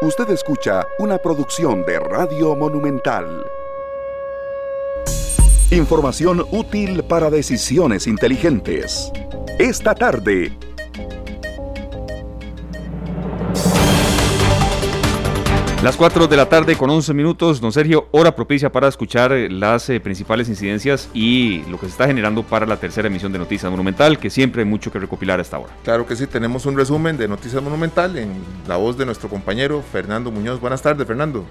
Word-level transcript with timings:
Usted 0.00 0.30
escucha 0.30 0.86
una 1.00 1.18
producción 1.18 1.84
de 1.84 1.98
Radio 1.98 2.54
Monumental. 2.54 3.44
Información 5.72 6.46
útil 6.52 7.02
para 7.02 7.30
decisiones 7.30 8.06
inteligentes. 8.06 9.10
Esta 9.58 9.96
tarde, 9.96 10.56
Las 15.80 15.96
4 15.96 16.26
de 16.26 16.36
la 16.36 16.48
tarde 16.48 16.74
con 16.76 16.90
11 16.90 17.14
minutos, 17.14 17.60
don 17.60 17.70
Sergio, 17.70 18.08
hora 18.10 18.34
propicia 18.34 18.72
para 18.72 18.88
escuchar 18.88 19.30
eh, 19.30 19.48
las 19.48 19.88
eh, 19.88 20.00
principales 20.00 20.48
incidencias 20.48 21.08
y 21.14 21.62
lo 21.70 21.78
que 21.78 21.86
se 21.86 21.92
está 21.92 22.08
generando 22.08 22.42
para 22.42 22.66
la 22.66 22.78
tercera 22.78 23.06
emisión 23.06 23.30
de 23.30 23.38
Noticias 23.38 23.70
Monumental, 23.70 24.18
que 24.18 24.28
siempre 24.28 24.62
hay 24.62 24.68
mucho 24.68 24.90
que 24.90 24.98
recopilar 24.98 25.38
hasta 25.38 25.56
ahora. 25.56 25.72
Claro 25.84 26.04
que 26.04 26.16
sí, 26.16 26.26
tenemos 26.26 26.66
un 26.66 26.76
resumen 26.76 27.16
de 27.16 27.28
Noticias 27.28 27.62
Monumental 27.62 28.18
en 28.18 28.42
la 28.66 28.76
voz 28.76 28.98
de 28.98 29.06
nuestro 29.06 29.28
compañero 29.28 29.80
Fernando 29.92 30.32
Muñoz. 30.32 30.58
Buenas 30.58 30.82
tardes, 30.82 31.06
Fernando. 31.06 31.46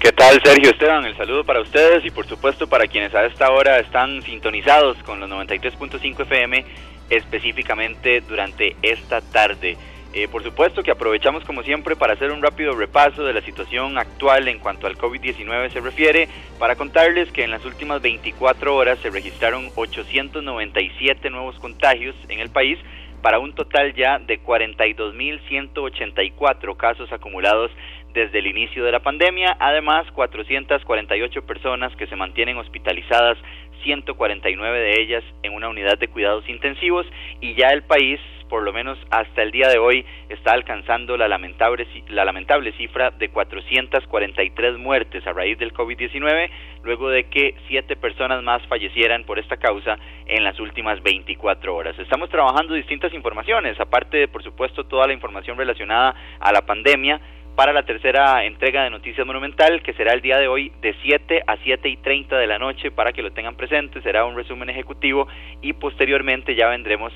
¿Qué 0.00 0.12
tal, 0.12 0.40
Sergio 0.42 0.70
Esteban? 0.70 1.04
El 1.04 1.16
saludo 1.18 1.44
para 1.44 1.60
ustedes 1.60 2.02
y 2.06 2.10
por 2.10 2.26
supuesto 2.26 2.68
para 2.68 2.86
quienes 2.86 3.14
a 3.14 3.26
esta 3.26 3.50
hora 3.50 3.80
están 3.80 4.22
sintonizados 4.22 4.96
con 5.02 5.20
los 5.20 5.28
93.5 5.28 6.22
FM, 6.22 6.64
específicamente 7.10 8.22
durante 8.22 8.76
esta 8.80 9.20
tarde. 9.20 9.76
Eh, 10.18 10.26
por 10.26 10.42
supuesto 10.42 10.82
que 10.82 10.90
aprovechamos 10.90 11.44
como 11.44 11.62
siempre 11.62 11.94
para 11.94 12.14
hacer 12.14 12.32
un 12.32 12.42
rápido 12.42 12.74
repaso 12.74 13.22
de 13.22 13.32
la 13.32 13.40
situación 13.40 13.96
actual 13.98 14.48
en 14.48 14.58
cuanto 14.58 14.88
al 14.88 14.98
COVID-19 14.98 15.70
se 15.70 15.78
refiere, 15.78 16.28
para 16.58 16.74
contarles 16.74 17.30
que 17.30 17.44
en 17.44 17.52
las 17.52 17.64
últimas 17.64 18.02
24 18.02 18.74
horas 18.74 18.98
se 18.98 19.10
registraron 19.10 19.70
897 19.76 21.30
nuevos 21.30 21.56
contagios 21.60 22.16
en 22.28 22.40
el 22.40 22.50
país, 22.50 22.80
para 23.22 23.38
un 23.38 23.54
total 23.54 23.94
ya 23.94 24.18
de 24.18 24.42
42.184 24.42 26.76
casos 26.76 27.12
acumulados 27.12 27.70
desde 28.12 28.40
el 28.40 28.48
inicio 28.48 28.84
de 28.84 28.90
la 28.90 28.98
pandemia, 28.98 29.56
además 29.60 30.10
448 30.10 31.46
personas 31.46 31.94
que 31.94 32.08
se 32.08 32.16
mantienen 32.16 32.56
hospitalizadas 32.56 33.38
149 33.84 34.80
de 34.80 35.00
ellas 35.00 35.22
en 35.44 35.54
una 35.54 35.68
unidad 35.68 35.96
de 35.96 36.08
cuidados 36.08 36.48
intensivos 36.48 37.06
y 37.40 37.54
ya 37.54 37.68
el 37.68 37.84
país, 37.84 38.18
por 38.48 38.62
lo 38.62 38.72
menos 38.72 38.98
hasta 39.10 39.42
el 39.42 39.50
día 39.50 39.68
de 39.68 39.78
hoy, 39.78 40.04
está 40.28 40.52
alcanzando 40.52 41.16
la 41.16 41.28
lamentable, 41.28 41.86
la 42.08 42.24
lamentable 42.24 42.72
cifra 42.72 43.10
de 43.10 43.28
443 43.28 44.78
muertes 44.78 45.26
a 45.26 45.32
raíz 45.32 45.58
del 45.58 45.72
COVID-19, 45.72 46.50
luego 46.82 47.10
de 47.10 47.24
que 47.24 47.54
siete 47.68 47.96
personas 47.96 48.42
más 48.42 48.66
fallecieran 48.66 49.24
por 49.24 49.38
esta 49.38 49.56
causa 49.56 49.98
en 50.26 50.44
las 50.44 50.58
últimas 50.60 51.02
24 51.02 51.74
horas. 51.74 51.98
Estamos 51.98 52.30
trabajando 52.30 52.74
distintas 52.74 53.12
informaciones, 53.14 53.78
aparte 53.80 54.16
de, 54.16 54.28
por 54.28 54.42
supuesto, 54.42 54.84
toda 54.84 55.06
la 55.06 55.12
información 55.12 55.56
relacionada 55.56 56.14
a 56.40 56.52
la 56.52 56.62
pandemia, 56.62 57.20
para 57.58 57.72
la 57.72 57.82
tercera 57.82 58.44
entrega 58.44 58.84
de 58.84 58.90
Noticias 58.90 59.26
Monumental, 59.26 59.82
que 59.82 59.92
será 59.94 60.12
el 60.12 60.20
día 60.20 60.38
de 60.38 60.46
hoy 60.46 60.70
de 60.80 60.94
7 61.02 61.42
a 61.44 61.56
7 61.56 61.88
y 61.88 61.96
30 61.96 62.38
de 62.38 62.46
la 62.46 62.56
noche, 62.56 62.92
para 62.92 63.12
que 63.12 63.20
lo 63.20 63.32
tengan 63.32 63.56
presente, 63.56 64.00
será 64.00 64.24
un 64.26 64.36
resumen 64.36 64.70
ejecutivo 64.70 65.26
y 65.60 65.72
posteriormente 65.72 66.54
ya 66.54 66.68
vendremos 66.68 67.12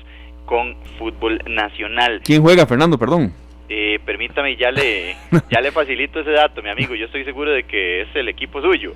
con 0.53 0.75
fútbol 0.99 1.41
nacional. 1.47 2.21
¿Quién 2.23 2.43
juega, 2.43 2.67
Fernando? 2.67 2.99
Perdón. 2.99 3.33
Eh, 3.69 3.99
permítame, 4.05 4.55
ya 4.55 4.69
le, 4.69 5.15
ya 5.49 5.61
le 5.61 5.71
facilito 5.71 6.19
ese 6.19 6.29
dato, 6.29 6.61
mi 6.61 6.69
amigo. 6.69 6.93
Yo 6.93 7.07
estoy 7.07 7.23
seguro 7.23 7.49
de 7.49 7.63
que 7.63 8.01
es 8.01 8.15
el 8.15 8.29
equipo 8.29 8.61
suyo. 8.61 8.93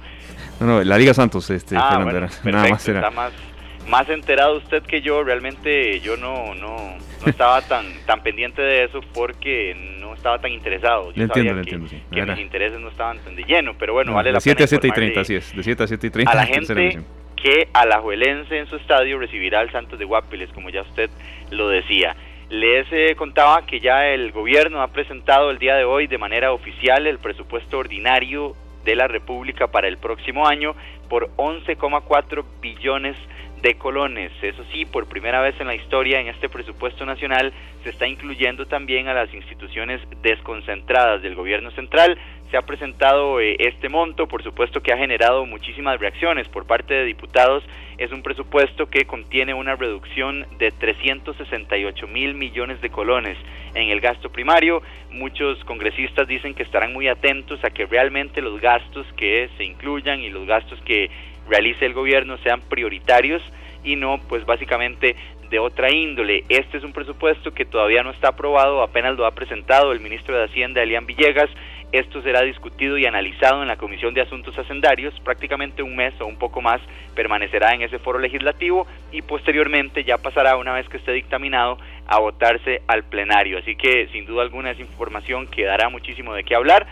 No, 0.59 0.67
no, 0.67 0.83
la 0.83 0.99
Liga 0.99 1.16
Santos, 1.16 1.49
este, 1.49 1.75
ah, 1.75 1.99
Fernando, 2.03 2.27
nada 2.44 2.69
más 2.69 2.88
Está 2.88 3.09
más, 3.09 3.33
más 3.89 4.08
enterado 4.08 4.58
usted 4.58 4.83
que 4.83 5.02
yo. 5.02 5.23
Realmente 5.23 5.99
yo 5.99 6.16
no, 6.16 6.53
no, 6.53 6.75
no 6.75 7.27
estaba 7.27 7.59
tan, 7.64 7.88
tan 8.05 8.21
pendiente 8.21 8.61
de 8.61 8.83
eso 8.83 9.02
porque 9.16 9.75
estaba 10.16 10.39
tan 10.39 10.52
interesado. 10.52 11.11
Yo 11.14 11.23
entiendo, 11.23 11.53
sabía 11.53 11.64
que, 11.64 11.75
entiendo, 11.75 12.05
que 12.11 12.25
mis 12.25 12.39
intereses 12.39 12.80
no 12.80 12.89
estaban 12.89 13.17
tan 13.19 13.36
de 13.36 13.44
lleno, 13.44 13.73
pero 13.80 13.94
bueno, 13.94 14.14
vale 14.14 14.31
la 14.31 14.38
de 14.38 14.42
7 14.42 14.64
a 14.64 14.67
7 14.67 14.88
y 14.88 14.92
30, 14.92 15.21
así 15.21 15.36
es, 15.36 15.55
de 15.55 15.64
7 15.64 15.83
a 15.83 15.88
7 15.88 16.08
y 16.08 16.09
30. 16.09 16.31
A 16.31 16.36
la 16.36 16.45
gente 16.53 16.99
que 17.42 17.70
Alajuelense 17.73 18.58
en 18.58 18.67
su 18.67 18.75
estadio 18.75 19.17
recibirá 19.17 19.61
al 19.61 19.71
Santos 19.71 19.98
de 19.98 20.05
Guapiles, 20.05 20.49
como 20.52 20.70
ya 20.70 20.81
usted 20.81 21.09
lo 21.52 21.70
decía. 21.70 22.15
Les 22.49 22.87
eh, 22.92 23.15
contaba 23.15 23.65
que 23.65 23.80
ya 23.80 24.08
el 24.08 24.31
gobierno 24.31 24.81
ha 24.81 24.87
presentado 24.87 25.52
el 25.52 25.59
día 25.59 25.75
de 25.75 25.86
hoy 25.86 26.08
de 26.08 26.17
manera 26.17 26.52
oficial 26.53 27.05
el 27.05 27.20
presupuesto 27.20 27.77
ordinario 27.77 28.55
de 28.86 28.95
la 28.95 29.08
República 29.08 29.67
para 29.67 29.87
el 29.87 29.98
próximo 29.98 30.48
año 30.48 30.73
por 31.09 31.30
11,4 31.36 32.45
billones 32.61 33.17
de 33.17 33.36
de 33.61 33.75
colones. 33.75 34.31
Eso 34.41 34.63
sí, 34.71 34.85
por 34.85 35.07
primera 35.07 35.41
vez 35.41 35.59
en 35.59 35.67
la 35.67 35.75
historia 35.75 36.19
en 36.19 36.27
este 36.27 36.49
presupuesto 36.49 37.05
nacional 37.05 37.53
se 37.83 37.89
está 37.89 38.07
incluyendo 38.07 38.65
también 38.65 39.07
a 39.07 39.13
las 39.13 39.33
instituciones 39.33 40.01
desconcentradas 40.21 41.21
del 41.21 41.35
gobierno 41.35 41.71
central. 41.71 42.17
Se 42.51 42.57
ha 42.57 42.61
presentado 42.61 43.41
eh, 43.41 43.57
este 43.59 43.89
monto, 43.89 44.27
por 44.27 44.43
supuesto 44.43 44.81
que 44.81 44.93
ha 44.93 44.97
generado 44.97 45.45
muchísimas 45.45 45.99
reacciones 45.99 46.47
por 46.47 46.65
parte 46.65 46.93
de 46.93 47.05
diputados. 47.05 47.63
Es 47.97 48.11
un 48.11 48.21
presupuesto 48.23 48.87
que 48.87 49.05
contiene 49.05 49.53
una 49.53 49.75
reducción 49.75 50.45
de 50.57 50.71
368 50.71 52.07
mil 52.07 52.35
millones 52.35 52.79
de 52.81 52.89
colones 52.89 53.37
en 53.73 53.89
el 53.89 53.99
gasto 53.99 54.29
primario. 54.29 54.81
Muchos 55.11 55.63
congresistas 55.65 56.27
dicen 56.27 56.53
que 56.53 56.63
estarán 56.63 56.93
muy 56.93 57.07
atentos 57.07 57.63
a 57.63 57.69
que 57.69 57.85
realmente 57.85 58.41
los 58.41 58.61
gastos 58.61 59.05
que 59.17 59.49
se 59.57 59.63
incluyan 59.63 60.21
y 60.21 60.29
los 60.29 60.45
gastos 60.45 60.79
que 60.81 61.09
realice 61.49 61.85
el 61.85 61.93
gobierno 61.93 62.37
sean 62.39 62.61
prioritarios 62.61 63.41
y 63.83 63.95
no 63.95 64.19
pues 64.27 64.45
básicamente 64.45 65.15
de 65.49 65.59
otra 65.59 65.93
índole. 65.93 66.43
Este 66.49 66.77
es 66.77 66.83
un 66.83 66.93
presupuesto 66.93 67.53
que 67.53 67.65
todavía 67.65 68.03
no 68.03 68.11
está 68.11 68.30
aprobado, 68.30 68.81
apenas 68.81 69.17
lo 69.17 69.25
ha 69.25 69.31
presentado 69.31 69.91
el 69.91 69.99
ministro 69.99 70.37
de 70.37 70.45
Hacienda, 70.45 70.83
Elian 70.83 71.05
Villegas. 71.05 71.49
Esto 71.93 72.21
será 72.21 72.41
discutido 72.41 72.97
y 72.97 73.05
analizado 73.05 73.61
en 73.61 73.69
la 73.69 73.77
Comisión 73.77 74.13
de 74.13 74.19
Asuntos 74.19 74.57
Hacendarios. 74.59 75.17
Prácticamente 75.21 75.81
un 75.81 75.95
mes 75.95 76.13
o 76.19 76.25
un 76.25 76.37
poco 76.37 76.61
más 76.61 76.81
permanecerá 77.15 77.73
en 77.73 77.81
ese 77.81 77.97
foro 77.97 78.19
legislativo 78.19 78.86
y 79.13 79.21
posteriormente 79.21 80.03
ya 80.03 80.17
pasará, 80.17 80.57
una 80.57 80.73
vez 80.73 80.89
que 80.89 80.97
esté 80.97 81.13
dictaminado, 81.13 81.77
a 82.05 82.19
votarse 82.19 82.81
al 82.87 83.03
plenario. 83.03 83.57
Así 83.57 83.77
que 83.77 84.09
sin 84.11 84.25
duda 84.25 84.41
alguna 84.41 84.71
es 84.71 84.80
información 84.81 85.47
que 85.47 85.63
dará 85.63 85.87
muchísimo 85.87 86.33
de 86.33 86.43
qué 86.43 86.55
hablar 86.55 86.87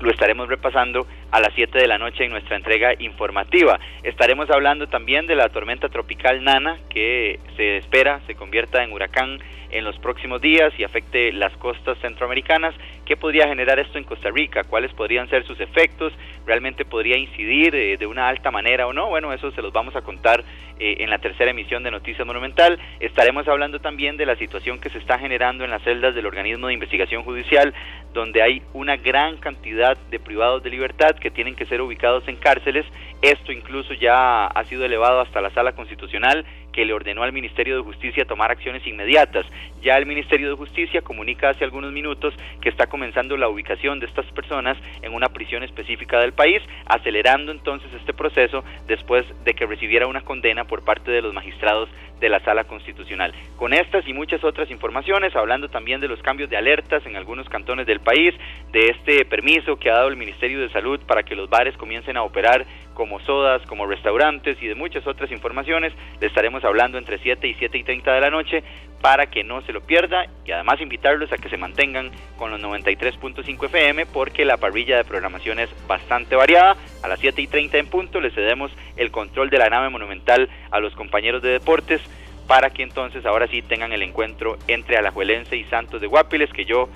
lo 0.00 0.10
estaremos 0.10 0.48
repasando 0.48 1.06
a 1.32 1.40
las 1.40 1.52
7 1.54 1.78
de 1.78 1.88
la 1.88 1.98
noche 1.98 2.24
en 2.24 2.30
nuestra 2.30 2.56
entrega 2.56 2.92
informativa. 2.98 3.80
Estaremos 4.02 4.50
hablando 4.50 4.86
también 4.86 5.26
de 5.26 5.34
la 5.34 5.48
tormenta 5.48 5.88
tropical 5.88 6.44
Nana 6.44 6.78
que 6.90 7.40
se 7.56 7.78
espera 7.78 8.20
se 8.26 8.34
convierta 8.34 8.84
en 8.84 8.92
huracán 8.92 9.40
en 9.72 9.84
los 9.84 9.98
próximos 9.98 10.40
días 10.40 10.72
y 10.78 10.84
afecte 10.84 11.32
las 11.32 11.56
costas 11.56 11.98
centroamericanas. 11.98 12.74
¿Qué 13.06 13.16
podría 13.16 13.48
generar 13.48 13.78
esto 13.78 13.98
en 13.98 14.04
Costa 14.04 14.30
Rica? 14.30 14.64
¿Cuáles 14.64 14.92
podrían 14.92 15.28
ser 15.28 15.44
sus 15.44 15.58
efectos? 15.60 16.12
¿Realmente 16.46 16.84
podría 16.84 17.16
incidir 17.16 17.74
eh, 17.74 17.96
de 17.96 18.06
una 18.06 18.28
alta 18.28 18.50
manera 18.50 18.86
o 18.86 18.92
no? 18.92 19.08
Bueno, 19.08 19.32
eso 19.32 19.50
se 19.52 19.62
los 19.62 19.72
vamos 19.72 19.96
a 19.96 20.02
contar 20.02 20.44
eh, 20.78 20.96
en 20.98 21.10
la 21.10 21.18
tercera 21.18 21.50
emisión 21.50 21.82
de 21.82 21.90
Noticias 21.90 22.26
Monumental. 22.26 22.78
Estaremos 23.00 23.48
hablando 23.48 23.80
también 23.80 24.16
de 24.16 24.26
la 24.26 24.36
situación 24.36 24.78
que 24.78 24.90
se 24.90 24.98
está 24.98 25.18
generando 25.18 25.64
en 25.64 25.70
las 25.70 25.82
celdas 25.82 26.14
del 26.14 26.26
organismo 26.26 26.66
de 26.66 26.74
investigación 26.74 27.24
judicial, 27.24 27.72
donde 28.12 28.42
hay 28.42 28.62
una 28.74 28.96
gran 28.96 29.38
cantidad 29.38 29.96
de 30.10 30.20
privados 30.20 30.62
de 30.62 30.70
libertad 30.70 31.16
que 31.22 31.30
tienen 31.30 31.54
que 31.54 31.66
ser 31.66 31.80
ubicados 31.80 32.26
en 32.26 32.36
cárceles. 32.36 32.84
Esto 33.22 33.52
incluso 33.52 33.94
ya 33.94 34.46
ha 34.46 34.64
sido 34.64 34.84
elevado 34.84 35.20
hasta 35.20 35.40
la 35.40 35.50
sala 35.50 35.72
constitucional 35.72 36.44
que 36.72 36.84
le 36.84 36.92
ordenó 36.92 37.22
al 37.22 37.32
Ministerio 37.32 37.76
de 37.76 37.82
Justicia 37.82 38.24
tomar 38.24 38.50
acciones 38.50 38.84
inmediatas. 38.86 39.46
Ya 39.82 39.96
el 39.96 40.06
Ministerio 40.06 40.48
de 40.48 40.56
Justicia 40.56 41.02
comunica 41.02 41.50
hace 41.50 41.64
algunos 41.64 41.92
minutos 41.92 42.34
que 42.60 42.70
está 42.70 42.88
comenzando 42.88 43.36
la 43.36 43.48
ubicación 43.48 44.00
de 44.00 44.06
estas 44.06 44.26
personas 44.32 44.76
en 45.02 45.14
una 45.14 45.28
prisión 45.28 45.62
específica 45.62 46.18
del 46.18 46.32
país, 46.32 46.60
acelerando 46.86 47.52
entonces 47.52 47.92
este 47.94 48.14
proceso 48.14 48.64
después 48.88 49.24
de 49.44 49.54
que 49.54 49.66
recibiera 49.66 50.08
una 50.08 50.22
condena 50.22 50.64
por 50.64 50.84
parte 50.84 51.10
de 51.10 51.22
los 51.22 51.32
magistrados 51.32 51.88
de 52.22 52.28
la 52.30 52.40
Sala 52.40 52.64
Constitucional. 52.64 53.34
Con 53.56 53.74
estas 53.74 54.06
y 54.06 54.14
muchas 54.14 54.42
otras 54.44 54.70
informaciones, 54.70 55.34
hablando 55.34 55.68
también 55.68 56.00
de 56.00 56.08
los 56.08 56.22
cambios 56.22 56.48
de 56.48 56.56
alertas 56.56 57.04
en 57.04 57.16
algunos 57.16 57.48
cantones 57.48 57.86
del 57.86 58.00
país, 58.00 58.32
de 58.70 58.86
este 58.86 59.24
permiso 59.24 59.76
que 59.76 59.90
ha 59.90 59.94
dado 59.94 60.08
el 60.08 60.16
Ministerio 60.16 60.60
de 60.60 60.70
Salud 60.70 61.00
para 61.00 61.24
que 61.24 61.34
los 61.34 61.50
bares 61.50 61.76
comiencen 61.76 62.16
a 62.16 62.22
operar 62.22 62.64
como 62.94 63.18
sodas, 63.20 63.60
como 63.66 63.86
restaurantes 63.86 64.56
y 64.62 64.68
de 64.68 64.74
muchas 64.74 65.06
otras 65.06 65.32
informaciones. 65.32 65.92
Le 66.20 66.28
estaremos 66.28 66.64
hablando 66.64 66.96
entre 66.96 67.18
7 67.18 67.46
y 67.48 67.54
7 67.54 67.78
y 67.78 67.82
30 67.82 68.12
de 68.12 68.20
la 68.20 68.30
noche 68.30 68.62
para 69.00 69.26
que 69.26 69.42
no 69.42 69.60
se 69.62 69.72
lo 69.72 69.80
pierda 69.80 70.26
y 70.44 70.52
además 70.52 70.80
invitarlos 70.80 71.32
a 71.32 71.36
que 71.36 71.48
se 71.48 71.56
mantengan 71.56 72.12
con 72.38 72.52
los 72.52 72.60
93.5 72.60 73.66
FM 73.66 74.06
porque 74.06 74.44
la 74.44 74.58
parrilla 74.58 74.96
de 74.96 75.04
programación 75.04 75.58
es 75.58 75.68
bastante 75.88 76.36
variada. 76.36 76.76
A 77.02 77.08
las 77.08 77.18
7 77.18 77.42
y 77.42 77.48
30 77.48 77.78
en 77.78 77.86
punto 77.88 78.20
le 78.20 78.30
cedemos 78.30 78.70
el 78.96 79.10
control 79.10 79.50
de 79.50 79.58
la 79.58 79.68
nave 79.68 79.88
monumental 79.88 80.48
a 80.70 80.78
los 80.78 80.94
compañeros 80.94 81.42
de 81.42 81.50
deportes 81.50 82.00
para 82.46 82.70
que 82.70 82.82
entonces 82.82 83.24
ahora 83.24 83.46
sí 83.48 83.62
tengan 83.62 83.92
el 83.92 84.02
encuentro 84.02 84.58
entre 84.68 84.96
Alajuelense 84.96 85.56
y 85.56 85.64
Santos 85.64 86.00
de 86.00 86.06
Guapiles 86.06 86.52
que 86.52 86.64
yo 86.64 86.88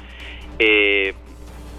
eh, 0.58 1.14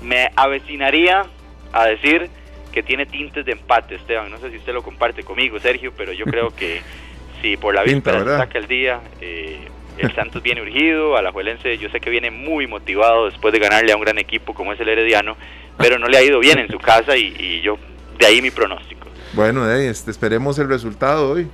me 0.02 0.30
avecinaría 0.36 1.26
a 1.74 1.86
decir 1.86 2.30
que 2.72 2.84
tiene 2.84 3.06
tintes 3.06 3.46
de 3.46 3.54
empate, 3.54 3.96
Esteban. 3.96 4.30
No 4.30 4.38
sé 4.38 4.52
si 4.52 4.58
usted 4.58 4.74
lo 4.74 4.84
comparte 4.84 5.24
conmigo, 5.24 5.60
Sergio, 5.60 5.94
pero 5.98 6.14
yo 6.14 6.26
creo 6.26 6.56
que 6.56 6.82
si 7.42 7.58
por 7.58 7.74
la 7.74 7.84
víspera 7.84 8.20
se 8.20 8.38
saca 8.38 8.58
el 8.60 8.68
día, 8.68 9.00
eh, 9.22 9.68
El 9.98 10.14
Santos 10.14 10.44
viene 10.44 10.62
urgido, 10.62 11.18
Alajuelense 11.18 11.78
yo 11.78 11.90
sé 11.90 12.00
que 12.00 12.10
viene 12.10 12.30
muy 12.30 12.68
motivado 12.68 13.26
después 13.26 13.52
de 13.52 13.60
ganarle 13.60 13.92
a 13.92 13.96
un 13.96 14.04
gran 14.04 14.20
equipo 14.20 14.54
como 14.54 14.74
es 14.74 14.80
el 14.80 14.90
Herediano, 14.90 15.36
pero 15.78 15.98
no 15.98 16.08
le 16.08 16.18
ha 16.18 16.24
ido 16.24 16.40
bien 16.40 16.60
en 16.60 16.70
su 16.70 16.78
casa 16.78 17.18
y, 17.18 17.62
yo, 17.62 17.78
de 18.20 18.26
ahí 18.26 18.42
mi 18.42 18.52
pronóstico. 18.52 19.08
Bueno, 19.34 19.70
este, 19.72 20.12
esperemos 20.12 20.58
el 20.60 20.70
resultado 20.70 21.32
hoy, 21.32 21.48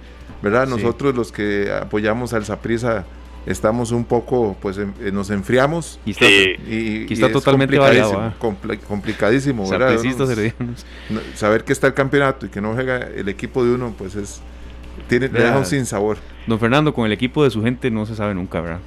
¿verdad? 0.43 0.67
Nosotros 0.67 1.15
los 1.15 1.31
que 1.31 1.71
apoyamos 1.71 2.33
al 2.33 2.45
Saprisa 2.45 3.05
estamos 3.45 3.91
un 3.91 4.05
poco, 4.05 4.55
pues 4.61 4.77
eh, 4.77 5.11
nos 5.11 5.29
enfriamos. 5.29 5.99
Y 6.05 6.11
está, 6.11 6.25
y, 6.25 7.07
está 7.09 7.31
totalmente 7.31 7.77
complicadísimo, 7.77 8.33
complicadísimo 8.87 9.67
¿verdad? 9.69 9.97
saber 11.33 11.63
que 11.63 11.73
está 11.73 11.87
el 11.87 11.93
campeonato 11.93 12.45
y 12.45 12.49
que 12.49 12.61
no 12.61 12.73
juega 12.73 12.97
el 12.97 13.29
equipo 13.29 13.63
de 13.63 13.71
uno, 13.71 13.95
pues 13.97 14.15
es 14.15 14.41
tiene, 15.07 15.27
le 15.27 15.39
deja 15.41 15.57
un 15.57 15.65
sin 15.65 15.85
sabor. 15.85 16.17
Don 16.45 16.59
Fernando, 16.59 16.93
con 16.93 17.05
el 17.05 17.13
equipo 17.13 17.43
de 17.43 17.49
su 17.49 17.63
gente 17.63 17.89
no 17.89 18.05
se 18.05 18.15
sabe 18.15 18.33
nunca, 18.33 18.59
¿verdad? 18.59 18.79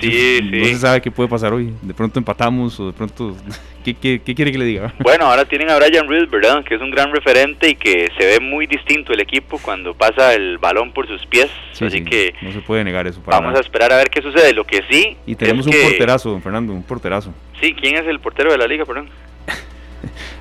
Sí, 0.00 0.40
no, 0.42 0.64
sí. 0.64 0.64
se 0.66 0.78
sabe 0.78 1.00
qué 1.00 1.10
puede 1.10 1.28
pasar 1.28 1.52
hoy. 1.52 1.72
De 1.82 1.92
pronto 1.92 2.18
empatamos 2.18 2.78
o 2.78 2.86
de 2.86 2.92
pronto... 2.92 3.36
¿Qué, 3.84 3.94
qué, 3.94 4.20
quiere 4.20 4.52
que 4.52 4.58
le 4.58 4.64
diga? 4.64 4.94
Bueno, 5.00 5.24
ahora 5.24 5.44
tienen 5.44 5.68
a 5.68 5.76
Brian 5.76 6.08
Reed, 6.08 6.28
¿verdad? 6.28 6.62
Que 6.62 6.76
es 6.76 6.80
un 6.80 6.92
gran 6.92 7.12
referente 7.12 7.68
y 7.70 7.74
que 7.74 8.08
se 8.16 8.26
ve 8.26 8.38
muy 8.38 8.68
distinto 8.68 9.12
el 9.12 9.18
equipo 9.18 9.58
cuando 9.58 9.92
pasa 9.92 10.34
el 10.34 10.58
balón 10.58 10.92
por 10.92 11.08
sus 11.08 11.26
pies. 11.26 11.50
Así 11.80 12.04
que... 12.04 12.32
No 12.42 12.52
se 12.52 12.60
puede 12.60 12.84
negar 12.84 13.08
eso. 13.08 13.20
vamos 13.26 13.56
a 13.56 13.60
esperar 13.60 13.92
a 13.92 13.96
ver 13.96 14.08
qué 14.08 14.22
sucede. 14.22 14.52
Lo 14.52 14.64
que 14.64 14.82
sí... 14.88 15.16
Y 15.26 15.34
tenemos 15.34 15.66
un 15.66 15.72
porterazo, 15.72 16.30
don 16.30 16.42
Fernando, 16.42 16.72
un 16.72 16.84
porterazo. 16.84 17.34
Sí, 17.60 17.74
¿quién 17.74 17.96
es 17.96 18.06
el 18.06 18.20
portero 18.20 18.52
de 18.52 18.58
la 18.58 18.68
liga, 18.68 18.84
perdón? 18.84 19.08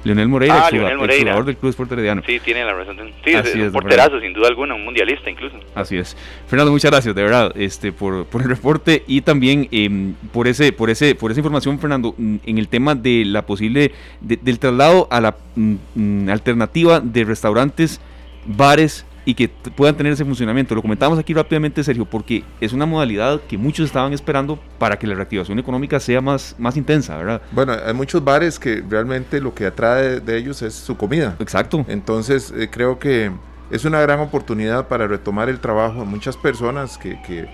Leonel 0.04 0.28
Moreira, 0.28 0.66
ah, 0.66 0.70
el 0.72 1.20
jugador 1.20 1.46
del 1.46 1.58
Club 1.58 1.70
Sport 1.70 1.92
Herediano. 1.92 2.24
Sí, 2.26 2.40
tiene 2.40 2.66
la 2.66 2.74
razón. 2.74 2.98
Sí, 3.24 3.32
es, 3.32 3.56
un 3.56 3.72
porterazo, 3.72 4.20
sin 4.20 4.34
duda 4.34 4.48
alguna, 4.48 4.74
un 4.74 4.84
mundialista 4.84 5.30
incluso. 5.30 5.58
Así 5.76 5.98
es. 5.98 6.18
Fernando, 6.48 6.72
muchas 6.72 6.92
gracias, 6.92 7.14
de 7.14 7.22
verdad, 7.22 7.52
este, 7.56 7.92
por, 7.92 8.26
por 8.26 8.42
el 8.42 8.50
reporte 8.50 9.04
y 9.08 9.22
también 9.22 9.68
em, 9.72 10.14
por 10.34 10.48
ese, 10.48 10.72
por 10.72 10.90
ese, 10.90 11.14
por 11.16 11.32
esa 11.32 11.40
información, 11.40 11.80
Fernando, 11.80 12.16
mm, 12.18 12.38
en 12.46 12.58
el 12.58 12.68
tema 12.68 12.96
de 12.96 13.24
la 13.26 13.46
posible, 13.46 13.92
del 14.22 14.60
traslado 14.60 15.08
a 15.12 15.22
la 15.22 15.36
mm, 15.56 15.76
mm, 15.96 16.30
alternativa 16.30 17.00
de 17.00 17.24
restaurantes, 17.24 18.02
bares 18.46 19.06
y 19.26 19.34
que 19.36 19.50
puedan 19.50 19.96
tener 19.96 20.14
ese 20.14 20.26
funcionamiento. 20.26 20.74
Lo 20.76 20.82
comentamos 20.82 21.20
aquí 21.20 21.34
rápidamente, 21.34 21.84
Sergio, 21.84 22.06
porque 22.06 22.44
es 22.60 22.74
una 22.74 22.86
modalidad 22.86 23.42
que 23.42 23.58
muchos 23.58 23.86
estaban 23.86 24.14
esperando 24.14 24.60
para 24.80 24.98
que 24.98 25.08
la 25.08 25.16
reactivación 25.16 25.60
económica 25.60 26.00
sea 26.00 26.22
más, 26.22 26.56
más 26.58 26.76
intensa, 26.78 27.18
¿verdad? 27.18 27.42
Bueno, 27.52 27.74
hay 27.86 27.94
muchos 27.94 28.24
bares 28.24 28.58
que 28.58 28.84
realmente 28.88 29.40
lo 29.40 29.54
que 29.54 29.66
atrae 29.66 30.20
de 30.20 30.38
ellos 30.38 30.62
es 30.62 30.74
su 30.74 30.98
comida. 30.98 31.36
Exacto. 31.40 31.86
Entonces, 31.88 32.54
eh, 32.56 32.70
creo 32.72 32.98
que 32.98 33.32
es 33.70 33.86
una 33.86 34.02
gran 34.02 34.20
oportunidad 34.20 34.88
para 34.88 35.08
retomar 35.08 35.50
el 35.50 35.60
trabajo. 35.60 36.06
Muchas 36.06 36.36
personas 36.36 36.98
que, 36.98 37.22
que 37.22 37.48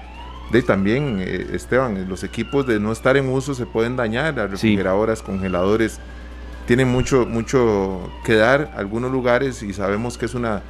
de 0.51 0.61
también, 0.61 1.19
eh, 1.19 1.47
Esteban, 1.53 2.07
los 2.07 2.23
equipos 2.23 2.65
de 2.65 2.79
no 2.79 2.91
estar 2.91 3.17
en 3.17 3.27
uso 3.29 3.53
se 3.53 3.65
pueden 3.65 3.97
dañar, 3.97 4.35
las 4.35 4.49
refrigeradoras, 4.49 5.21
congeladores, 5.21 5.99
tienen 6.65 6.87
mucho, 6.87 7.25
mucho 7.25 8.11
que 8.25 8.35
dar 8.35 8.71
algunos 8.75 9.11
lugares 9.11 9.63
y 9.63 9.73
sabemos 9.73 10.17
que 10.17 10.25
es 10.25 10.33
una 10.33 10.61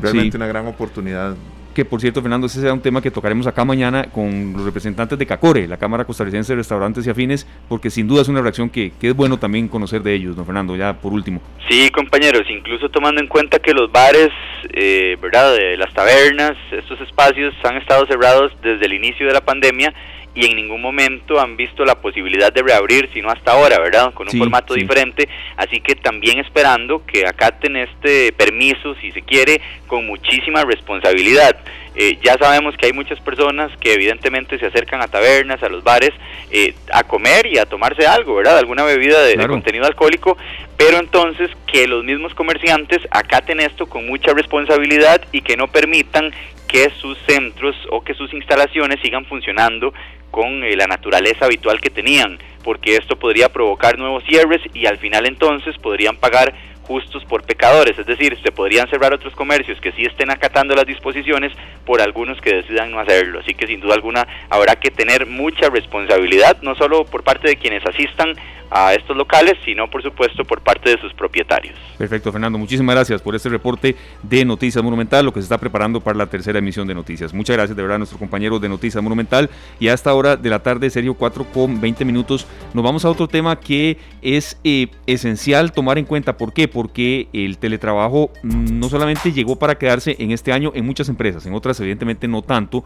realmente 0.00 0.36
una 0.36 0.46
gran 0.46 0.66
oportunidad. 0.66 1.36
Que 1.74 1.84
por 1.84 2.00
cierto, 2.00 2.22
Fernando, 2.22 2.46
ese 2.46 2.60
será 2.60 2.72
un 2.72 2.80
tema 2.80 3.02
que 3.02 3.10
tocaremos 3.10 3.48
acá 3.48 3.64
mañana 3.64 4.04
con 4.04 4.52
los 4.52 4.64
representantes 4.64 5.18
de 5.18 5.26
CACORE, 5.26 5.66
la 5.66 5.76
Cámara 5.76 6.04
Costarricense 6.04 6.52
de 6.52 6.58
Restaurantes 6.58 7.04
y 7.04 7.10
Afines, 7.10 7.48
porque 7.68 7.90
sin 7.90 8.06
duda 8.06 8.22
es 8.22 8.28
una 8.28 8.40
reacción 8.42 8.70
que, 8.70 8.92
que 9.00 9.08
es 9.08 9.16
bueno 9.16 9.38
también 9.38 9.66
conocer 9.66 10.00
de 10.04 10.14
ellos, 10.14 10.36
don 10.36 10.46
Fernando, 10.46 10.76
ya 10.76 10.94
por 10.94 11.12
último. 11.12 11.40
Sí, 11.68 11.90
compañeros, 11.90 12.42
incluso 12.48 12.88
tomando 12.90 13.20
en 13.20 13.26
cuenta 13.26 13.58
que 13.58 13.74
los 13.74 13.90
bares, 13.90 14.28
eh, 14.72 15.16
¿verdad?, 15.20 15.56
de 15.56 15.76
las 15.76 15.92
tabernas, 15.92 16.52
estos 16.70 17.00
espacios 17.00 17.52
han 17.64 17.76
estado 17.78 18.06
cerrados 18.06 18.52
desde 18.62 18.86
el 18.86 18.92
inicio 18.92 19.26
de 19.26 19.32
la 19.32 19.40
pandemia 19.40 19.92
y 20.34 20.46
en 20.46 20.56
ningún 20.56 20.82
momento 20.82 21.40
han 21.40 21.56
visto 21.56 21.84
la 21.84 22.00
posibilidad 22.00 22.52
de 22.52 22.62
reabrir, 22.62 23.08
sino 23.12 23.30
hasta 23.30 23.52
ahora, 23.52 23.78
¿verdad? 23.78 24.12
Con 24.12 24.28
un 24.28 24.36
formato 24.36 24.74
diferente. 24.74 25.28
Así 25.56 25.80
que 25.80 25.94
también 25.94 26.40
esperando 26.40 27.06
que 27.06 27.26
acaten 27.26 27.76
este 27.76 28.32
permiso, 28.32 28.96
si 29.00 29.12
se 29.12 29.22
quiere, 29.22 29.60
con 29.86 30.06
muchísima 30.06 30.64
responsabilidad. 30.64 31.56
Eh, 31.96 32.18
ya 32.20 32.36
sabemos 32.36 32.76
que 32.76 32.86
hay 32.86 32.92
muchas 32.92 33.20
personas 33.20 33.70
que 33.78 33.94
evidentemente 33.94 34.58
se 34.58 34.66
acercan 34.66 35.00
a 35.00 35.06
tabernas, 35.06 35.62
a 35.62 35.68
los 35.68 35.84
bares, 35.84 36.10
eh, 36.50 36.74
a 36.92 37.04
comer 37.04 37.46
y 37.46 37.58
a 37.58 37.66
tomarse 37.66 38.04
algo, 38.04 38.34
¿verdad? 38.34 38.58
Alguna 38.58 38.82
bebida 38.82 39.22
de, 39.22 39.36
de, 39.36 39.46
contenido 39.46 39.86
alcohólico, 39.86 40.36
pero 40.76 40.98
entonces 40.98 41.50
que 41.70 41.86
los 41.86 42.02
mismos 42.02 42.34
comerciantes 42.34 42.98
acaten 43.12 43.60
esto 43.60 43.86
con 43.86 44.06
mucha 44.06 44.32
responsabilidad 44.32 45.22
y 45.30 45.42
que 45.42 45.56
no 45.56 45.68
permitan 45.68 46.32
que 46.66 46.90
sus 47.00 47.16
centros 47.28 47.76
o 47.90 48.02
que 48.02 48.14
sus 48.14 48.32
instalaciones 48.34 48.98
sigan 49.00 49.24
funcionando 49.26 49.94
con 50.34 50.64
eh, 50.64 50.74
la 50.74 50.88
naturaleza 50.88 51.44
habitual 51.44 51.80
que 51.80 51.90
tenían, 51.90 52.38
porque 52.64 52.96
esto 52.96 53.14
podría 53.14 53.50
provocar 53.50 53.96
nuevos 53.96 54.24
cierres 54.24 54.60
y 54.74 54.86
al 54.86 54.98
final 54.98 55.26
entonces 55.26 55.78
podrían 55.78 56.16
pagar 56.16 56.52
justos 56.82 57.24
por 57.24 57.44
pecadores, 57.44 57.96
es 57.96 58.04
decir, 58.04 58.36
se 58.42 58.50
podrían 58.50 58.90
cerrar 58.90 59.14
otros 59.14 59.32
comercios 59.36 59.80
que 59.80 59.92
sí 59.92 60.02
estén 60.02 60.32
acatando 60.32 60.74
las 60.74 60.86
disposiciones 60.86 61.52
por 61.86 62.02
algunos 62.02 62.40
que 62.40 62.56
decidan 62.56 62.90
no 62.90 62.98
hacerlo. 62.98 63.38
Así 63.38 63.54
que 63.54 63.68
sin 63.68 63.78
duda 63.78 63.94
alguna 63.94 64.26
habrá 64.50 64.74
que 64.74 64.90
tener 64.90 65.24
mucha 65.26 65.70
responsabilidad, 65.70 66.60
no 66.62 66.74
solo 66.74 67.04
por 67.04 67.22
parte 67.22 67.46
de 67.46 67.56
quienes 67.56 67.86
asistan 67.86 68.34
a 68.76 68.92
estos 68.92 69.16
locales, 69.16 69.54
sino 69.64 69.88
por 69.88 70.02
supuesto 70.02 70.44
por 70.44 70.60
parte 70.60 70.90
de 70.90 71.00
sus 71.00 71.14
propietarios. 71.14 71.78
Perfecto, 71.96 72.32
Fernando. 72.32 72.58
Muchísimas 72.58 72.96
gracias 72.96 73.22
por 73.22 73.36
este 73.36 73.48
reporte 73.48 73.94
de 74.24 74.44
Noticias 74.44 74.82
Monumental, 74.82 75.24
lo 75.24 75.32
que 75.32 75.38
se 75.38 75.44
está 75.44 75.58
preparando 75.58 76.00
para 76.00 76.18
la 76.18 76.26
tercera 76.26 76.58
emisión 76.58 76.88
de 76.88 76.94
Noticias. 76.94 77.32
Muchas 77.32 77.54
gracias 77.54 77.76
de 77.76 77.82
verdad 77.82 77.94
a 77.94 77.98
nuestros 77.98 78.18
compañeros 78.18 78.60
de 78.60 78.68
Noticias 78.68 79.00
Monumental. 79.00 79.48
Y 79.78 79.86
a 79.88 79.94
esta 79.94 80.12
hora 80.12 80.36
de 80.36 80.50
la 80.50 80.58
tarde, 80.58 80.90
serio 80.90 81.14
4 81.14 81.44
con 81.54 81.80
20 81.80 82.04
minutos, 82.04 82.48
nos 82.74 82.82
vamos 82.82 83.04
a 83.04 83.10
otro 83.10 83.28
tema 83.28 83.60
que 83.60 83.96
es 84.22 84.58
eh, 84.64 84.88
esencial 85.06 85.70
tomar 85.70 85.98
en 85.98 86.04
cuenta. 86.04 86.36
¿Por 86.36 86.52
qué? 86.52 86.66
Porque 86.66 87.28
el 87.32 87.58
teletrabajo 87.58 88.32
mm, 88.42 88.76
no 88.80 88.88
solamente 88.88 89.30
llegó 89.30 89.56
para 89.56 89.76
quedarse 89.76 90.16
en 90.18 90.32
este 90.32 90.52
año 90.52 90.72
en 90.74 90.84
muchas 90.84 91.08
empresas, 91.08 91.46
en 91.46 91.54
otras 91.54 91.78
evidentemente 91.78 92.26
no 92.26 92.42
tanto, 92.42 92.84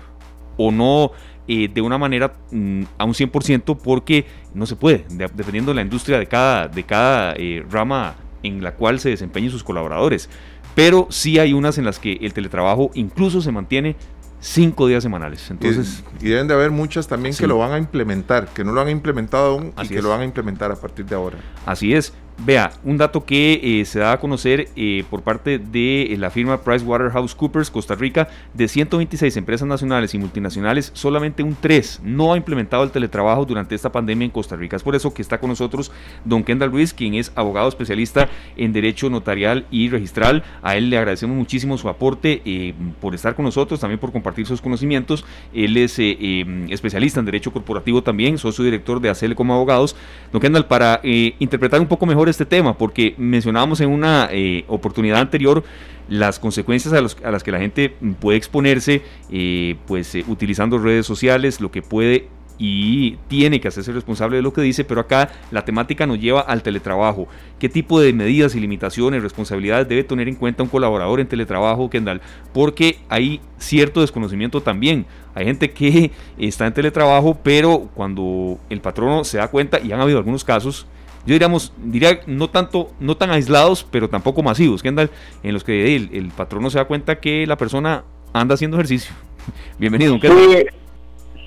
o 0.59 0.71
no 0.71 1.13
eh, 1.47 1.71
de 1.73 1.81
una 1.81 1.97
manera 1.97 2.35
mm, 2.51 2.83
a 2.99 3.07
un 3.07 3.15
100% 3.15 3.79
porque 3.83 4.27
no 4.53 4.67
se 4.67 4.77
puede, 4.77 5.07
dependiendo 5.09 5.71
de 5.71 5.77
la 5.77 5.83
industria 5.83 6.19
de 6.19 6.27
cada, 6.27 6.69
de 6.69 6.83
cada 6.83 7.33
eh, 7.39 7.65
rama 7.71 8.17
en 8.43 8.63
la 8.63 8.75
cual 8.75 9.01
se 9.01 9.09
desempeñen 9.09 9.51
sus 9.51 9.65
colaboradores. 9.65 10.29
Pero 10.75 11.07
sí 11.11 11.39
hay 11.39 11.55
unas 11.55 11.79
en 11.79 11.87
las 11.87 11.99
que 11.99 12.19
el 12.21 12.35
teletrabajo 12.35 12.91
incluso 12.93 13.41
se 13.41 13.51
mantiene 13.51 13.97
cinco 14.41 14.87
días 14.87 15.03
semanales. 15.03 15.51
Entonces, 15.51 16.05
y, 16.21 16.29
deben 16.29 16.49
de 16.49 16.55
haber 16.55 16.71
muchas 16.71 17.09
también 17.09 17.35
que 17.35 17.47
lo 17.47 17.59
van 17.59 17.73
a 17.73 17.79
implementar, 17.79 18.49
que 18.49 18.63
no 18.63 18.73
lo 18.73 18.81
han 18.81 18.89
implementado 18.89 19.53
aún 19.53 19.73
y 19.83 19.89
que 19.89 20.03
lo 20.03 20.11
van 20.11 20.21
a 20.21 20.25
implementar 20.25 20.71
a 20.71 20.77
partir 20.77 21.07
de 21.07 21.17
ahora. 21.17 21.39
Así 21.67 21.95
es. 21.95 22.13
Vea, 22.41 22.71
un 22.85 22.97
dato 22.97 23.25
que 23.25 23.81
eh, 23.81 23.85
se 23.85 23.99
da 23.99 24.13
a 24.13 24.21
conocer 24.21 24.69
eh, 24.77 25.03
por 25.11 25.23
parte 25.23 25.59
de 25.59 26.03
eh, 26.03 26.17
la 26.17 26.31
firma 26.31 26.63
PricewaterhouseCoopers 26.63 27.69
Costa 27.69 27.97
Rica, 27.97 28.29
de 28.55 28.69
126 28.69 29.37
empresas 29.39 29.67
nacionales 29.67 30.15
y 30.15 30.19
multinacionales, 30.19 30.93
solamente 30.95 31.43
un 31.43 31.57
3 31.61 32.03
no 32.05 32.33
ha 32.33 32.37
implementado 32.37 32.85
el 32.85 32.93
teletrabajo 32.93 33.45
durante 33.45 33.75
esta 33.75 33.91
pandemia 33.91 34.27
en 34.27 34.31
Costa 34.31 34.55
Rica. 34.55 34.77
Es 34.77 34.85
por 34.85 34.95
eso 34.95 35.13
que 35.13 35.21
está 35.21 35.41
con 35.41 35.51
nosotros 35.51 35.91
don 36.25 36.45
Kendall 36.45 36.71
Ruiz, 36.71 36.95
quien 36.95 37.15
es 37.15 37.33
abogado 37.35 37.69
especialista 37.69 38.29
en 38.57 38.73
Derecho 38.73 39.11
Notarial 39.11 39.67
y 39.73 39.89
Registral. 39.89 40.45
A 40.63 40.77
él 40.77 40.91
le 40.91 40.99
agradecemos 40.99 41.37
muchísimo 41.37 41.77
su 41.77 41.89
aporte 41.89 42.75
por 43.01 43.17
estar 43.17 43.35
con 43.35 43.47
nosotros, 43.47 43.81
también 43.81 43.99
por 43.99 44.13
compartir 44.13 44.47
sus 44.47 44.61
conocimientos. 44.61 45.25
Él 45.53 45.77
es 45.77 45.99
especialista 45.99 47.19
en 47.19 47.27
Derecho 47.27 47.53
Corporativo 47.53 48.03
también, 48.03 48.39
socio 48.39 48.65
director 48.65 49.01
de 49.01 49.11
ACL 49.11 49.35
como 49.35 49.55
abogados. 49.55 49.97
Don 50.31 50.41
Kendall, 50.41 50.67
para 50.67 51.01
interpretar 51.03 51.81
un 51.81 51.89
poco 51.89 52.07
mejor 52.07 52.28
este 52.31 52.47
tema, 52.47 52.77
porque 52.77 53.15
mencionábamos 53.19 53.81
en 53.81 53.91
una 53.91 54.29
eh, 54.31 54.65
oportunidad 54.69 55.21
anterior 55.21 55.65
las 56.09 56.39
consecuencias 56.39 56.95
a, 56.95 57.31
las 57.31 57.45
que 57.45 57.53
la 57.53 57.59
gente 57.59 57.95
puede 58.21 58.39
exponerse, 58.39 59.03
eh, 59.31 59.77
pues 59.87 60.15
eh, 60.15 60.25
utilizando 60.27 60.79
redes 60.79 61.07
sociales, 61.07 61.61
lo 61.61 61.71
que 61.71 61.83
puede 61.83 62.29
y 62.59 63.17
tiene 63.29 63.61
que 63.61 63.69
hacerse 63.69 63.93
responsable 63.93 64.37
de 64.37 64.43
lo 64.43 64.53
que 64.53 64.61
dice, 64.61 64.85
pero 64.85 65.01
acá 65.01 65.31
la 65.53 65.65
temática 65.65 66.07
nos 66.07 66.19
lleva 66.19 66.41
al 66.41 66.63
teletrabajo. 66.63 67.29
¿Qué 67.59 67.69
tipo 67.69 68.01
de 68.01 68.13
medidas 68.13 68.55
y 68.57 68.61
limitaciones, 68.61 69.23
responsabilidades 69.23 69.89
debe 69.89 70.03
tener 70.03 70.29
en 70.29 70.35
cuenta 70.35 70.65
un 70.65 70.69
colaborador 70.69 71.21
en 71.21 71.29
teletrabajo, 71.29 71.89
Kendall? 71.89 72.21
Porque 72.53 72.99
hay 73.09 73.41
cierto 73.59 74.01
desconocimiento 74.01 74.61
también. 74.61 75.07
Hay 75.35 75.45
gente 75.45 75.71
que 75.71 76.11
está 76.37 76.67
en 76.67 76.75
teletrabajo, 76.75 77.39
pero 77.43 77.89
cuando 77.95 78.59
el 78.69 78.81
patrono 78.81 79.23
se 79.23 79.39
da 79.39 79.49
cuenta, 79.49 79.79
y 79.79 79.93
han 79.93 80.01
habido 80.01 80.19
algunos 80.19 80.43
casos, 80.43 80.87
yo 81.29 81.35
diríamos, 81.35 81.75
diría 81.77 82.21
no 82.27 82.49
tanto, 82.49 82.91
no 83.01 83.19
tan 83.19 83.31
aislados, 83.31 83.87
pero 83.91 84.09
tampoco 84.09 84.43
masivos, 84.43 84.83
Kendall, 84.83 85.11
en 85.43 85.53
los 85.53 85.63
que 85.63 85.95
el, 85.95 86.09
el 86.15 86.29
patrono 86.31 86.71
se 86.71 86.79
da 86.79 86.87
cuenta 86.87 87.21
que 87.21 87.47
la 87.47 87.57
persona 87.57 88.05
anda 88.33 88.55
haciendo 88.55 88.79
ejercicio. 88.79 89.15
Bienvenido, 89.79 90.19
Sí, 90.19 90.65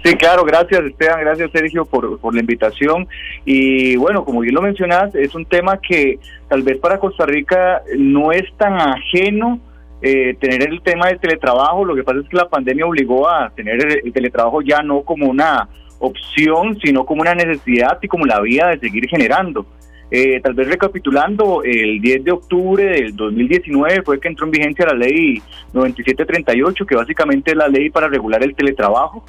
sí, 0.04 0.16
claro, 0.18 0.44
gracias 0.44 0.84
Esteban, 0.84 1.22
gracias 1.22 1.50
Sergio 1.52 1.86
por, 1.86 2.20
por 2.20 2.36
la 2.36 2.42
invitación. 2.42 3.08
Y 3.44 3.96
bueno, 3.96 4.24
como 4.24 4.42
bien 4.42 4.54
lo 4.54 4.62
mencionas, 4.62 5.16
es 5.16 5.34
un 5.34 5.46
tema 5.46 5.80
que 5.82 6.20
tal 6.48 6.62
vez 6.62 6.78
para 6.78 7.00
Costa 7.00 7.26
Rica 7.26 7.82
no 7.98 8.32
es 8.32 8.44
tan 8.58 8.80
ajeno 8.80 9.60
eh, 10.04 10.36
tener 10.40 10.68
el 10.70 10.82
tema 10.84 11.08
del 11.08 11.20
teletrabajo. 11.20 11.86
Lo 11.86 11.96
que 11.96 12.04
pasa 12.04 12.20
es 12.20 12.30
que 12.30 12.38
la 12.38 12.50
pandemia 12.50 12.86
obligó 12.86 13.28
a 13.28 13.50
tener 13.50 14.04
el, 14.04 14.14
teletrabajo 14.14 14.62
ya 14.62 14.84
no 14.84 15.02
como 15.02 15.28
una 15.28 15.68
opción, 16.02 16.78
sino 16.84 17.06
como 17.06 17.22
una 17.22 17.34
necesidad 17.34 17.98
y 18.02 18.08
como 18.08 18.26
la 18.26 18.42
vía 18.42 18.68
de 18.68 18.80
seguir 18.80 19.08
generando. 19.08 19.66
Eh, 20.14 20.42
tal 20.42 20.54
vez 20.54 20.68
recapitulando, 20.68 21.64
el 21.64 22.02
10 22.02 22.26
de 22.26 22.32
octubre 22.32 22.84
del 22.84 23.16
2019 23.16 24.02
fue 24.04 24.20
que 24.20 24.28
entró 24.28 24.46
en 24.46 24.52
vigencia 24.52 24.86
la 24.86 24.94
ley 24.94 25.42
9738, 25.74 26.86
que 26.86 26.96
básicamente 26.96 27.52
es 27.52 27.58
la 27.58 27.70
ley 27.70 27.90
para 27.90 28.10
regular 28.10 28.44
el 28.44 28.54
teletrabajo. 28.54 29.24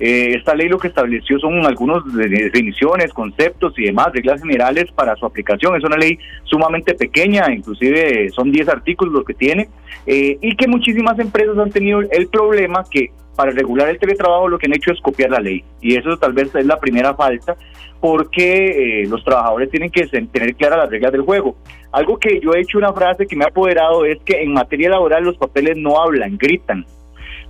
Eh, 0.00 0.34
esta 0.34 0.54
ley 0.54 0.68
lo 0.68 0.78
que 0.78 0.88
estableció 0.88 1.38
son 1.38 1.66
algunas 1.66 2.02
definiciones, 2.14 3.12
conceptos 3.12 3.74
y 3.76 3.84
demás, 3.84 4.08
reglas 4.14 4.40
generales 4.40 4.90
para 4.92 5.14
su 5.16 5.26
aplicación. 5.26 5.76
Es 5.76 5.84
una 5.84 5.96
ley 5.96 6.18
sumamente 6.44 6.94
pequeña, 6.94 7.52
inclusive 7.52 8.30
son 8.30 8.50
10 8.50 8.68
artículos 8.68 9.12
lo 9.12 9.24
que 9.24 9.34
tiene, 9.34 9.68
eh, 10.06 10.38
y 10.40 10.56
que 10.56 10.66
muchísimas 10.66 11.18
empresas 11.18 11.58
han 11.58 11.70
tenido 11.70 12.00
el 12.00 12.26
problema 12.28 12.84
que 12.90 13.12
para 13.36 13.50
regular 13.50 13.88
el 13.88 13.98
teletrabajo 13.98 14.48
lo 14.48 14.58
que 14.58 14.66
han 14.66 14.74
hecho 14.74 14.92
es 14.92 15.00
copiar 15.00 15.30
la 15.30 15.40
ley. 15.40 15.64
Y 15.80 15.96
eso 15.96 16.16
tal 16.16 16.32
vez 16.32 16.54
es 16.54 16.66
la 16.66 16.78
primera 16.78 17.14
falta, 17.14 17.56
porque 18.00 19.02
eh, 19.02 19.06
los 19.06 19.24
trabajadores 19.24 19.70
tienen 19.70 19.90
que 19.90 20.06
tener 20.06 20.54
claras 20.54 20.78
las 20.78 20.90
reglas 20.90 21.12
del 21.12 21.22
juego. 21.22 21.56
Algo 21.92 22.18
que 22.18 22.40
yo 22.40 22.52
he 22.52 22.60
hecho 22.60 22.78
una 22.78 22.92
frase 22.92 23.26
que 23.26 23.36
me 23.36 23.44
ha 23.44 23.48
apoderado 23.48 24.04
es 24.04 24.18
que 24.24 24.42
en 24.42 24.52
materia 24.52 24.90
laboral 24.90 25.24
los 25.24 25.36
papeles 25.36 25.76
no 25.76 26.00
hablan, 26.00 26.36
gritan. 26.36 26.84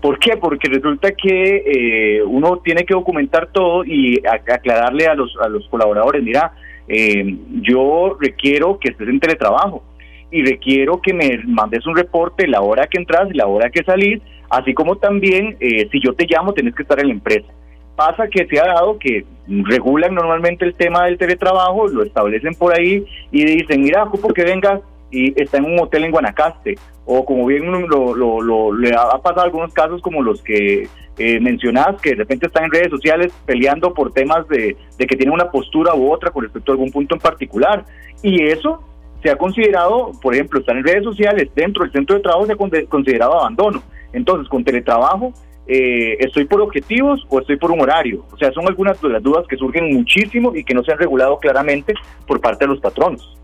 ¿Por 0.00 0.18
qué? 0.18 0.36
Porque 0.36 0.68
resulta 0.68 1.12
que 1.12 1.62
eh, 1.64 2.22
uno 2.24 2.58
tiene 2.58 2.84
que 2.84 2.94
documentar 2.94 3.50
todo 3.52 3.84
y 3.84 4.20
aclararle 4.26 5.06
a 5.06 5.14
los, 5.14 5.36
a 5.40 5.48
los 5.48 5.68
colaboradores, 5.68 6.22
mira, 6.24 6.52
eh, 6.88 7.36
yo 7.60 8.16
requiero 8.20 8.78
que 8.80 8.90
estés 8.90 9.08
en 9.08 9.20
teletrabajo 9.20 9.84
y 10.32 10.42
requiero 10.42 11.00
que 11.00 11.12
me 11.12 11.38
mandes 11.46 11.86
un 11.86 11.94
reporte 11.94 12.48
la 12.48 12.62
hora 12.62 12.86
que 12.86 12.98
entras 12.98 13.28
y 13.30 13.36
la 13.36 13.46
hora 13.46 13.70
que 13.70 13.84
salís, 13.84 14.20
así 14.48 14.72
como 14.72 14.96
también 14.96 15.56
eh, 15.60 15.88
si 15.92 16.00
yo 16.00 16.14
te 16.14 16.26
llamo 16.26 16.54
tenés 16.54 16.74
que 16.74 16.82
estar 16.82 16.98
en 16.98 17.08
la 17.08 17.14
empresa. 17.14 17.46
Pasa 17.94 18.26
que 18.28 18.46
se 18.46 18.58
ha 18.58 18.64
dado 18.64 18.98
que 18.98 19.26
regulan 19.46 20.14
normalmente 20.14 20.64
el 20.64 20.74
tema 20.74 21.04
del 21.04 21.18
teletrabajo, 21.18 21.86
lo 21.86 22.02
establecen 22.02 22.54
por 22.54 22.74
ahí 22.74 23.04
y 23.30 23.44
dicen, 23.44 23.82
mira, 23.82 24.04
ocupo 24.04 24.32
que 24.32 24.44
vengas 24.44 24.80
y 25.10 25.38
está 25.40 25.58
en 25.58 25.66
un 25.66 25.78
hotel 25.78 26.04
en 26.04 26.10
Guanacaste. 26.10 26.76
O 27.04 27.24
como 27.24 27.44
bien 27.46 27.70
lo, 27.70 28.14
lo, 28.14 28.72
le 28.72 28.94
ha 28.94 29.18
pasado 29.18 29.42
algunos 29.42 29.74
casos 29.74 30.00
como 30.00 30.22
los 30.22 30.40
que 30.40 30.88
eh, 31.18 31.40
mencionás, 31.40 32.00
que 32.00 32.10
de 32.10 32.16
repente 32.16 32.46
están 32.46 32.64
en 32.64 32.70
redes 32.70 32.90
sociales 32.90 33.32
peleando 33.44 33.92
por 33.92 34.12
temas 34.12 34.48
de, 34.48 34.76
de 34.96 35.06
que 35.06 35.16
tienen 35.16 35.34
una 35.34 35.50
postura 35.50 35.94
u 35.94 36.10
otra 36.10 36.30
con 36.30 36.44
respecto 36.44 36.72
a 36.72 36.74
algún 36.74 36.90
punto 36.90 37.16
en 37.16 37.20
particular. 37.20 37.84
Y 38.22 38.42
eso 38.44 38.80
se 39.22 39.30
ha 39.30 39.36
considerado, 39.36 40.12
por 40.20 40.34
ejemplo, 40.34 40.60
estar 40.60 40.76
en 40.76 40.84
redes 40.84 41.04
sociales 41.04 41.48
dentro 41.54 41.84
del 41.84 41.92
centro 41.92 42.16
de 42.16 42.22
trabajo 42.22 42.46
se 42.46 42.52
ha 42.52 42.86
considerado 42.86 43.40
abandono. 43.40 43.82
Entonces, 44.12 44.48
con 44.48 44.64
teletrabajo, 44.64 45.32
eh, 45.66 46.16
¿estoy 46.18 46.44
por 46.44 46.60
objetivos 46.60 47.24
o 47.28 47.40
estoy 47.40 47.56
por 47.56 47.70
un 47.70 47.80
horario? 47.80 48.26
O 48.32 48.36
sea, 48.36 48.50
son 48.52 48.66
algunas 48.66 49.00
de 49.00 49.08
las 49.08 49.22
dudas 49.22 49.46
que 49.48 49.56
surgen 49.56 49.94
muchísimo 49.94 50.54
y 50.54 50.64
que 50.64 50.74
no 50.74 50.82
se 50.82 50.92
han 50.92 50.98
regulado 50.98 51.38
claramente 51.38 51.94
por 52.26 52.40
parte 52.40 52.64
de 52.64 52.68
los 52.72 52.80
patronos. 52.80 53.38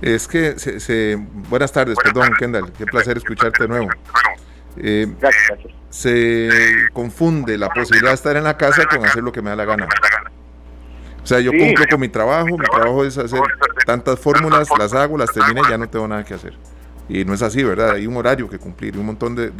Es 0.00 0.26
que, 0.26 0.58
se, 0.58 1.16
buenas 1.50 1.72
tardes, 1.72 1.96
perdón, 2.02 2.30
Kendall, 2.38 2.72
qué 2.72 2.86
placer 2.86 3.18
escucharte 3.18 3.64
de 3.64 3.68
nuevo. 3.68 3.88
Eh, 4.78 5.06
gracias, 5.20 5.58
Se 5.90 6.48
confunde 6.94 7.58
la 7.58 7.68
posibilidad 7.68 8.10
de 8.10 8.14
estar 8.14 8.36
en 8.36 8.44
la 8.44 8.56
casa 8.56 8.86
con 8.86 9.04
hacer 9.04 9.22
lo 9.22 9.30
que 9.30 9.42
me 9.42 9.50
da 9.50 9.56
la 9.56 9.64
gana. 9.66 9.86
O 11.22 11.26
sea, 11.26 11.40
yo 11.40 11.52
cumplo 11.52 11.84
con 11.90 12.00
mi 12.00 12.08
trabajo, 12.08 12.48
mi 12.48 12.66
trabajo 12.66 13.04
es 13.04 13.18
hacer 13.18 13.40
tantas 13.86 14.18
fórmulas, 14.18 14.68
las 14.78 14.94
hago, 14.94 15.18
las 15.18 15.32
termino 15.32 15.62
y 15.66 15.70
ya 15.70 15.78
no 15.78 15.88
tengo 15.88 16.08
nada 16.08 16.24
que 16.24 16.34
hacer. 16.34 16.54
Y 17.08 17.24
no 17.24 17.34
es 17.34 17.42
así, 17.42 17.62
¿verdad? 17.62 17.90
Hay 17.90 18.06
un 18.06 18.16
horario 18.16 18.48
que 18.48 18.58
cumplir 18.58 18.96
un 18.96 19.06
montón 19.06 19.34
de, 19.34 19.50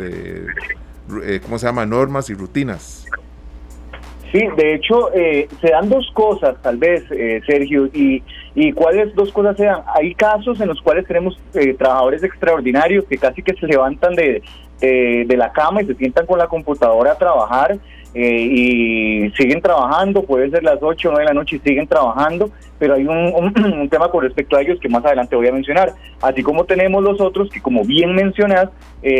eh, 0.00 1.40
¿cómo 1.42 1.58
se 1.58 1.66
llama?, 1.66 1.86
normas 1.86 2.28
y 2.28 2.34
rutinas. 2.34 3.06
Sí, 4.30 4.44
de 4.56 4.74
hecho, 4.74 5.10
eh, 5.14 5.48
se 5.60 5.70
dan 5.70 5.88
dos 5.88 6.10
cosas, 6.12 6.60
tal 6.60 6.76
vez, 6.76 7.02
eh, 7.10 7.40
Sergio, 7.46 7.86
y, 7.86 8.22
y 8.54 8.72
cuáles 8.72 9.14
dos 9.14 9.32
cosas 9.32 9.56
se 9.56 9.64
dan. 9.64 9.82
Hay 9.94 10.14
casos 10.14 10.60
en 10.60 10.68
los 10.68 10.82
cuales 10.82 11.06
tenemos 11.06 11.40
eh, 11.54 11.72
trabajadores 11.72 12.22
extraordinarios 12.22 13.06
que 13.06 13.16
casi 13.16 13.42
que 13.42 13.54
se 13.54 13.66
levantan 13.66 14.14
de, 14.14 14.42
de 14.80 15.36
la 15.36 15.50
cama 15.52 15.82
y 15.82 15.86
se 15.86 15.94
sientan 15.94 16.26
con 16.26 16.38
la 16.38 16.46
computadora 16.46 17.12
a 17.12 17.18
trabajar 17.18 17.78
y 18.14 19.30
siguen 19.36 19.60
trabajando, 19.60 20.22
puede 20.22 20.50
ser 20.50 20.62
las 20.64 20.78
8 20.80 21.08
o 21.08 21.12
9 21.12 21.24
de 21.24 21.34
la 21.34 21.38
noche 21.38 21.56
y 21.56 21.58
siguen 21.60 21.86
trabajando, 21.86 22.50
pero 22.78 22.94
hay 22.94 23.06
un, 23.06 23.52
un, 23.80 23.88
tema 23.88 24.10
con 24.10 24.24
respecto 24.24 24.56
a 24.56 24.62
ellos 24.62 24.78
que 24.80 24.88
más 24.88 25.04
adelante 25.04 25.36
voy 25.36 25.48
a 25.48 25.52
mencionar. 25.52 25.92
Así 26.22 26.42
como 26.42 26.64
tenemos 26.64 27.02
los 27.02 27.20
otros 27.20 27.50
que, 27.50 27.60
como 27.60 27.84
bien 27.84 28.14
mencionas, 28.14 28.68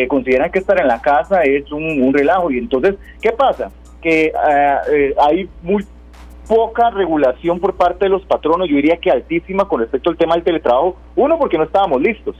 consideran 0.08 0.50
que 0.50 0.58
estar 0.58 0.80
en 0.80 0.88
la 0.88 1.00
casa 1.00 1.42
es 1.42 1.70
un, 1.70 2.02
un 2.02 2.12
relajo. 2.12 2.50
Y 2.50 2.58
entonces, 2.58 2.96
¿qué 3.20 3.32
pasa? 3.32 3.70
que 4.00 4.26
eh, 4.26 4.76
eh, 4.92 5.14
hay 5.18 5.48
muy 5.62 5.84
poca 6.46 6.90
regulación 6.90 7.60
por 7.60 7.74
parte 7.74 8.06
de 8.06 8.10
los 8.10 8.24
patronos, 8.24 8.68
yo 8.68 8.76
diría 8.76 8.96
que 8.96 9.10
altísima 9.10 9.68
con 9.68 9.80
respecto 9.80 10.10
al 10.10 10.16
tema 10.16 10.34
del 10.34 10.44
teletrabajo. 10.44 10.96
Uno, 11.16 11.38
porque 11.38 11.58
no 11.58 11.64
estábamos 11.64 12.00
listos. 12.00 12.36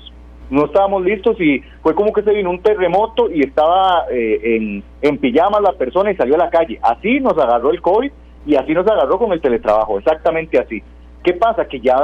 No 0.50 0.64
estábamos 0.64 1.04
listos 1.04 1.40
y 1.40 1.62
fue 1.82 1.94
como 1.94 2.12
que 2.12 2.22
se 2.22 2.32
vino 2.32 2.50
un 2.50 2.62
terremoto 2.62 3.30
y 3.30 3.42
estaba 3.42 4.04
eh, 4.10 4.56
en, 4.56 4.82
en 5.02 5.18
pijama 5.18 5.60
la 5.60 5.72
persona 5.72 6.10
y 6.10 6.16
salió 6.16 6.36
a 6.36 6.38
la 6.38 6.50
calle. 6.50 6.78
Así 6.82 7.20
nos 7.20 7.36
agarró 7.36 7.70
el 7.70 7.82
COVID 7.82 8.10
y 8.46 8.54
así 8.56 8.72
nos 8.72 8.86
agarró 8.86 9.18
con 9.18 9.32
el 9.32 9.40
teletrabajo, 9.40 9.98
exactamente 9.98 10.58
así. 10.58 10.82
¿Qué 11.22 11.34
pasa? 11.34 11.66
Que 11.66 11.80
ya 11.80 11.96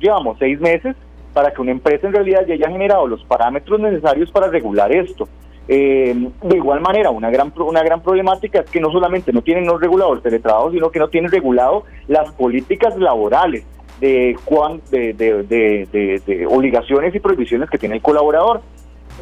llevamos 0.00 0.36
seis 0.38 0.60
meses 0.60 0.96
para 1.32 1.52
que 1.52 1.60
una 1.62 1.70
empresa 1.70 2.06
en 2.06 2.12
realidad 2.12 2.44
ya 2.46 2.54
haya 2.54 2.68
generado 2.68 3.06
los 3.06 3.24
parámetros 3.24 3.78
necesarios 3.80 4.30
para 4.30 4.48
regular 4.48 4.90
esto. 4.92 5.28
Eh, 5.68 6.14
de 6.42 6.56
igual 6.56 6.80
manera, 6.80 7.10
una 7.10 7.30
gran, 7.30 7.52
una 7.56 7.82
gran 7.82 8.02
problemática 8.02 8.60
es 8.60 8.70
que 8.70 8.80
no 8.80 8.90
solamente 8.90 9.32
no 9.32 9.42
tienen 9.42 9.64
no 9.64 9.78
regulado 9.78 10.12
el 10.14 10.20
teletrabajo, 10.20 10.72
sino 10.72 10.90
que 10.90 10.98
no 10.98 11.08
tienen 11.08 11.30
regulado 11.30 11.84
las 12.08 12.32
políticas 12.32 12.96
laborales 12.98 13.64
de, 14.02 14.36
de, 14.90 15.14
de, 15.14 16.20
de, 16.26 16.46
obligaciones 16.46 17.14
y 17.14 17.20
prohibiciones 17.20 17.70
que 17.70 17.78
tiene 17.78 17.96
el 17.96 18.02
colaborador. 18.02 18.60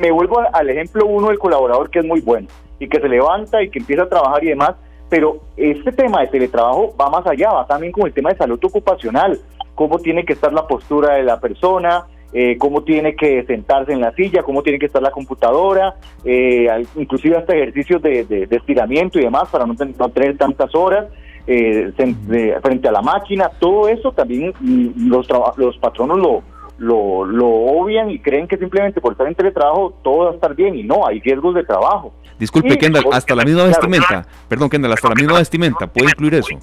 Me 0.01 0.11
vuelvo 0.11 0.41
al 0.53 0.71
ejemplo 0.71 1.07
uno 1.07 1.29
del 1.29 1.39
colaborador 1.39 1.91
que 1.91 1.99
es 1.99 2.05
muy 2.05 2.21
bueno 2.21 2.49
y 2.79 2.89
que 2.89 3.01
se 3.01 3.09
levanta 3.09 3.63
y 3.63 3.69
que 3.69 3.79
empieza 3.79 4.05
a 4.05 4.09
trabajar 4.09 4.43
y 4.43 4.49
demás, 4.49 4.75
pero 5.11 5.41
este 5.57 5.93
tema 5.93 6.23
de 6.23 6.29
teletrabajo 6.29 6.95
va 6.99 7.11
más 7.11 7.27
allá, 7.27 7.51
va 7.51 7.67
también 7.67 7.93
con 7.93 8.07
el 8.07 8.15
tema 8.15 8.31
de 8.31 8.39
salud 8.39 8.59
ocupacional, 8.63 9.39
cómo 9.75 9.99
tiene 9.99 10.25
que 10.25 10.33
estar 10.33 10.53
la 10.53 10.67
postura 10.67 11.15
de 11.15 11.25
la 11.25 11.39
persona, 11.41 12.07
eh, 12.33 12.57
cómo 12.57 12.85
tiene 12.85 13.17
que 13.17 13.45
sentarse 13.45 13.93
en 13.93 14.01
la 14.01 14.13
silla, 14.13 14.43
cómo 14.43 14.63
tiene 14.63 14.79
que 14.79 14.87
estar 14.87 15.03
la 15.03 15.11
computadora, 15.11 15.97
eh, 16.25 16.69
inclusive 16.97 17.37
hasta 17.37 17.55
ejercicios 17.55 18.01
de, 18.01 18.49
estiramiento 18.51 19.19
y 19.19 19.25
demás 19.25 19.49
para 19.51 19.67
no, 19.67 19.75
tener 19.75 20.39
tantas 20.39 20.75
horas 20.75 21.09
eh, 21.53 22.61
frente 22.63 22.89
a 22.89 22.93
la 22.93 23.03
máquina. 23.03 23.51
Todo 23.59 23.89
eso 23.89 24.13
también 24.13 24.53
mm, 24.61 25.09
los, 25.09 25.27
los 25.57 25.77
patronos 25.79 26.19
lo, 26.19 26.43
lo, 26.79 27.25
lo 27.25 27.49
obvian 27.49 28.11
y 28.11 28.21
creen 28.21 28.47
que 28.47 28.57
simplemente 28.57 29.01
por 29.01 29.13
estar 29.13 29.27
en 29.27 29.35
teletrabajo 29.35 29.95
todo 30.03 30.25
va 30.27 30.31
a 30.31 30.35
estar 30.35 30.55
bien 30.55 30.77
y 30.77 30.85
no, 30.85 31.07
hay 31.07 31.21
riesgos 31.21 31.55
de 31.55 31.65
trabajo. 31.65 32.13
Disculpe, 32.39 32.79
Kendall, 32.79 33.05
hasta 33.13 33.35
la 33.35 33.45
misma 33.45 33.65
vestimenta, 33.65 34.27
perdón, 34.49 34.71
Kendall, 34.71 34.93
hasta 34.93 35.09
la 35.09 35.15
misma 35.15 35.39
vestimenta, 35.39 35.87
¿puede 35.87 36.07
incluir 36.11 36.35
eso? 36.35 36.57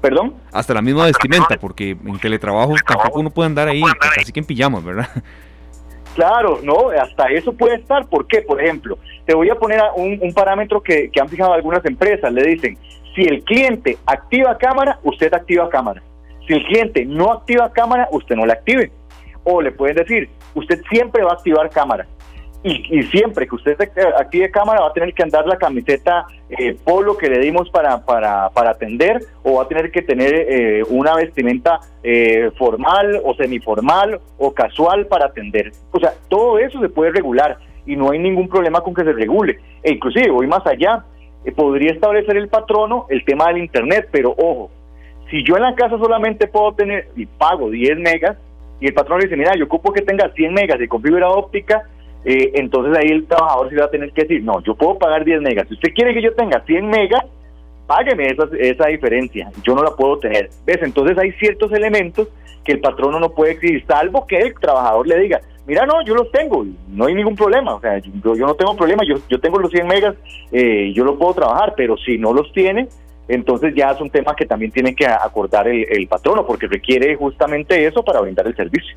¿Perdón? 0.00 0.34
Hasta 0.52 0.74
la 0.74 0.82
misma 0.82 1.04
vestimenta, 1.06 1.56
porque 1.58 1.90
en 1.90 2.18
teletrabajo 2.18 2.74
tampoco 2.86 3.20
uno 3.20 3.30
puede 3.30 3.46
andar 3.46 3.68
ahí 3.68 3.82
casi 4.14 4.32
que 4.32 4.40
en 4.40 4.46
pijamas, 4.46 4.84
¿verdad? 4.84 5.08
Claro, 6.14 6.58
no, 6.62 6.90
hasta 6.90 7.28
eso 7.28 7.52
puede 7.52 7.76
estar. 7.76 8.06
¿Por 8.08 8.26
qué? 8.26 8.42
Por 8.42 8.60
ejemplo, 8.60 8.98
te 9.24 9.34
voy 9.34 9.48
a 9.48 9.54
poner 9.54 9.80
un, 9.94 10.18
un 10.20 10.34
parámetro 10.34 10.82
que, 10.82 11.08
que 11.10 11.20
han 11.20 11.28
fijado 11.28 11.52
algunas 11.52 11.84
empresas. 11.84 12.32
Le 12.32 12.42
dicen, 12.42 12.76
si 13.14 13.22
el 13.22 13.42
cliente 13.44 13.98
activa 14.06 14.56
cámara, 14.58 14.98
usted 15.02 15.32
activa 15.32 15.68
cámara. 15.68 16.02
Si 16.46 16.52
el 16.54 16.64
cliente 16.64 17.04
no 17.04 17.32
activa 17.32 17.72
cámara, 17.72 18.08
usted 18.12 18.36
no 18.36 18.46
la 18.46 18.54
active. 18.54 18.90
O 19.44 19.60
le 19.62 19.72
pueden 19.72 19.96
decir, 19.96 20.28
usted 20.54 20.80
siempre 20.90 21.22
va 21.22 21.30
a 21.30 21.34
activar 21.34 21.70
cámara 21.70 22.06
y, 22.62 23.02
siempre 23.04 23.46
que 23.46 23.54
usted 23.54 23.76
active 24.18 24.50
cámara 24.50 24.82
va 24.82 24.88
a 24.88 24.92
tener 24.92 25.14
que 25.14 25.22
andar 25.22 25.46
la 25.46 25.56
camiseta 25.56 26.26
eh, 26.50 26.76
polo 26.84 27.16
que 27.16 27.28
le 27.28 27.38
dimos 27.38 27.70
para, 27.70 28.04
para, 28.04 28.50
para 28.50 28.70
atender 28.70 29.20
o 29.42 29.54
va 29.54 29.62
a 29.62 29.68
tener 29.68 29.90
que 29.90 30.02
tener 30.02 30.34
eh, 30.34 30.82
una 30.90 31.14
vestimenta 31.14 31.80
eh, 32.02 32.50
formal 32.58 33.20
o 33.24 33.34
semiformal 33.34 34.20
o 34.38 34.52
casual 34.52 35.06
para 35.06 35.26
atender. 35.26 35.72
O 35.90 35.98
sea, 35.98 36.12
todo 36.28 36.58
eso 36.58 36.80
se 36.80 36.90
puede 36.90 37.12
regular 37.12 37.56
y 37.86 37.96
no 37.96 38.10
hay 38.10 38.18
ningún 38.18 38.48
problema 38.48 38.82
con 38.82 38.94
que 38.94 39.04
se 39.04 39.12
regule. 39.12 39.58
E 39.82 39.92
inclusive, 39.92 40.30
voy 40.30 40.46
más 40.46 40.66
allá, 40.66 41.04
podría 41.56 41.92
establecer 41.92 42.36
el 42.36 42.48
patrono 42.48 43.06
el 43.08 43.24
tema 43.24 43.48
del 43.48 43.58
Internet, 43.58 44.08
pero 44.12 44.30
ojo, 44.30 44.70
si 45.30 45.44
yo 45.44 45.56
en 45.56 45.62
la 45.62 45.74
casa 45.74 45.96
solamente 45.98 46.46
puedo 46.48 46.72
tener 46.72 47.08
y 47.16 47.26
pago 47.26 47.70
10 47.70 47.98
megas 47.98 48.36
y 48.80 48.86
el 48.86 48.94
patrón 48.94 49.20
dice, 49.20 49.36
mira, 49.36 49.54
yo 49.56 49.64
ocupo 49.66 49.92
que 49.92 50.02
tenga 50.02 50.30
100 50.30 50.52
megas 50.52 50.78
de 50.78 50.88
fibra 50.88 51.30
óptica, 51.30 51.82
eh, 52.24 52.52
entonces 52.54 52.96
ahí 52.98 53.10
el 53.10 53.26
trabajador 53.26 53.70
sí 53.70 53.76
va 53.76 53.86
a 53.86 53.90
tener 53.90 54.12
que 54.12 54.22
decir, 54.22 54.42
no, 54.42 54.62
yo 54.62 54.74
puedo 54.74 54.98
pagar 54.98 55.24
10 55.24 55.40
megas. 55.40 55.68
Si 55.68 55.74
usted 55.74 55.92
quiere 55.94 56.14
que 56.14 56.22
yo 56.22 56.34
tenga 56.34 56.62
100 56.64 56.86
megas, 56.86 57.24
págueme 57.86 58.26
esa, 58.26 58.48
esa 58.58 58.86
diferencia. 58.86 59.50
Yo 59.62 59.74
no 59.74 59.82
la 59.82 59.90
puedo 59.90 60.18
tener. 60.18 60.50
¿Ves? 60.64 60.78
Entonces 60.82 61.16
hay 61.18 61.32
ciertos 61.32 61.72
elementos 61.72 62.28
que 62.64 62.72
el 62.72 62.80
patrono 62.80 63.18
no 63.18 63.30
puede 63.30 63.52
exigir, 63.52 63.84
salvo 63.86 64.26
que 64.26 64.38
el 64.38 64.54
trabajador 64.54 65.06
le 65.06 65.18
diga, 65.18 65.40
mira, 65.66 65.86
no, 65.86 66.04
yo 66.04 66.14
los 66.14 66.30
tengo, 66.30 66.64
no 66.88 67.06
hay 67.06 67.14
ningún 67.14 67.36
problema, 67.36 67.74
o 67.74 67.80
sea, 67.80 67.98
yo, 67.98 68.34
no 68.34 68.54
tengo 68.54 68.76
problema, 68.76 69.02
yo, 69.06 69.16
yo 69.28 69.40
tengo 69.40 69.58
los 69.58 69.70
100 69.70 69.86
megas, 69.86 70.16
eh, 70.52 70.92
yo 70.94 71.04
lo 71.04 71.18
puedo 71.18 71.34
trabajar, 71.34 71.74
pero 71.76 71.96
si 71.96 72.18
no 72.18 72.32
los 72.32 72.52
tiene, 72.52 72.88
entonces 73.28 73.74
ya 73.74 73.92
es 73.92 74.00
un 74.00 74.10
tema 74.10 74.34
que 74.34 74.46
también 74.46 74.72
tiene 74.72 74.94
que 74.94 75.06
acordar 75.06 75.68
el, 75.68 75.86
el 75.90 76.08
patrono, 76.08 76.46
porque 76.46 76.66
requiere 76.66 77.14
justamente 77.16 77.86
eso 77.86 78.02
para 78.02 78.20
brindar 78.20 78.46
el 78.46 78.56
servicio. 78.56 78.96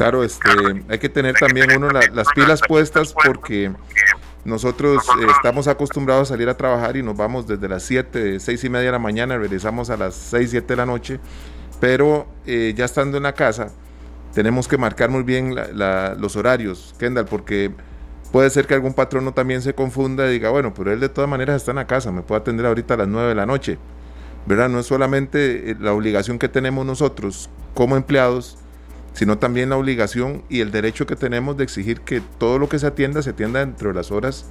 Claro, 0.00 0.24
este, 0.24 0.48
hay 0.88 0.98
que 0.98 1.10
tener 1.10 1.34
también 1.34 1.76
uno 1.76 1.90
las 1.90 2.26
pilas 2.34 2.62
puestas 2.66 3.12
porque 3.12 3.70
nosotros 4.46 5.06
eh, 5.20 5.26
estamos 5.36 5.68
acostumbrados 5.68 6.30
a 6.30 6.34
salir 6.34 6.48
a 6.48 6.56
trabajar 6.56 6.96
y 6.96 7.02
nos 7.02 7.18
vamos 7.18 7.46
desde 7.46 7.68
las 7.68 7.82
7, 7.82 8.40
6 8.40 8.64
y 8.64 8.68
media 8.70 8.86
de 8.86 8.92
la 8.92 8.98
mañana, 8.98 9.36
regresamos 9.36 9.90
a 9.90 9.98
las 9.98 10.14
6, 10.14 10.52
7 10.52 10.66
de 10.66 10.76
la 10.76 10.86
noche, 10.86 11.20
pero 11.80 12.26
eh, 12.46 12.72
ya 12.74 12.86
estando 12.86 13.18
en 13.18 13.24
la 13.24 13.34
casa 13.34 13.72
tenemos 14.34 14.68
que 14.68 14.78
marcar 14.78 15.10
muy 15.10 15.22
bien 15.22 15.54
los 16.18 16.36
horarios, 16.36 16.94
Kendall, 16.98 17.26
porque 17.26 17.72
puede 18.32 18.50
ser 18.50 18.66
que 18.66 18.74
algún 18.74 18.94
patrono 18.94 19.32
también 19.32 19.62
se 19.62 19.74
confunda 19.74 20.28
y 20.28 20.32
diga, 20.32 20.50
bueno, 20.50 20.72
pero 20.74 20.92
él 20.92 21.00
de 21.00 21.08
todas 21.08 21.28
maneras 21.28 21.56
está 21.56 21.72
en 21.72 21.76
la 21.76 21.86
casa, 21.86 22.12
me 22.12 22.22
puede 22.22 22.40
atender 22.40 22.66
ahorita 22.66 22.94
a 22.94 22.98
las 22.98 23.08
9 23.08 23.28
de 23.30 23.34
la 23.34 23.46
noche, 23.46 23.78
¿verdad? 24.46 24.68
No 24.68 24.80
es 24.80 24.86
solamente 24.86 25.70
eh, 25.70 25.76
la 25.80 25.92
obligación 25.92 26.38
que 26.38 26.48
tenemos 26.48 26.86
nosotros 26.86 27.50
como 27.74 27.96
empleados, 27.96 28.58
sino 29.12 29.38
también 29.38 29.70
la 29.70 29.76
obligación 29.76 30.44
y 30.48 30.60
el 30.60 30.70
derecho 30.70 31.06
que 31.06 31.16
tenemos 31.16 31.56
de 31.56 31.64
exigir 31.64 32.00
que 32.02 32.22
todo 32.38 32.58
lo 32.58 32.68
que 32.68 32.78
se 32.78 32.86
atienda 32.86 33.22
se 33.22 33.30
atienda 33.30 33.60
dentro 33.60 33.88
de 33.88 33.94
las 33.94 34.12
horas 34.12 34.46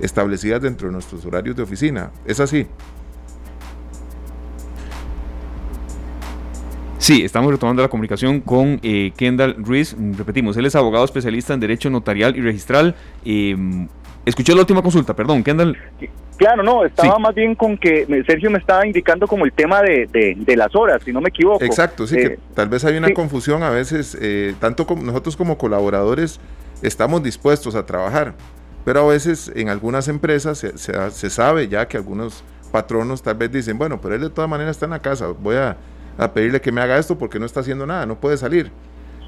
establecidas 0.00 0.60
dentro 0.60 0.88
de 0.88 0.92
nuestros 0.92 1.24
horarios 1.24 1.56
de 1.56 1.62
oficina. 1.62 2.10
¿Es 2.26 2.40
así? 2.40 2.66
Sí, 7.04 7.22
estamos 7.22 7.52
retomando 7.52 7.82
la 7.82 7.88
comunicación 7.88 8.40
con 8.40 8.80
eh, 8.82 9.12
Kendall 9.14 9.56
Ruiz. 9.58 9.94
Repetimos, 10.16 10.56
él 10.56 10.64
es 10.64 10.74
abogado 10.74 11.04
especialista 11.04 11.52
en 11.52 11.60
Derecho 11.60 11.90
Notarial 11.90 12.34
y 12.34 12.40
Registral. 12.40 12.94
Eh, 13.26 13.54
escuché 14.24 14.54
la 14.54 14.60
última 14.60 14.80
consulta, 14.80 15.14
perdón, 15.14 15.44
Kendall. 15.44 15.76
Claro, 16.38 16.62
no, 16.62 16.82
estaba 16.82 17.18
más 17.18 17.34
bien 17.34 17.56
con 17.56 17.76
que 17.76 18.06
Sergio 18.26 18.50
me 18.50 18.56
estaba 18.56 18.86
indicando 18.86 19.28
como 19.28 19.44
el 19.44 19.52
tema 19.52 19.82
de, 19.82 20.06
de, 20.34 20.56
las 20.56 20.74
horas, 20.74 21.02
si 21.04 21.12
no 21.12 21.20
me 21.20 21.28
equivoco. 21.28 21.62
Exacto, 21.62 22.06
sí, 22.06 22.16
que 22.16 22.24
eh, 22.24 22.38
tal 22.54 22.70
vez 22.70 22.86
hay 22.86 22.96
una 22.96 23.12
confusión 23.12 23.62
a 23.62 23.68
veces, 23.68 24.16
eh, 24.18 24.54
tanto 24.58 24.86
como 24.86 25.02
nosotros 25.02 25.36
como 25.36 25.58
colaboradores 25.58 26.40
estamos 26.80 27.22
dispuestos 27.22 27.74
a 27.74 27.84
trabajar, 27.84 28.32
pero 28.86 29.00
a 29.00 29.12
veces 29.12 29.52
en 29.54 29.68
algunas 29.68 30.08
empresas 30.08 30.56
se, 30.56 30.78
se, 30.78 31.28
sabe 31.28 31.68
ya 31.68 31.86
que 31.86 31.98
algunos 31.98 32.44
patronos 32.72 33.22
tal 33.22 33.34
vez 33.34 33.52
dicen, 33.52 33.76
bueno, 33.76 34.00
pero 34.00 34.14
él 34.14 34.22
de 34.22 34.30
todas 34.30 34.48
maneras 34.48 34.76
está 34.76 34.86
en 34.86 34.92
la 34.92 35.02
casa, 35.02 35.26
voy 35.38 35.56
a, 35.56 35.76
a 36.18 36.32
pedirle 36.32 36.60
que 36.60 36.72
me 36.72 36.80
haga 36.80 36.98
esto 36.98 37.18
porque 37.18 37.38
no 37.38 37.46
está 37.46 37.60
haciendo 37.60 37.86
nada, 37.86 38.06
no 38.06 38.16
puede 38.16 38.36
salir. 38.36 38.70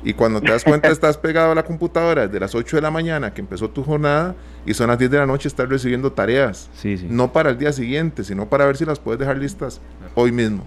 Y 0.02 0.14
cuando 0.14 0.40
te 0.40 0.52
das 0.52 0.62
cuenta 0.62 0.88
estás 0.92 1.18
pegado 1.18 1.52
a 1.52 1.54
la 1.54 1.64
computadora 1.64 2.26
desde 2.26 2.38
las 2.38 2.54
8 2.54 2.76
de 2.76 2.82
la 2.82 2.90
mañana 2.90 3.34
que 3.34 3.40
empezó 3.40 3.70
tu 3.70 3.82
jornada 3.82 4.34
y 4.64 4.74
son 4.74 4.88
las 4.88 4.98
10 4.98 5.10
de 5.10 5.18
la 5.18 5.26
noche 5.26 5.48
estás 5.48 5.68
recibiendo 5.68 6.12
tareas. 6.12 6.70
No 7.08 7.32
para 7.32 7.50
el 7.50 7.58
día 7.58 7.72
siguiente, 7.72 8.22
sino 8.24 8.46
para 8.46 8.66
ver 8.66 8.76
si 8.76 8.84
las 8.84 9.00
puedes 9.00 9.18
dejar 9.18 9.36
listas 9.36 9.80
hoy 10.14 10.32
mismo. 10.32 10.64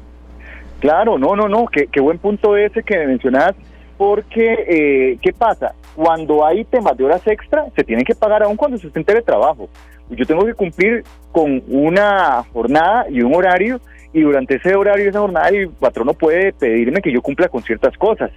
Claro, 0.79 1.17
no, 1.17 1.35
no, 1.35 1.47
no, 1.47 1.67
qué, 1.67 1.87
qué 1.87 1.99
buen 1.99 2.17
punto 2.17 2.55
ese 2.55 2.83
que 2.83 2.97
mencionas, 3.05 3.53
porque 3.97 4.65
eh, 4.67 5.17
¿qué 5.21 5.33
pasa? 5.33 5.73
Cuando 5.95 6.45
hay 6.45 6.63
temas 6.63 6.95
de 6.95 7.03
horas 7.03 7.25
extra, 7.27 7.65
se 7.75 7.83
tienen 7.83 8.05
que 8.05 8.15
pagar 8.15 8.43
aún 8.43 8.55
cuando 8.55 8.77
se 8.77 8.87
esté 8.87 8.99
en 8.99 9.05
teletrabajo. 9.05 9.69
Yo 10.09 10.25
tengo 10.25 10.45
que 10.45 10.53
cumplir 10.53 11.03
con 11.31 11.61
una 11.67 12.43
jornada 12.53 13.05
y 13.09 13.21
un 13.21 13.35
horario 13.35 13.79
y 14.13 14.21
durante 14.21 14.55
ese 14.55 14.75
horario 14.75 15.09
esa 15.09 15.19
jornada 15.19 15.49
el 15.49 15.69
patrono 15.69 16.13
puede 16.13 16.53
pedirme 16.53 17.01
que 17.01 17.11
yo 17.11 17.21
cumpla 17.21 17.49
con 17.49 17.63
ciertas 17.63 17.97
cosas. 17.97 18.31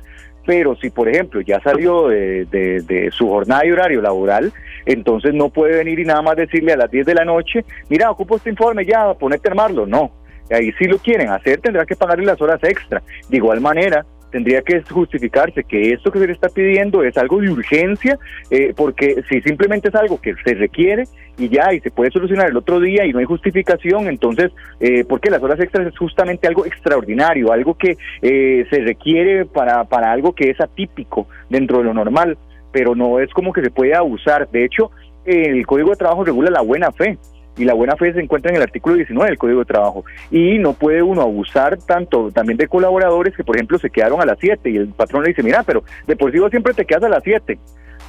Pero 0.44 0.74
si, 0.76 0.90
por 0.90 1.08
ejemplo, 1.08 1.40
ya 1.40 1.60
salió 1.60 2.08
de, 2.08 2.44
de, 2.46 3.10
su 3.12 3.28
jornada 3.28 3.64
y 3.64 3.70
horario 3.70 4.02
laboral, 4.02 4.52
entonces 4.86 5.32
no 5.32 5.50
puede 5.50 5.76
venir 5.76 6.00
y 6.00 6.04
nada 6.04 6.20
más 6.20 6.36
decirle 6.36 6.72
a 6.72 6.76
las 6.76 6.90
10 6.90 7.06
de 7.06 7.14
la 7.14 7.24
noche, 7.24 7.64
mira, 7.88 8.10
ocupo 8.10 8.36
este 8.36 8.50
informe 8.50 8.84
ya, 8.84 9.14
ponete 9.14 9.48
a 9.48 9.52
armarlo. 9.52 9.86
No, 9.86 10.10
ahí 10.50 10.72
si 10.72 10.86
lo 10.86 10.98
quieren 10.98 11.30
hacer 11.30 11.60
tendrá 11.60 11.86
que 11.86 11.94
pagarle 11.94 12.26
las 12.26 12.40
horas 12.40 12.60
extra. 12.64 13.02
De 13.28 13.36
igual 13.36 13.60
manera, 13.60 14.04
tendría 14.32 14.62
que 14.62 14.82
justificarse 14.82 15.62
que 15.62 15.92
esto 15.92 16.10
que 16.10 16.18
se 16.18 16.26
le 16.26 16.32
está 16.32 16.48
pidiendo 16.48 17.04
es 17.04 17.16
algo 17.16 17.40
de 17.40 17.50
urgencia, 17.50 18.18
eh, 18.50 18.72
porque 18.74 19.22
si 19.28 19.40
simplemente 19.42 19.90
es 19.90 19.94
algo 19.94 20.20
que 20.20 20.34
se 20.44 20.54
requiere 20.54 21.04
y 21.38 21.48
ya, 21.48 21.72
y 21.72 21.80
se 21.80 21.90
puede 21.90 22.10
solucionar 22.10 22.48
el 22.48 22.56
otro 22.56 22.80
día 22.80 23.04
y 23.04 23.12
no 23.12 23.18
hay 23.18 23.26
justificación, 23.26 24.08
entonces, 24.08 24.50
eh, 24.80 25.04
porque 25.08 25.30
las 25.30 25.42
horas 25.42 25.60
extras 25.60 25.86
es 25.86 25.96
justamente 25.96 26.48
algo 26.48 26.66
extraordinario, 26.66 27.52
algo 27.52 27.74
que 27.74 27.96
eh, 28.22 28.66
se 28.70 28.80
requiere 28.80 29.44
para, 29.44 29.84
para 29.84 30.10
algo 30.10 30.32
que 30.32 30.50
es 30.50 30.60
atípico 30.60 31.28
dentro 31.48 31.78
de 31.78 31.84
lo 31.84 31.94
normal, 31.94 32.38
pero 32.72 32.94
no 32.94 33.20
es 33.20 33.30
como 33.32 33.52
que 33.52 33.62
se 33.62 33.70
puede 33.70 33.94
abusar. 33.94 34.48
De 34.50 34.64
hecho, 34.64 34.90
el 35.26 35.64
Código 35.66 35.90
de 35.90 35.96
Trabajo 35.96 36.24
regula 36.24 36.50
la 36.50 36.62
buena 36.62 36.90
fe 36.90 37.18
y 37.56 37.64
la 37.64 37.74
buena 37.74 37.96
fe 37.96 38.12
se 38.12 38.20
encuentra 38.20 38.50
en 38.50 38.56
el 38.56 38.62
artículo 38.62 38.96
19 38.96 39.30
del 39.30 39.38
Código 39.38 39.58
de 39.60 39.64
Trabajo. 39.66 40.04
Y 40.30 40.58
no 40.58 40.72
puede 40.72 41.02
uno 41.02 41.22
abusar 41.22 41.78
tanto 41.78 42.30
también 42.30 42.56
de 42.56 42.68
colaboradores 42.68 43.36
que, 43.36 43.44
por 43.44 43.56
ejemplo, 43.56 43.78
se 43.78 43.90
quedaron 43.90 44.20
a 44.20 44.26
las 44.26 44.38
7 44.40 44.70
y 44.70 44.76
el 44.76 44.88
patrón 44.88 45.22
le 45.22 45.30
dice, 45.30 45.42
mira, 45.42 45.62
pero 45.62 45.84
de 46.06 46.16
por 46.16 46.30
siempre 46.30 46.74
te 46.74 46.84
quedas 46.84 47.04
a 47.04 47.08
las 47.08 47.22
7. 47.22 47.58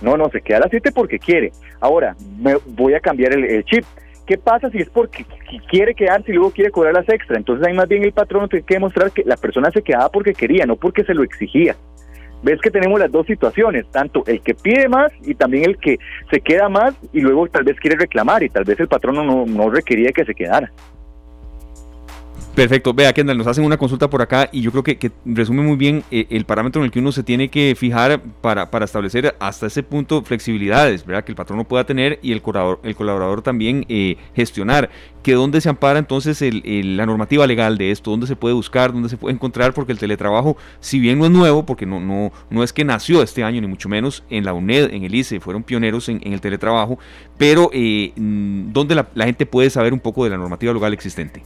No, 0.02 0.18
no, 0.18 0.30
se 0.30 0.42
queda 0.42 0.58
a 0.58 0.62
las 0.62 0.70
7 0.70 0.92
porque 0.94 1.20
quiere. 1.20 1.52
Ahora, 1.80 2.16
me 2.40 2.56
voy 2.68 2.94
a 2.94 3.00
cambiar 3.00 3.34
el, 3.34 3.64
chip. 3.66 3.84
¿Qué 4.26 4.38
pasa 4.38 4.70
si 4.70 4.78
es 4.78 4.90
porque 4.90 5.26
quiere 5.70 5.94
quedarse 5.94 6.32
y 6.32 6.36
luego 6.36 6.52
quiere 6.52 6.72
cobrar 6.72 6.94
las 6.94 7.10
extra? 7.10 7.36
Entonces 7.36 7.68
ahí 7.68 7.74
más 7.74 7.90
bien 7.90 8.04
el 8.04 8.14
patrón 8.14 8.48
tiene 8.48 8.66
que 8.66 8.76
demostrar 8.76 9.12
que 9.12 9.24
la 9.26 9.36
persona 9.36 9.70
se 9.72 9.82
quedaba 9.82 10.10
porque 10.10 10.34
quería, 10.34 10.66
no 10.66 10.78
porque 10.78 11.04
se 11.04 11.14
lo 11.14 11.24
exigía 11.24 11.76
ves 12.44 12.60
que 12.62 12.70
tenemos 12.70 13.00
las 13.00 13.12
dos 13.12 13.26
situaciones, 13.26 13.86
tanto 13.92 14.24
el 14.28 14.42
que 14.42 14.54
pide 14.54 14.88
más 14.88 15.12
y 15.24 15.34
también 15.34 15.66
el 15.66 15.78
que 15.78 15.98
se 16.30 16.42
queda 16.42 16.70
más 16.70 16.94
y 17.12 17.22
luego 17.22 17.48
tal 17.48 17.64
vez 17.64 17.80
quiere 17.80 17.98
reclamar 17.98 18.44
y 18.44 18.50
tal 18.50 18.66
vez 18.66 18.80
el 18.80 18.88
patrón 18.88 19.16
no, 19.16 19.46
no 19.46 19.70
requería 19.70 20.12
que 20.12 20.26
se 20.26 20.36
quedara. 20.36 20.72
Perfecto, 22.56 22.94
vea 22.94 23.12
Kendall, 23.13 23.39
nos 23.39 23.48
hacen 23.48 23.66
una 23.66 23.78
consulta 23.78 24.08
por 24.08 24.22
acá 24.22 24.48
y 24.52 24.62
yo 24.62 24.70
creo 24.70 24.84
que, 24.84 25.12
resume 25.26 25.63
muy 25.63 25.76
bien 25.76 26.04
eh, 26.12 26.28
el 26.30 26.46
parámetro 26.46 26.82
en 26.82 26.86
el 26.86 26.92
que 26.92 27.00
uno 27.00 27.12
se 27.12 27.24
tiene 27.24 27.50
que 27.50 27.74
fijar 27.76 28.22
para, 28.42 28.70
para, 28.70 28.86
establecer 28.86 29.36
hasta 29.39 29.66
ese 29.66 29.82
punto 29.82 30.22
flexibilidades, 30.22 31.04
¿verdad? 31.04 31.24
Que 31.24 31.32
el 31.32 31.36
patrón 31.36 31.58
no 31.58 31.63
pueda 31.63 31.84
tener 31.84 32.20
y 32.22 32.32
el 32.32 32.44
colaborador, 32.44 32.80
el 32.84 32.96
colaborador 32.96 33.42
también 33.42 33.88
eh, 33.89 34.18
gestionar. 34.36 34.92
Que 35.24 35.34
dónde 35.34 35.62
se 35.62 35.70
ampara 35.70 35.98
entonces 35.98 36.44
el, 36.44 36.96
la 36.96 37.08
normativa 37.08 37.48
legal 37.48 37.76
de 37.80 37.89
esto, 37.89 38.12
dónde 38.12 38.28
se 38.28 38.36
puede 38.36 38.54
buscar, 38.54 38.94
dónde 38.94 39.10
se 39.10 39.18
puede 39.18 39.34
encontrar, 39.34 39.74
porque 39.74 39.94
el 39.94 39.98
teletrabajo, 39.98 40.56
si 40.80 41.00
bien 41.00 41.18
no 41.18 41.26
es 41.26 41.32
nuevo, 41.32 41.66
porque 41.66 41.88
no, 41.88 42.00
no, 42.00 42.32
no 42.52 42.62
es 42.62 42.72
que 42.72 42.86
nació 42.86 43.24
este 43.24 43.44
año, 43.44 43.62
ni 43.62 43.68
mucho 43.68 43.89
menos 43.89 44.24
en 44.30 44.46
la 44.46 44.54
UNED, 44.54 44.94
en 44.94 45.06
el 45.06 45.16
ICE, 45.16 45.39
fueron 45.39 45.63
pioneros 45.63 46.08
en, 46.08 46.22
el 46.22 46.39
teletrabajo, 46.39 47.00
pero 47.36 47.72
eh, 47.74 48.12
mm, 48.16 48.74
¿dónde 48.74 48.94
la, 48.94 49.08
la 49.16 49.26
gente 49.26 49.48
puede 49.48 49.72
saber 49.72 49.92
un 49.92 50.00
poco 50.00 50.24
de 50.26 50.30
la 50.30 50.38
normativa 50.38 50.72
legal 50.72 50.94
existente? 50.94 51.42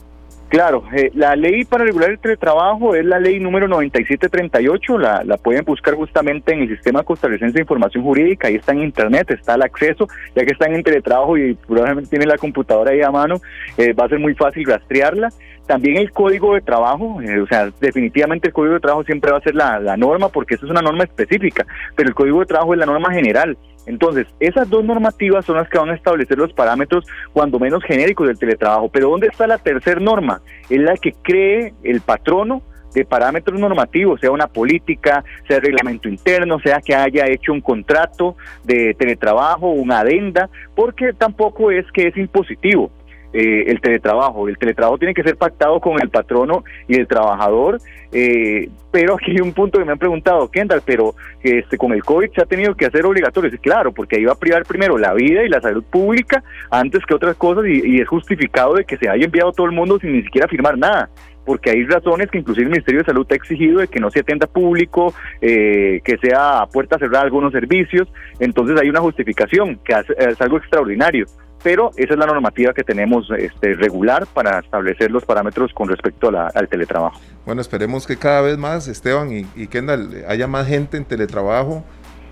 Claro, 0.48 0.82
eh, 0.96 1.10
la 1.14 1.36
ley 1.36 1.64
para 1.64 1.84
regular 1.84 2.10
el 2.10 2.18
teletrabajo 2.18 2.94
es 2.94 3.04
la 3.04 3.20
ley 3.20 3.38
número 3.38 3.68
9738, 3.68 4.96
la, 4.96 5.22
la 5.22 5.36
pueden 5.36 5.62
buscar 5.62 5.94
justamente 5.94 6.54
en 6.54 6.62
el 6.62 6.68
Sistema 6.68 7.02
Costarricense 7.02 7.52
de 7.52 7.60
Información 7.60 8.02
Jurídica, 8.02 8.48
ahí 8.48 8.54
está 8.54 8.72
en 8.72 8.82
Internet, 8.82 9.30
está 9.30 9.56
el 9.56 9.62
acceso, 9.62 10.08
ya 10.34 10.46
que 10.46 10.52
están 10.52 10.72
en 10.72 10.82
teletrabajo 10.82 11.36
y 11.36 11.54
probablemente 11.54 12.08
tienen 12.08 12.28
la 12.28 12.38
computadora 12.38 12.92
ahí 12.92 13.02
a 13.02 13.10
mano, 13.10 13.42
eh, 13.76 13.92
va 13.92 14.06
a 14.06 14.08
ser 14.08 14.20
muy 14.20 14.34
fácil 14.34 14.64
rastrearla. 14.64 15.28
También 15.66 15.98
el 15.98 16.12
código 16.12 16.54
de 16.54 16.62
trabajo, 16.62 17.20
eh, 17.20 17.40
o 17.40 17.46
sea, 17.46 17.70
definitivamente 17.78 18.48
el 18.48 18.54
código 18.54 18.72
de 18.72 18.80
trabajo 18.80 19.04
siempre 19.04 19.30
va 19.30 19.36
a 19.36 19.42
ser 19.42 19.54
la, 19.54 19.78
la 19.78 19.98
norma 19.98 20.30
porque 20.30 20.54
eso 20.54 20.64
es 20.64 20.70
una 20.70 20.80
norma 20.80 21.04
específica, 21.04 21.66
pero 21.94 22.08
el 22.08 22.14
código 22.14 22.40
de 22.40 22.46
trabajo 22.46 22.72
es 22.72 22.80
la 22.80 22.86
norma 22.86 23.12
general 23.12 23.58
entonces, 23.88 24.26
esas 24.38 24.68
dos 24.68 24.84
normativas 24.84 25.46
son 25.46 25.56
las 25.56 25.68
que 25.68 25.78
van 25.78 25.88
a 25.88 25.94
establecer 25.94 26.36
los 26.36 26.52
parámetros 26.52 27.06
cuando 27.32 27.58
menos 27.58 27.82
genéricos 27.82 28.28
del 28.28 28.38
teletrabajo. 28.38 28.90
Pero 28.90 29.08
¿dónde 29.08 29.28
está 29.28 29.46
la 29.46 29.56
tercera 29.56 29.98
norma? 29.98 30.42
Es 30.68 30.78
la 30.78 30.94
que 30.94 31.14
cree 31.22 31.72
el 31.82 32.02
patrono 32.02 32.62
de 32.94 33.06
parámetros 33.06 33.58
normativos, 33.58 34.20
sea 34.20 34.30
una 34.30 34.46
política, 34.46 35.24
sea 35.46 35.60
reglamento 35.60 36.08
interno, 36.08 36.58
sea 36.60 36.80
que 36.80 36.94
haya 36.94 37.26
hecho 37.28 37.52
un 37.52 37.62
contrato 37.62 38.36
de 38.64 38.94
teletrabajo, 38.94 39.70
una 39.70 40.00
adenda, 40.00 40.50
porque 40.74 41.14
tampoco 41.14 41.70
es 41.70 41.90
que 41.92 42.08
es 42.08 42.16
impositivo. 42.18 42.90
Eh, 43.32 43.64
el 43.66 43.80
teletrabajo. 43.80 44.48
El 44.48 44.56
teletrabajo 44.56 44.96
tiene 44.96 45.12
que 45.12 45.22
ser 45.22 45.36
pactado 45.36 45.80
con 45.80 46.00
el 46.00 46.08
patrono 46.08 46.64
y 46.86 46.96
el 46.96 47.06
trabajador, 47.06 47.78
eh, 48.10 48.70
pero 48.90 49.16
aquí 49.16 49.32
hay 49.32 49.40
un 49.42 49.52
punto 49.52 49.78
que 49.78 49.84
me 49.84 49.92
han 49.92 49.98
preguntado, 49.98 50.50
Kendall, 50.50 50.80
pero 50.84 51.14
este 51.42 51.76
con 51.76 51.92
el 51.92 52.02
COVID 52.02 52.30
se 52.34 52.40
ha 52.40 52.46
tenido 52.46 52.74
que 52.74 52.86
hacer 52.86 53.04
obligatorio. 53.04 53.50
claro, 53.60 53.92
porque 53.92 54.16
ahí 54.16 54.24
va 54.24 54.32
a 54.32 54.38
privar 54.38 54.64
primero 54.64 54.96
la 54.96 55.12
vida 55.12 55.44
y 55.44 55.48
la 55.50 55.60
salud 55.60 55.84
pública 55.84 56.42
antes 56.70 57.04
que 57.04 57.14
otras 57.14 57.36
cosas 57.36 57.66
y, 57.66 58.00
es 58.00 58.08
justificado 58.08 58.74
de 58.74 58.84
que 58.84 58.96
se 58.96 59.10
haya 59.10 59.26
enviado 59.26 59.52
todo 59.52 59.66
el 59.66 59.72
mundo 59.72 59.98
sin 60.00 60.12
ni 60.12 60.22
siquiera 60.22 60.48
firmar 60.48 60.78
nada 60.78 61.10
porque 61.44 61.70
hay 61.70 61.84
razones 61.84 62.30
que 62.30 62.38
inclusive 62.38 62.64
el 62.64 62.70
Ministerio 62.70 63.00
de 63.00 63.06
Salud 63.06 63.26
ha 63.30 63.34
exigido 63.34 63.80
de 63.80 63.88
que 63.88 64.00
no 64.00 64.10
se 64.10 64.20
atienda 64.20 64.46
público, 64.46 65.14
eh, 65.40 66.00
que 66.04 66.18
sea 66.18 66.66
puerta 66.70 66.98
cerrada 66.98 67.24
algunos 67.24 67.52
servicios, 67.52 68.06
entonces 68.38 68.78
hay 68.78 68.90
una 68.90 69.00
justificación, 69.00 69.78
que 69.82 69.94
es 69.94 70.40
algo 70.42 70.58
extraordinario 70.58 71.24
pero 71.62 71.90
esa 71.96 72.14
es 72.14 72.18
la 72.18 72.26
normativa 72.26 72.72
que 72.72 72.84
tenemos 72.84 73.28
este, 73.36 73.74
regular 73.74 74.26
para 74.26 74.60
establecer 74.60 75.10
los 75.10 75.24
parámetros 75.24 75.72
con 75.72 75.88
respecto 75.88 76.28
al 76.28 76.68
teletrabajo. 76.68 77.20
Bueno, 77.44 77.60
esperemos 77.60 78.06
que 78.06 78.16
cada 78.16 78.42
vez 78.42 78.58
más, 78.58 78.88
Esteban 78.88 79.30
y, 79.32 79.66
Kendall, 79.66 80.24
haya 80.28 80.46
más 80.46 80.66
gente 80.66 80.96
en 80.96 81.04
teletrabajo 81.04 81.84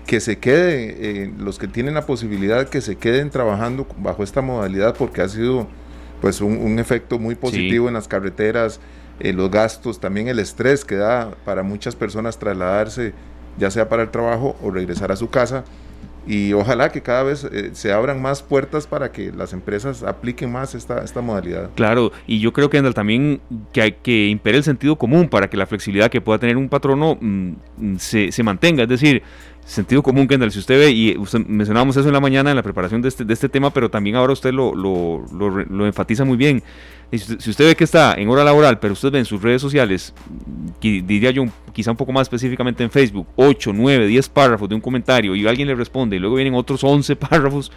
que 0.05 0.19
se 0.19 0.39
queden, 0.39 0.95
eh, 0.97 1.33
los 1.37 1.59
que 1.59 1.67
tienen 1.67 1.93
la 1.93 2.05
posibilidad 2.05 2.69
que 2.69 2.79
se 2.79 2.95
queden 2.95 3.29
trabajando 3.29 3.85
bajo 3.97 4.23
esta 4.23 4.41
modalidad 4.41 4.95
porque 4.95 5.21
ha 5.21 5.27
sido 5.27 5.67
pues 6.21 6.39
un, 6.41 6.79
efecto 6.79 7.19
muy 7.19 7.35
positivo 7.35 7.87
en 7.89 7.93
las 7.93 8.07
carreteras, 8.07 8.79
eh, 9.19 9.33
los 9.33 9.51
gastos, 9.51 9.99
también 9.99 10.27
el 10.27 10.39
estrés 10.39 10.85
que 10.85 10.95
da 10.95 11.31
para 11.45 11.63
muchas 11.63 11.95
personas 11.95 12.39
trasladarse, 12.39 13.13
ya 13.57 13.69
sea 13.69 13.89
para 13.89 14.03
el 14.03 14.09
trabajo 14.09 14.55
o 14.63 14.71
regresar 14.71 15.11
a 15.11 15.15
su 15.15 15.29
casa. 15.29 15.63
Y 16.27 16.53
ojalá 16.53 16.91
que 16.91 17.01
cada 17.01 17.23
vez 17.23 17.45
eh, 17.45 17.69
se 17.73 17.91
abran 17.93 18.21
más 18.21 18.43
puertas 18.43 18.85
para 18.85 19.11
que 19.11 19.31
las 19.31 19.53
empresas 19.53 20.03
apliquen 20.03 20.51
más 20.51 20.75
esta, 20.75 21.03
esta 21.03 21.21
modalidad. 21.21 21.69
Claro, 21.75 22.11
y 22.27 22.39
yo 22.39 22.51
creo 22.53 22.69
que 22.69 22.81
también 22.93 23.39
que 23.71 23.81
hay 23.81 23.91
que 23.93 24.27
impere 24.27 24.57
el 24.57 24.63
sentido 24.63 24.97
común 24.97 25.29
para 25.29 25.49
que 25.49 25.57
la 25.57 25.65
flexibilidad 25.65 26.09
que 26.09 26.21
pueda 26.21 26.39
tener 26.39 26.57
un 26.57 26.69
patrono 26.69 27.17
mm, 27.19 27.95
se, 27.97 28.31
se 28.31 28.43
mantenga. 28.43 28.83
Es 28.83 28.89
decir, 28.89 29.23
sentido 29.67 30.01
común, 30.01 30.27
Kendall, 30.27 30.51
si 30.51 30.59
usted 30.59 30.79
ve, 30.79 30.91
y 30.91 31.17
usted, 31.17 31.45
mencionábamos 31.45 31.97
eso 31.97 32.07
en 32.07 32.13
la 32.13 32.21
mañana 32.21 32.49
en 32.49 32.55
la 32.55 32.63
preparación 32.63 33.01
de 33.01 33.09
este, 33.09 33.25
de 33.25 33.33
este 33.33 33.49
tema, 33.49 33.69
pero 33.71 33.91
también 33.91 34.15
ahora 34.15 34.31
usted 34.31 34.53
lo, 34.53 34.73
lo, 34.73 35.25
lo, 35.29 35.85
enfatiza 35.85 36.23
muy 36.23 36.37
bien. 36.37 36.63
Si 37.11 37.49
usted 37.49 37.65
ve 37.65 37.75
que 37.75 37.83
está 37.83 38.15
en 38.15 38.29
hora 38.29 38.43
laboral, 38.43 38.79
pero 38.79 38.93
usted 38.93 39.11
ve 39.11 39.19
en 39.19 39.25
sus 39.25 39.41
redes 39.41 39.61
sociales, 39.61 40.13
diría 40.81 41.31
yo 41.31 41.45
quizá 41.73 41.91
un 41.91 41.97
poco 41.97 42.13
más 42.13 42.23
específicamente 42.23 42.83
en 42.83 42.89
Facebook, 42.89 43.27
8, 43.35 43.71
9, 43.73 44.07
10 44.07 44.29
párrafos 44.29 44.69
de 44.69 44.75
un 44.75 44.81
comentario 44.81 45.35
y 45.35 45.45
alguien 45.47 45.67
le 45.67 45.75
responde 45.75 46.15
y 46.15 46.19
luego 46.19 46.35
vienen 46.35 46.55
otros 46.55 46.83
11 46.83 47.15
párrafos, 47.17 47.71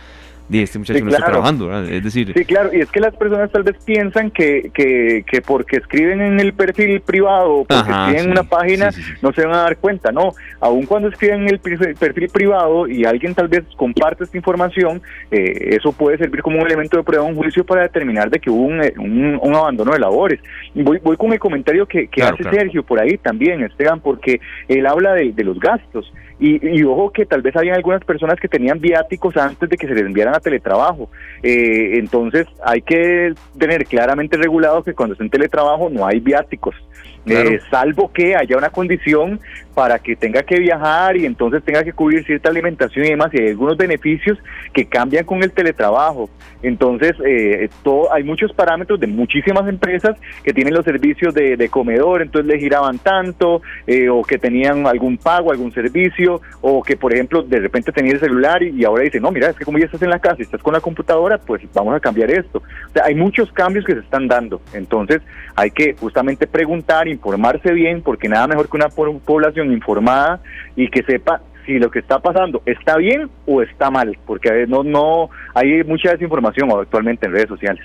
de 0.50 0.62
este 0.62 0.80
muchacho 0.80 1.04
no 1.04 1.10
está 1.10 1.26
trabajando, 1.26 1.84
es 1.84 2.02
decir... 2.02 2.32
Sí, 2.36 2.44
claro, 2.44 2.70
y 2.72 2.80
es 2.80 2.90
que 2.90 2.98
las 2.98 3.14
personas 3.14 3.52
tal 3.52 3.62
vez 3.62 3.76
piensan 3.84 4.32
que, 4.32 4.70
que, 4.74 5.24
que 5.24 5.40
porque 5.42 5.76
escriben 5.76 6.20
en 6.20 6.40
el 6.40 6.54
perfil 6.54 7.00
privado 7.02 7.52
o 7.52 7.64
porque 7.64 7.88
escriben 7.88 8.24
en 8.24 8.30
una 8.32 8.42
página 8.42 8.90
no 9.22 9.32
se 9.32 9.46
van 9.46 9.54
a 9.54 9.62
dar 9.62 9.76
cuenta, 9.76 10.10
no, 10.10 10.32
aun 10.58 10.86
cuando 10.86 11.08
escriben 11.08 11.42
en 11.42 11.50
el 11.50 11.60
perfil 11.60 12.28
privado 12.30 12.88
y 12.88 13.04
alguien 13.04 13.32
tal 13.32 13.46
vez 13.46 13.62
comparte 13.76 14.24
esta 14.24 14.36
información, 14.36 15.00
eh, 15.30 15.76
eso 15.76 15.92
puede 15.92 16.18
servir 16.18 16.42
como 16.42 16.58
un 16.58 16.66
elemento 16.66 16.96
de 16.96 17.04
prueba 17.04 17.24
en 17.24 17.30
un 17.30 17.36
juicio 17.36 17.64
para 17.64 17.82
determinar 17.82 18.28
de 18.28 18.40
que 18.40 18.50
hubo 18.50 18.64
un, 18.64 18.82
eh, 18.82 18.92
un, 18.98 19.54
abandono 19.54 19.92
de 19.92 20.00
labores. 20.00 20.40
Voy, 20.74 20.98
voy 20.98 21.16
con 21.16 21.32
el 21.32 21.38
comentario 21.38 21.86
que, 21.86 22.08
que 22.08 22.22
hace 22.24 22.42
Sergio 22.42 22.82
por 22.82 22.98
ahí 22.98 23.18
también, 23.18 23.62
Esteban, 23.62 24.00
porque 24.00 24.40
él 24.66 24.84
habla 24.86 25.12
de, 25.12 25.32
de 25.32 25.44
los 25.44 25.60
gastos. 25.60 26.12
Y, 26.42 26.82
ojo 26.84 27.10
que 27.10 27.26
tal 27.26 27.42
vez 27.42 27.54
había 27.54 27.74
algunas 27.74 28.02
personas 28.02 28.40
que 28.40 28.48
tenían 28.48 28.80
viáticos 28.80 29.36
antes 29.36 29.68
de 29.68 29.76
que 29.76 29.86
se 29.86 29.94
les 29.94 30.06
enviaran 30.06 30.34
a 30.34 30.40
teletrabajo. 30.40 31.10
Eh, 31.42 31.98
entonces 31.98 32.46
hay 32.64 32.80
que 32.80 33.34
tener 33.58 33.84
claramente 33.84 34.38
regulado 34.38 34.82
que 34.82 34.94
cuando 34.94 35.12
está 35.12 35.22
en 35.22 35.30
teletrabajo 35.30 35.90
no 35.90 36.06
hay 36.06 36.18
viáticos. 36.18 36.74
Eh, 37.26 37.60
salvo 37.70 38.10
que 38.12 38.34
haya 38.34 38.56
una 38.56 38.70
condición 38.70 39.40
para 39.74 39.98
que 39.98 40.16
tenga 40.16 40.42
que 40.42 40.58
viajar 40.58 41.16
y 41.16 41.26
entonces 41.26 41.62
tenga 41.62 41.84
que 41.84 41.92
cubrir 41.92 42.24
cierta 42.24 42.48
alimentación 42.48 43.06
y 43.06 43.10
demás, 43.10 43.30
y 43.32 43.40
hay 43.40 43.48
algunos 43.48 43.76
beneficios 43.76 44.38
que 44.72 44.86
cambian 44.86 45.24
con 45.24 45.42
el 45.42 45.52
teletrabajo. 45.52 46.28
Entonces, 46.62 47.12
eh, 47.24 47.68
todo, 47.82 48.12
hay 48.12 48.22
muchos 48.22 48.52
parámetros 48.52 49.00
de 49.00 49.06
muchísimas 49.06 49.66
empresas 49.68 50.18
que 50.42 50.52
tienen 50.52 50.74
los 50.74 50.84
servicios 50.84 51.32
de, 51.34 51.68
comedor, 51.70 52.20
entonces 52.20 52.52
le 52.52 52.58
giraban 52.58 52.98
tanto, 52.98 53.62
eh, 53.86 54.08
o 54.08 54.22
que 54.22 54.38
tenían 54.38 54.86
algún 54.86 55.16
pago, 55.16 55.52
algún 55.52 55.72
servicio, 55.72 56.40
o 56.60 56.82
que, 56.82 56.96
por 56.96 57.14
ejemplo, 57.14 57.42
de 57.42 57.60
repente 57.60 57.92
tenía 57.92 58.12
el 58.12 58.20
celular 58.20 58.62
y, 58.62 58.84
ahora 58.84 59.04
dice, 59.04 59.20
no, 59.20 59.30
mira, 59.30 59.50
es 59.50 59.56
que 59.56 59.64
como 59.64 59.78
ya 59.78 59.84
estás 59.84 60.02
en 60.02 60.10
la 60.10 60.18
casa 60.18 60.36
y 60.38 60.42
estás 60.42 60.62
con 60.62 60.74
la 60.74 60.80
computadora, 60.80 61.38
pues 61.38 61.62
vamos 61.72 61.94
a 61.94 62.00
cambiar 62.00 62.30
esto. 62.30 62.58
O 62.58 62.92
sea, 62.92 63.04
hay 63.04 63.14
muchos 63.14 63.50
cambios 63.52 63.84
que 63.84 63.94
se 63.94 64.00
están 64.00 64.26
dando. 64.26 64.60
Entonces, 64.74 65.22
hay 65.54 65.70
que 65.70 65.94
justamente 65.94 66.46
preguntar 66.46 67.08
informarse 67.10 67.72
bien, 67.72 68.02
porque 68.02 68.28
nada 68.28 68.46
mejor 68.46 68.68
que 68.68 68.76
una 68.76 68.88
población 68.88 69.72
informada 69.72 70.40
y 70.76 70.88
que 70.88 71.02
sepa 71.02 71.40
si 71.66 71.78
lo 71.78 71.90
que 71.90 71.98
está 71.98 72.18
pasando 72.18 72.62
está 72.66 72.96
bien 72.96 73.30
o 73.46 73.62
está 73.62 73.90
mal, 73.90 74.18
porque 74.26 74.66
no, 74.66 74.82
no 74.82 75.30
hay 75.54 75.84
mucha 75.84 76.10
desinformación 76.12 76.70
actualmente 76.70 77.26
en 77.26 77.32
redes 77.32 77.48
sociales. 77.48 77.84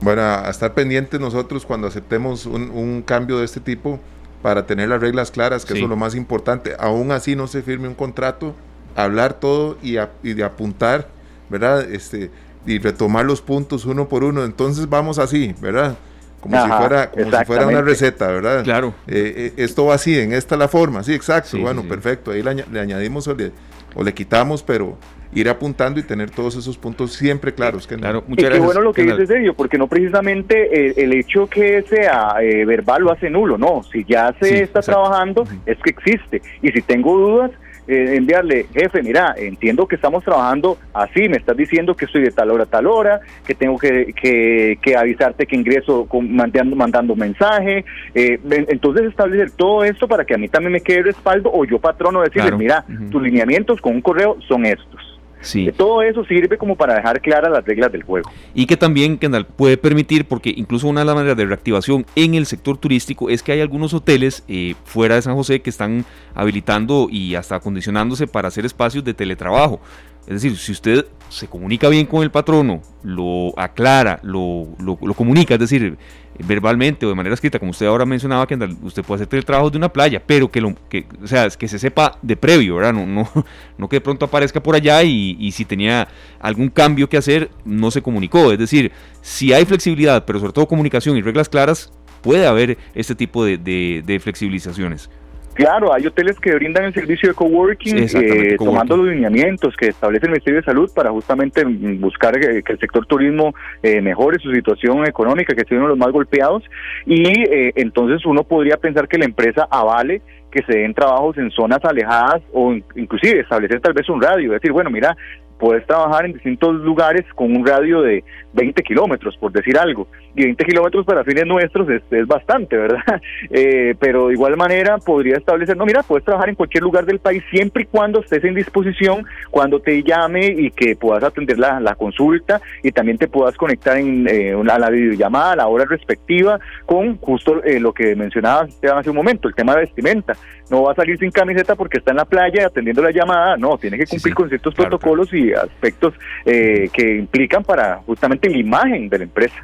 Bueno, 0.00 0.22
a 0.22 0.50
estar 0.50 0.74
pendientes 0.74 1.20
nosotros 1.20 1.64
cuando 1.64 1.86
aceptemos 1.86 2.46
un, 2.46 3.02
cambio 3.02 3.38
de 3.38 3.44
este 3.44 3.60
tipo 3.60 4.00
para 4.42 4.66
tener 4.66 4.88
las 4.88 5.00
reglas 5.00 5.30
claras, 5.30 5.64
que 5.64 5.74
eso 5.74 5.84
es 5.84 5.88
lo 5.88 5.96
más 5.96 6.16
importante. 6.16 6.72
Aún 6.78 7.12
así 7.12 7.36
no 7.36 7.46
se 7.46 7.62
firme 7.62 7.86
un 7.86 7.94
contrato, 7.94 8.56
hablar 8.96 9.34
todo 9.34 9.78
y, 9.80 9.98
y 10.24 10.34
de 10.34 10.42
apuntar, 10.42 11.06
¿verdad? 11.48 11.88
Este, 11.88 12.32
y 12.66 12.78
retomar 12.78 13.24
los 13.24 13.40
puntos 13.42 13.84
uno 13.84 14.08
por 14.08 14.24
uno. 14.24 14.44
Entonces 14.44 14.88
vamos 14.88 15.20
así, 15.20 15.54
¿verdad? 15.60 15.96
Como 16.42 16.60
si 16.60 16.72
fuera 16.72 17.08
como 17.08 17.30
si 17.30 17.44
fuera 17.44 17.66
una 17.68 17.82
receta, 17.82 18.26
¿verdad? 18.26 18.64
Claro. 18.64 18.94
Eh, 19.06 19.32
eh, 19.36 19.52
esto 19.58 19.86
va 19.86 19.94
así, 19.94 20.18
en 20.18 20.32
esta 20.32 20.56
la 20.56 20.66
forma, 20.66 21.04
sí, 21.04 21.14
exacto. 21.14 21.56
bueno, 21.58 21.84
perfecto. 21.84 22.32
Ahí 22.32 22.42
le, 22.42 22.80
añadimos 22.80 23.28
o 23.28 23.34
le, 23.34 23.52
o 23.94 24.02
le, 24.02 24.12
quitamos, 24.12 24.64
pero 24.64 24.98
ir 25.32 25.48
apuntando 25.48 26.00
y 26.00 26.02
tener 26.02 26.30
todos 26.30 26.56
esos 26.56 26.76
puntos 26.76 27.12
siempre 27.12 27.54
claros. 27.54 27.86
Que 27.86 27.94
claro, 27.94 28.24
muchas 28.26 28.46
gracias. 28.46 28.64
bueno 28.66 28.80
lo 28.80 28.92
que 28.92 29.04
dice 29.04 29.24
Sergio, 29.24 29.54
porque 29.54 29.78
no 29.78 29.86
precisamente 29.86 31.00
el, 31.00 31.12
hecho 31.12 31.46
que 31.46 31.82
sea 31.82 32.34
eh, 32.42 32.64
verbal 32.64 33.02
lo 33.02 33.12
hace 33.12 33.30
nulo, 33.30 33.56
no. 33.56 33.84
Si 33.84 34.04
ya 34.04 34.34
se 34.40 34.64
está 34.64 34.80
trabajando, 34.80 35.46
es 35.64 35.78
que 35.78 35.90
existe. 35.90 36.42
Y 36.60 36.72
si 36.72 36.82
tengo 36.82 37.16
dudas, 37.18 37.52
eh, 37.88 38.14
enviarle, 38.16 38.66
jefe, 38.72 39.02
mira, 39.02 39.34
entiendo 39.36 39.86
que 39.86 39.96
estamos 39.96 40.24
trabajando 40.24 40.78
así, 40.94 41.28
me 41.28 41.36
estás 41.36 41.56
diciendo 41.56 41.94
que 41.96 42.04
estoy 42.04 42.22
de 42.22 42.30
tal 42.30 42.50
hora 42.50 42.64
a 42.64 42.66
tal 42.66 42.86
hora, 42.86 43.20
que 43.46 43.54
tengo 43.54 43.78
que, 43.78 44.12
que, 44.14 44.96
avisarte 44.96 45.46
que 45.46 45.56
ingreso 45.56 46.06
con, 46.06 46.34
mandando, 46.34 46.76
mandando 46.76 47.16
mensaje, 47.16 47.84
eh, 48.14 48.38
entonces 48.68 49.06
establecer 49.08 49.50
todo 49.52 49.84
esto 49.84 50.06
para 50.06 50.24
que 50.24 50.34
a 50.34 50.38
mí 50.38 50.48
también 50.48 50.72
me 50.72 50.80
quede 50.80 51.02
respaldo 51.02 51.50
o 51.52 51.64
yo 51.64 51.78
patrono 51.78 52.22
decirle, 52.22 52.52
mira, 52.56 52.84
tus 53.10 53.22
lineamientos 53.22 53.80
con 53.80 53.94
un 53.94 54.00
correo 54.00 54.36
son 54.46 54.66
estos. 54.66 55.11
Sí. 55.42 55.70
todo 55.76 56.02
eso 56.02 56.24
sirve 56.24 56.56
como 56.56 56.76
para 56.76 56.94
dejar 56.94 57.20
claras 57.20 57.50
las 57.50 57.64
reglas 57.64 57.92
del 57.92 58.02
juego. 58.02 58.30
Y 58.54 58.66
que 58.66 58.76
también, 58.76 59.18
Kendall, 59.18 59.46
puede 59.46 59.76
permitir, 59.76 60.24
porque 60.24 60.52
incluso 60.56 60.88
una 60.88 61.00
de 61.00 61.06
las 61.06 61.14
maneras 61.14 61.36
de 61.36 61.44
reactivación 61.44 62.06
en 62.16 62.34
el 62.34 62.46
sector 62.46 62.78
turístico 62.78 63.28
es 63.28 63.42
que 63.42 63.52
hay 63.52 63.60
algunos 63.60 63.92
hoteles 63.92 64.44
eh, 64.48 64.74
fuera 64.84 65.16
de 65.16 65.22
San 65.22 65.34
José 65.34 65.60
que 65.60 65.70
están 65.70 66.04
habilitando 66.34 67.08
y 67.10 67.34
hasta 67.34 67.56
acondicionándose 67.56 68.26
para 68.26 68.48
hacer 68.48 68.64
espacios 68.64 69.04
de 69.04 69.14
teletrabajo. 69.14 69.80
Es 70.26 70.40
decir, 70.40 70.56
si 70.56 70.72
usted 70.72 71.06
se 71.28 71.48
comunica 71.48 71.88
bien 71.88 72.06
con 72.06 72.22
el 72.22 72.30
patrono, 72.30 72.82
lo 73.02 73.58
aclara, 73.58 74.20
lo, 74.22 74.68
lo, 74.78 75.14
comunica, 75.14 75.54
es 75.54 75.60
decir, 75.60 75.98
verbalmente 76.38 77.06
o 77.06 77.08
de 77.08 77.14
manera 77.14 77.34
escrita, 77.34 77.58
como 77.58 77.72
usted 77.72 77.86
ahora 77.86 78.04
mencionaba, 78.04 78.46
que 78.46 78.54
usted 78.82 79.02
puede 79.02 79.24
hacer 79.24 79.38
el 79.38 79.44
trabajo 79.44 79.70
de 79.70 79.78
una 79.78 79.88
playa, 79.88 80.22
pero 80.24 80.50
que, 80.50 80.60
lo, 80.60 80.74
que, 80.88 81.06
o 81.22 81.26
sea, 81.26 81.48
que 81.48 81.66
se 81.66 81.78
sepa 81.78 82.18
de 82.22 82.36
previo, 82.36 82.76
¿verdad? 82.76 82.92
No, 82.92 83.06
no, 83.06 83.28
no 83.78 83.88
que 83.88 83.96
de 83.96 84.00
pronto 84.00 84.26
aparezca 84.26 84.62
por 84.62 84.76
allá 84.76 85.02
y, 85.02 85.50
si 85.52 85.64
tenía 85.64 86.06
algún 86.38 86.68
cambio 86.68 87.08
que 87.08 87.16
hacer, 87.16 87.50
no 87.64 87.90
se 87.90 88.02
comunicó. 88.02 88.52
Es 88.52 88.58
decir, 88.58 88.92
si 89.22 89.52
hay 89.52 89.64
flexibilidad, 89.64 90.24
pero 90.24 90.38
sobre 90.38 90.52
todo 90.52 90.68
comunicación 90.68 91.16
y 91.16 91.22
reglas 91.22 91.48
claras, 91.48 91.92
puede 92.20 92.46
haber 92.46 92.78
este 92.94 93.14
tipo 93.16 93.44
de, 93.44 93.58
de 93.58 94.20
flexibilizaciones. 94.20 95.10
Claro, 95.54 95.92
hay 95.92 96.06
hoteles 96.06 96.40
que 96.40 96.54
brindan 96.54 96.84
el 96.84 96.94
servicio 96.94 97.28
de 97.28 97.34
coworking, 97.34 98.06
eh, 98.14 98.56
tomando 98.58 98.96
los 98.96 99.08
lineamientos 99.08 99.76
que 99.76 99.88
establece 99.88 100.26
el 100.26 100.32
Ministerio 100.32 100.60
de 100.60 100.64
Salud 100.64 100.90
para 100.94 101.10
justamente 101.10 101.62
buscar 101.64 102.38
que, 102.40 102.62
el 102.66 102.78
sector 102.78 103.04
turismo 103.06 103.54
eh, 103.82 104.00
mejore 104.00 104.38
su 104.38 104.50
situación 104.50 105.06
económica, 105.06 105.54
que 105.54 105.64
sea 105.64 105.76
uno 105.76 105.88
de 105.88 105.90
los 105.90 105.98
más 105.98 106.10
golpeados. 106.10 106.62
Y 107.04 107.22
eh, 107.42 107.72
entonces 107.76 108.24
uno 108.24 108.44
podría 108.44 108.78
pensar 108.78 109.08
que 109.08 109.18
la 109.18 109.26
empresa 109.26 109.68
avale 109.70 110.22
que 110.50 110.62
se 110.64 110.78
den 110.78 110.94
trabajos 110.94 111.36
en 111.38 111.50
zonas 111.50 111.82
alejadas 111.82 112.42
o 112.52 112.74
inclusive 112.94 113.40
establecer 113.40 113.80
tal 113.80 113.94
vez 113.94 114.08
un 114.08 114.20
radio, 114.20 114.52
decir, 114.52 114.70
bueno, 114.70 114.90
mira, 114.90 115.16
puedes 115.62 115.86
trabajar 115.86 116.26
en 116.26 116.32
distintos 116.32 116.74
lugares 116.80 117.24
con 117.36 117.54
un 117.54 117.64
radio 117.64 118.02
de 118.02 118.24
20 118.54 118.82
kilómetros, 118.82 119.36
por 119.36 119.52
decir 119.52 119.78
algo. 119.78 120.08
Y 120.34 120.42
20 120.42 120.64
kilómetros 120.64 121.06
para 121.06 121.22
fines 121.22 121.46
nuestros 121.46 121.88
es, 121.88 122.02
es 122.10 122.26
bastante, 122.26 122.76
¿verdad? 122.76 123.00
Eh, 123.50 123.94
pero 123.98 124.28
de 124.28 124.34
igual 124.34 124.56
manera 124.56 124.98
podría 124.98 125.36
establecer, 125.36 125.76
no, 125.76 125.84
mira, 125.84 126.02
puedes 126.02 126.24
trabajar 126.24 126.48
en 126.48 126.54
cualquier 126.54 126.82
lugar 126.82 127.04
del 127.04 127.18
país 127.18 127.42
siempre 127.50 127.82
y 127.82 127.86
cuando 127.86 128.20
estés 128.20 128.42
en 128.44 128.54
disposición, 128.54 129.26
cuando 129.50 129.80
te 129.80 130.02
llame 130.02 130.46
y 130.46 130.70
que 130.70 130.96
puedas 130.96 131.22
atender 131.22 131.58
la, 131.58 131.78
la 131.78 131.94
consulta 131.94 132.60
y 132.82 132.92
también 132.92 133.18
te 133.18 133.28
puedas 133.28 133.56
conectar 133.56 133.98
en 133.98 134.26
eh, 134.28 134.54
a 134.54 134.78
la 134.78 134.90
videollamada 134.90 135.52
a 135.52 135.56
la 135.56 135.66
hora 135.66 135.84
respectiva 135.84 136.58
con 136.86 137.18
justo 137.18 137.62
eh, 137.64 137.78
lo 137.78 137.92
que 137.92 138.16
mencionaba 138.16 138.64
Esteban 138.64 138.98
hace 138.98 139.10
un 139.10 139.16
momento, 139.16 139.48
el 139.48 139.54
tema 139.54 139.74
de 139.74 139.80
vestimenta. 139.80 140.34
No 140.70 140.84
va 140.84 140.92
a 140.92 140.94
salir 140.94 141.18
sin 141.18 141.30
camiseta 141.30 141.74
porque 141.74 141.98
está 141.98 142.12
en 142.12 142.16
la 142.16 142.24
playa 142.24 142.66
atendiendo 142.66 143.02
la 143.02 143.10
llamada, 143.10 143.56
no, 143.56 143.76
tiene 143.76 143.98
que 143.98 144.06
cumplir 144.06 144.34
con 144.34 144.48
ciertos 144.48 144.74
protocolos 144.74 145.32
y 145.34 145.51
aspectos 145.54 146.14
eh, 146.44 146.88
que 146.92 147.16
implican 147.16 147.62
para 147.62 147.96
justamente 148.06 148.48
la 148.48 148.58
imagen 148.58 149.08
de 149.08 149.18
la 149.18 149.24
empresa. 149.24 149.54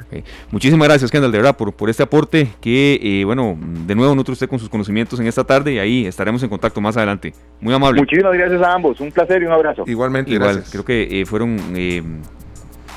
Muchísimas 0.51 0.87
gracias, 0.87 1.11
Kendall, 1.11 1.31
de 1.31 1.37
verdad, 1.37 1.57
por, 1.57 1.73
por 1.73 1.89
este 1.89 2.03
aporte 2.03 2.49
que, 2.61 2.99
eh, 3.01 3.25
bueno, 3.25 3.57
de 3.59 3.95
nuevo 3.95 4.15
nutre 4.15 4.33
usted 4.33 4.47
con 4.47 4.59
sus 4.59 4.69
conocimientos 4.69 5.19
en 5.19 5.27
esta 5.27 5.43
tarde 5.43 5.73
y 5.73 5.79
ahí 5.79 6.05
estaremos 6.05 6.41
en 6.43 6.49
contacto 6.49 6.81
más 6.81 6.97
adelante. 6.97 7.33
Muy 7.61 7.73
amable. 7.73 8.01
Muchísimas 8.01 8.33
gracias 8.33 8.61
a 8.61 8.73
ambos, 8.73 8.99
un 8.99 9.11
placer 9.11 9.41
y 9.41 9.45
un 9.45 9.51
abrazo. 9.51 9.83
Igualmente, 9.87 10.31
Igual, 10.31 10.63
creo 10.69 10.85
que 10.85 11.21
eh, 11.21 11.25
fueron, 11.25 11.57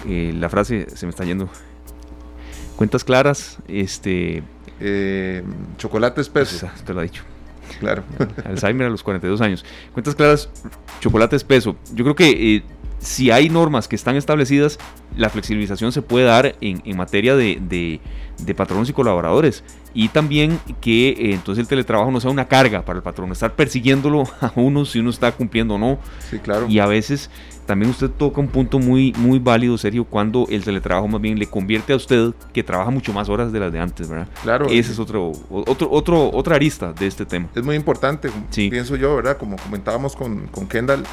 la 0.06 0.48
frase 0.48 0.86
se 0.90 1.06
me 1.06 1.10
está 1.10 1.24
yendo, 1.24 1.48
cuentas 2.76 3.04
claras, 3.04 3.58
este... 3.68 4.42
chocolate 5.78 6.20
espeso. 6.20 6.68
te 6.84 6.94
lo 6.94 7.00
ha 7.00 7.02
dicho. 7.04 7.24
Claro. 7.80 8.04
Alzheimer 8.44 8.86
a 8.86 8.90
los 8.90 9.02
42 9.02 9.40
años. 9.40 9.64
Cuentas 9.92 10.14
claras, 10.14 10.48
chocolate 11.00 11.36
espeso. 11.36 11.76
Yo 11.94 12.04
creo 12.04 12.14
que 12.14 12.56
eh, 12.56 12.62
si 13.02 13.30
hay 13.32 13.50
normas 13.50 13.88
que 13.88 13.96
están 13.96 14.16
establecidas, 14.16 14.78
la 15.16 15.28
flexibilización 15.28 15.92
se 15.92 16.02
puede 16.02 16.24
dar 16.24 16.54
en, 16.60 16.96
materia 16.96 17.34
de, 17.34 18.00
patronos 18.56 18.88
y 18.88 18.92
colaboradores. 18.92 19.64
Y 19.92 20.08
también 20.08 20.58
que 20.80 21.08
eh, 21.08 21.34
entonces 21.34 21.62
el 21.62 21.68
teletrabajo 21.68 22.10
no 22.10 22.20
sea 22.20 22.30
una 22.30 22.48
carga 22.48 22.82
para 22.84 22.96
el 22.96 23.02
patrón, 23.02 23.30
estar 23.32 23.54
persiguiéndolo 23.54 24.22
a 24.40 24.52
uno 24.54 24.84
si 24.84 25.00
uno 25.00 25.10
está 25.10 25.32
cumpliendo 25.32 25.74
o 25.74 25.78
no. 25.78 25.98
Sí, 26.30 26.38
claro. 26.38 26.66
Y 26.68 26.78
a 26.78 26.86
veces 26.86 27.28
también 27.66 27.90
usted 27.90 28.10
toca 28.10 28.40
un 28.40 28.48
punto 28.48 28.78
muy, 28.78 29.12
muy 29.16 29.38
válido, 29.38 29.78
Sergio, 29.78 30.04
cuando 30.04 30.46
el 30.50 30.64
teletrabajo 30.64 31.08
más 31.08 31.20
bien 31.20 31.38
le 31.38 31.46
convierte 31.46 31.92
a 31.92 31.96
usted 31.96 32.32
que 32.52 32.62
trabaja 32.62 32.90
mucho 32.90 33.12
más 33.12 33.28
horas 33.28 33.52
de 33.52 33.60
las 33.60 33.72
de 33.72 33.78
antes, 33.78 34.08
¿verdad? 34.08 34.28
Claro. 34.42 34.66
Ese 34.66 34.92
es 34.92 34.98
otro, 34.98 35.32
otro, 35.50 35.88
otro, 35.90 36.30
otra 36.32 36.56
arista 36.56 36.92
de 36.92 37.06
este 37.06 37.24
tema. 37.24 37.48
Es 37.54 37.62
muy 37.62 37.76
importante, 37.76 38.30
pienso 38.54 38.96
yo, 38.96 39.14
¿verdad? 39.16 39.36
Como 39.36 39.56
comentábamos 39.56 40.16
con, 40.16 40.46
con 40.48 40.66
Kendall, 40.66 41.04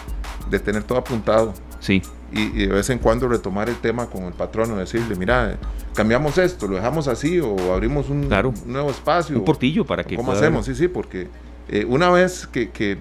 de 0.49 0.59
tener 0.59 0.83
todo 0.83 0.97
apuntado. 0.97 1.53
Sí. 1.79 2.01
Y, 2.31 2.49
de 2.49 2.67
vez 2.67 2.89
en 2.89 2.99
cuando 2.99 3.27
retomar 3.27 3.69
el 3.69 3.77
tema 3.77 4.07
con 4.07 4.23
el 4.23 4.33
patrono, 4.33 4.75
decirle, 4.75 5.15
mira, 5.15 5.57
cambiamos 5.95 6.37
esto, 6.37 6.67
lo 6.67 6.75
dejamos 6.75 7.07
así 7.07 7.39
o 7.39 7.73
abrimos 7.73 8.09
un, 8.09 8.27
nuevo 8.65 8.89
espacio. 8.89 9.37
Un 9.37 9.45
portillo 9.45 9.85
para 9.85 10.03
que... 10.03 10.15
¿Cómo 10.15 10.31
hacemos? 10.31 10.65
Sí, 10.65 10.75
sí, 10.75 10.87
porque 10.87 11.27
eh, 11.67 11.85
una 11.87 12.09
vez 12.09 12.47
que, 12.47 12.69
que 12.69 12.97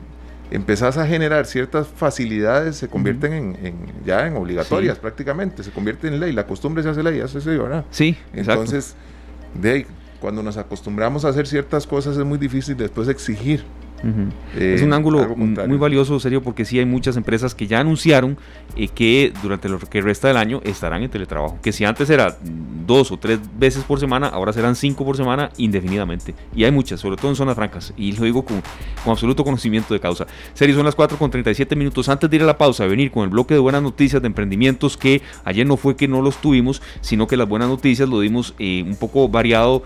empezás 0.50 0.96
a 0.96 1.06
generar 1.06 1.46
ciertas 1.46 1.86
facilidades, 1.88 2.76
se 2.76 2.88
convierten 2.88 3.32
en, 3.32 3.76
ya 4.04 4.26
en 4.26 4.36
obligatorias 4.36 4.98
prácticamente, 4.98 5.62
se 5.62 5.70
convierte 5.70 6.08
en 6.08 6.20
ley, 6.20 6.32
la 6.32 6.46
costumbre 6.46 6.82
se 6.82 6.88
hace 6.88 7.02
ley, 7.02 7.18
eso 7.20 7.40
sí, 7.40 7.50
¿verdad? 7.50 7.84
Sí, 7.90 8.16
Entonces, 8.32 8.94
de 9.54 9.86
cuando 10.20 10.42
nos 10.42 10.56
acostumbramos 10.56 11.24
a 11.24 11.28
hacer 11.28 11.46
ciertas 11.46 11.86
cosas 11.86 12.16
es 12.16 12.24
muy 12.24 12.38
difícil 12.38 12.76
después 12.76 13.08
exigir 13.08 13.64
eh, 14.04 14.74
es 14.74 14.82
un 14.82 14.92
ángulo 14.92 15.36
muy 15.36 15.76
valioso, 15.76 16.18
serio, 16.20 16.42
porque 16.42 16.64
sí 16.64 16.78
hay 16.78 16.86
muchas 16.86 17.16
empresas 17.16 17.54
que 17.54 17.66
ya 17.66 17.80
anunciaron 17.80 18.36
eh, 18.76 18.88
que 18.88 19.32
durante 19.42 19.68
lo 19.68 19.78
que 19.78 20.00
resta 20.00 20.28
del 20.28 20.36
año 20.36 20.60
estarán 20.64 21.02
en 21.02 21.10
teletrabajo. 21.10 21.58
Que 21.62 21.72
si 21.72 21.84
antes 21.84 22.08
era 22.10 22.36
dos 22.86 23.10
o 23.10 23.16
tres 23.16 23.40
veces 23.58 23.84
por 23.84 24.00
semana, 24.00 24.28
ahora 24.28 24.52
serán 24.52 24.76
cinco 24.76 25.04
por 25.04 25.16
semana 25.16 25.50
indefinidamente. 25.56 26.34
Y 26.54 26.64
hay 26.64 26.70
muchas, 26.70 27.00
sobre 27.00 27.16
todo 27.16 27.30
en 27.30 27.36
zonas 27.36 27.54
francas. 27.54 27.92
Y 27.96 28.12
lo 28.12 28.24
digo 28.24 28.44
con, 28.44 28.62
absoluto 29.06 29.44
conocimiento 29.44 29.94
de 29.94 30.00
causa. 30.00 30.26
Serio, 30.54 30.74
son 30.76 30.84
las 30.84 30.94
4 30.94 31.18
con 31.18 31.30
37 31.30 31.74
minutos. 31.76 32.08
Antes 32.08 32.30
de 32.30 32.36
ir 32.36 32.42
a 32.42 32.46
la 32.46 32.58
pausa, 32.58 32.86
venir 32.86 33.10
con 33.10 33.24
el 33.24 33.30
bloque 33.30 33.54
de 33.54 33.60
buenas 33.60 33.82
noticias 33.82 34.22
de 34.22 34.26
emprendimientos 34.26 34.96
que 34.96 35.22
ayer 35.44 35.66
no 35.66 35.76
fue 35.76 35.96
que 35.96 36.08
no 36.08 36.22
los 36.22 36.40
tuvimos, 36.40 36.82
sino 37.00 37.26
que 37.26 37.36
las 37.36 37.48
buenas 37.48 37.68
noticias 37.68 38.08
lo 38.08 38.20
dimos 38.20 38.54
eh, 38.58 38.84
un 38.86 38.96
poco 38.96 39.28
variado, 39.28 39.82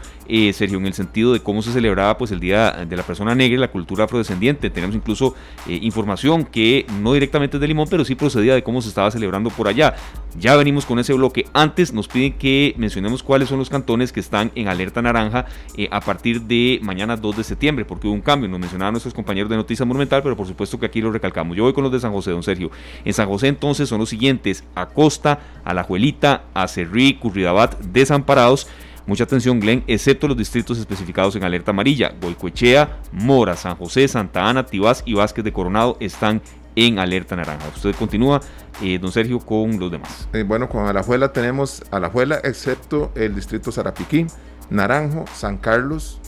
Sergio, 0.54 0.78
en 0.78 0.86
el 0.86 0.94
sentido 0.94 1.32
de 1.32 1.40
cómo 1.40 1.60
se 1.60 1.72
celebraba 1.72 2.16
pues 2.16 2.30
el 2.30 2.40
Día 2.40 2.86
de 2.88 2.96
la 2.96 3.02
Persona 3.02 3.34
Negra 3.34 3.56
y 3.56 3.60
la 3.60 3.70
cultura 3.70 4.04
afrodescendiente. 4.04 4.70
Tenemos 4.70 4.96
incluso 4.96 5.34
eh, 5.68 5.78
información 5.82 6.44
que 6.44 6.86
no 7.00 7.12
directamente 7.12 7.58
es 7.58 7.60
de 7.60 7.68
Limón, 7.68 7.86
pero 7.90 8.04
sí 8.04 8.14
procedía 8.14 8.54
de 8.54 8.62
cómo 8.62 8.80
se 8.80 8.88
estaba 8.88 9.10
celebrando 9.10 9.50
por 9.50 9.68
allá. 9.68 9.94
Ya 10.38 10.56
venimos 10.56 10.86
con 10.86 10.98
ese 10.98 11.12
bloque. 11.12 11.46
Antes 11.52 11.92
nos 11.92 12.08
piden 12.08 12.32
que 12.32 12.74
mencionemos 12.78 13.22
cuáles 13.22 13.48
son 13.48 13.58
los 13.58 13.68
cantones 13.68 14.10
que 14.10 14.20
están 14.20 14.50
en 14.54 14.68
alerta 14.68 15.02
naranja 15.02 15.44
eh, 15.76 15.88
a 15.90 16.00
partir 16.00 16.40
de 16.40 16.80
mañana 16.82 17.16
2 17.16 17.36
de 17.36 17.44
septiembre, 17.44 17.84
porque 17.84 18.06
hubo 18.06 18.14
un 18.14 18.22
cambio. 18.22 18.48
Nos 18.48 18.58
mencionaban 18.58 18.94
nuestros 18.94 19.12
compañeros 19.12 19.50
de 19.50 19.56
Noticias 19.56 19.86
Monumental, 19.86 20.22
pero 20.22 20.36
por 20.36 20.46
supuesto 20.46 20.80
que 20.80 20.86
aquí 20.86 21.02
lo 21.02 21.12
recalcamos. 21.12 21.56
Yo 21.56 21.64
voy 21.64 21.74
con 21.74 21.84
los 21.84 21.92
de 21.92 22.00
San 22.00 22.12
José, 22.12 22.30
don 22.30 22.42
Sergio. 22.42 22.70
En 23.04 23.12
San 23.12 23.28
José 23.28 23.48
entonces 23.48 23.88
son 23.88 23.98
los 23.98 24.08
siguientes: 24.08 24.64
Acosta, 24.74 25.40
Alajuelita, 25.64 26.44
Acerrí, 26.54 27.14
Curridabat, 27.14 27.78
Desamparados. 27.80 28.66
Mucha 29.06 29.24
atención, 29.24 29.58
Glenn, 29.60 29.82
excepto 29.86 30.28
los 30.28 30.36
distritos 30.36 30.78
especificados 30.78 31.34
en 31.36 31.44
alerta 31.44 31.72
amarilla. 31.72 32.14
Goicoechea, 32.20 33.00
Mora, 33.12 33.56
San 33.56 33.76
José, 33.76 34.06
Santa 34.06 34.48
Ana, 34.48 34.64
Tibás 34.64 35.02
y 35.04 35.14
Vázquez 35.14 35.44
de 35.44 35.52
Coronado 35.52 35.96
están 36.00 36.40
en 36.76 36.98
alerta 36.98 37.36
naranja. 37.36 37.68
Usted 37.74 37.94
continúa, 37.96 38.40
eh, 38.80 38.98
don 38.98 39.12
Sergio, 39.12 39.40
con 39.40 39.78
los 39.78 39.90
demás. 39.90 40.28
Eh, 40.32 40.44
bueno, 40.44 40.68
con 40.68 40.86
Alajuela 40.86 41.32
tenemos 41.32 41.82
Alajuela, 41.90 42.40
excepto 42.44 43.12
el 43.14 43.34
distrito 43.34 43.72
Zarapiquí, 43.72 44.26
Naranjo, 44.70 45.24
San 45.34 45.58
Carlos, 45.58 46.20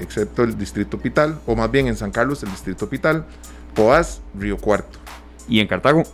excepto 0.00 0.42
el 0.42 0.56
distrito 0.56 0.98
Pital, 0.98 1.38
o 1.46 1.56
más 1.56 1.70
bien 1.70 1.86
en 1.86 1.96
San 1.96 2.10
Carlos 2.10 2.42
el 2.42 2.50
distrito 2.50 2.88
Pital, 2.88 3.26
Poás, 3.74 4.22
Río 4.38 4.56
Cuarto. 4.56 4.98
¿Y 5.48 5.60
en 5.60 5.66
Cartago? 5.66 6.04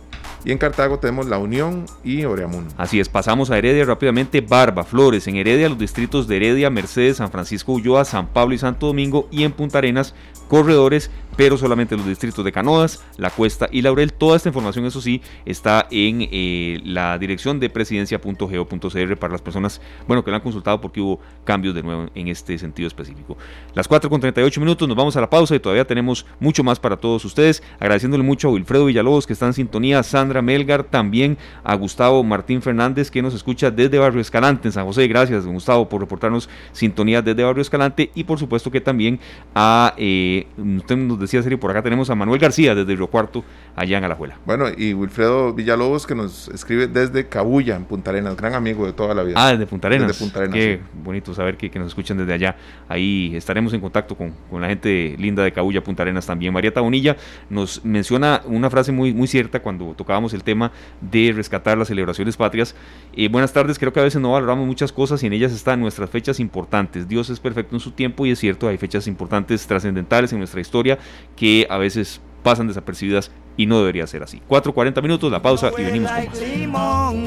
Y 0.45 0.51
en 0.51 0.57
Cartago 0.57 0.99
tenemos 0.99 1.27
La 1.27 1.37
Unión 1.37 1.85
y 2.03 2.23
Oreamuno. 2.23 2.67
Así 2.77 2.99
es, 2.99 3.09
pasamos 3.09 3.51
a 3.51 3.57
Heredia 3.57 3.85
rápidamente. 3.85 4.41
Barba, 4.41 4.83
Flores, 4.83 5.27
en 5.27 5.35
Heredia 5.35 5.69
los 5.69 5.77
distritos 5.77 6.27
de 6.27 6.37
Heredia, 6.37 6.69
Mercedes, 6.69 7.17
San 7.17 7.31
Francisco 7.31 7.73
Ulloa, 7.73 8.05
San 8.05 8.27
Pablo 8.27 8.55
y 8.55 8.57
Santo 8.57 8.87
Domingo. 8.87 9.27
Y 9.31 9.43
en 9.43 9.51
Punta 9.51 9.79
Arenas, 9.79 10.13
Corredores, 10.47 11.11
pero 11.37 11.55
solamente 11.57 11.95
los 11.95 12.05
distritos 12.05 12.43
de 12.43 12.51
Canoas, 12.51 13.03
La 13.17 13.29
Cuesta 13.29 13.69
y 13.71 13.81
Laurel. 13.81 14.11
Toda 14.11 14.35
esta 14.35 14.49
información, 14.49 14.85
eso 14.85 14.99
sí, 14.99 15.21
está 15.45 15.87
en 15.91 16.27
eh, 16.31 16.81
la 16.83 17.17
dirección 17.17 17.59
de 17.59 17.69
presidencia.go.cr 17.69 19.17
para 19.17 19.33
las 19.33 19.41
personas, 19.41 19.79
bueno, 20.07 20.23
que 20.23 20.31
la 20.31 20.37
han 20.37 20.43
consultado 20.43 20.81
porque 20.81 20.99
hubo 20.99 21.19
cambios 21.43 21.75
de 21.75 21.83
nuevo 21.83 22.07
en 22.15 22.27
este 22.27 22.57
sentido 22.57 22.87
específico. 22.87 23.37
Las 23.73 23.87
4 23.87 24.09
con 24.09 24.19
38 24.19 24.59
minutos, 24.59 24.87
nos 24.87 24.97
vamos 24.97 25.15
a 25.15 25.21
la 25.21 25.29
pausa 25.29 25.55
y 25.55 25.59
todavía 25.59 25.85
tenemos 25.85 26.25
mucho 26.39 26.63
más 26.63 26.79
para 26.79 26.97
todos 26.97 27.23
ustedes. 27.23 27.61
Agradeciéndole 27.79 28.23
mucho 28.23 28.47
a 28.47 28.51
Wilfredo 28.51 28.85
Villalobos 28.85 29.27
que 29.27 29.33
está 29.33 29.45
en 29.45 29.53
sintonía, 29.53 29.99
a 29.99 30.03
Sandra 30.27 30.41
Melgar, 30.41 30.83
también 30.83 31.37
a 31.63 31.73
Gustavo 31.75 32.21
Martín 32.21 32.61
Fernández 32.61 33.09
que 33.09 33.21
nos 33.21 33.33
escucha 33.33 33.71
desde 33.71 33.97
Barrio 33.97 34.19
Escalante 34.19 34.67
en 34.67 34.73
San 34.73 34.85
José. 34.85 35.07
Gracias, 35.07 35.45
Gustavo, 35.45 35.87
por 35.87 36.01
reportarnos 36.01 36.49
sintonía 36.73 37.21
desde 37.21 37.45
Barrio 37.45 37.61
Escalante 37.61 38.11
y 38.13 38.25
por 38.25 38.37
supuesto 38.37 38.69
que 38.69 38.81
también 38.81 39.21
a, 39.55 39.93
eh, 39.95 40.47
usted 40.57 40.97
nos 40.97 41.17
decía 41.17 41.41
serio, 41.41 41.57
por 41.61 41.71
acá 41.71 41.81
tenemos 41.81 42.09
a 42.09 42.15
Manuel 42.15 42.41
García 42.41 42.75
desde 42.75 42.93
Río 42.93 43.07
Cuarto, 43.07 43.45
allá 43.73 43.97
en 43.97 44.03
Alajuela. 44.03 44.37
Bueno, 44.45 44.65
y 44.75 44.93
Wilfredo 44.93 45.53
Villalobos 45.53 46.05
que 46.05 46.13
nos 46.13 46.49
escribe 46.49 46.87
desde 46.87 47.29
Cabulla, 47.29 47.77
en 47.77 47.85
Punta 47.85 48.11
Arenas, 48.11 48.35
gran 48.35 48.53
amigo 48.53 48.85
de 48.85 48.91
toda 48.91 49.15
la 49.15 49.23
vida. 49.23 49.35
Ah, 49.37 49.51
desde 49.53 49.65
Punta 49.65 49.87
Arenas. 49.87 50.09
Desde 50.09 50.19
Punta 50.19 50.39
Arenas. 50.39 50.55
Qué 50.55 50.81
bonito 50.93 51.33
saber 51.33 51.55
que, 51.55 51.71
nos 51.79 51.87
escuchan 51.87 52.17
desde 52.17 52.33
allá. 52.33 52.57
Ahí 52.89 53.33
estaremos 53.33 53.73
en 53.73 53.79
contacto 53.79 54.17
con, 54.17 54.33
la 54.59 54.67
gente 54.67 55.15
linda 55.17 55.41
de 55.43 55.53
Cabulla, 55.53 55.81
Punta 55.81 56.03
Arenas 56.03 56.25
también. 56.25 56.51
María 56.51 56.73
Tabonilla 56.73 57.15
nos 57.49 57.85
menciona 57.85 58.41
una 58.45 58.69
frase 58.69 58.91
muy, 58.91 59.13
muy 59.13 59.27
cierta 59.27 59.61
cuando 59.61 59.93
el 60.33 60.43
tema 60.43 60.71
de 61.01 61.31
rescatar 61.35 61.77
las 61.77 61.87
celebraciones 61.87 62.35
patrias. 62.37 62.75
Eh, 63.13 63.29
buenas 63.29 63.53
tardes, 63.53 63.77
creo 63.79 63.93
que 63.93 63.99
a 63.99 64.03
veces 64.03 64.21
no 64.21 64.31
valoramos 64.31 64.65
muchas 64.65 64.91
cosas 64.91 65.21
y 65.23 65.27
en 65.27 65.33
ellas 65.33 65.51
están 65.51 65.79
nuestras 65.79 66.09
fechas 66.09 66.39
importantes. 66.39 67.07
Dios 67.07 67.29
es 67.29 67.39
perfecto 67.39 67.75
en 67.75 67.79
su 67.79 67.91
tiempo 67.91 68.25
y 68.25 68.31
es 68.31 68.39
cierto, 68.39 68.67
hay 68.67 68.77
fechas 68.77 69.07
importantes, 69.07 69.65
trascendentales 69.67 70.31
en 70.33 70.39
nuestra 70.39 70.59
historia 70.59 70.97
que 71.35 71.67
a 71.69 71.77
veces 71.77 72.21
pasan 72.43 72.67
desapercibidas 72.67 73.31
y 73.57 73.65
no 73.65 73.79
debería 73.79 74.07
ser 74.07 74.23
así. 74.23 74.41
4.40 74.49 75.01
minutos, 75.01 75.31
la 75.31 75.41
pausa 75.41 75.71
y 75.77 75.83
venimos 75.83 76.11
con 76.11 76.25
más. 76.71 77.17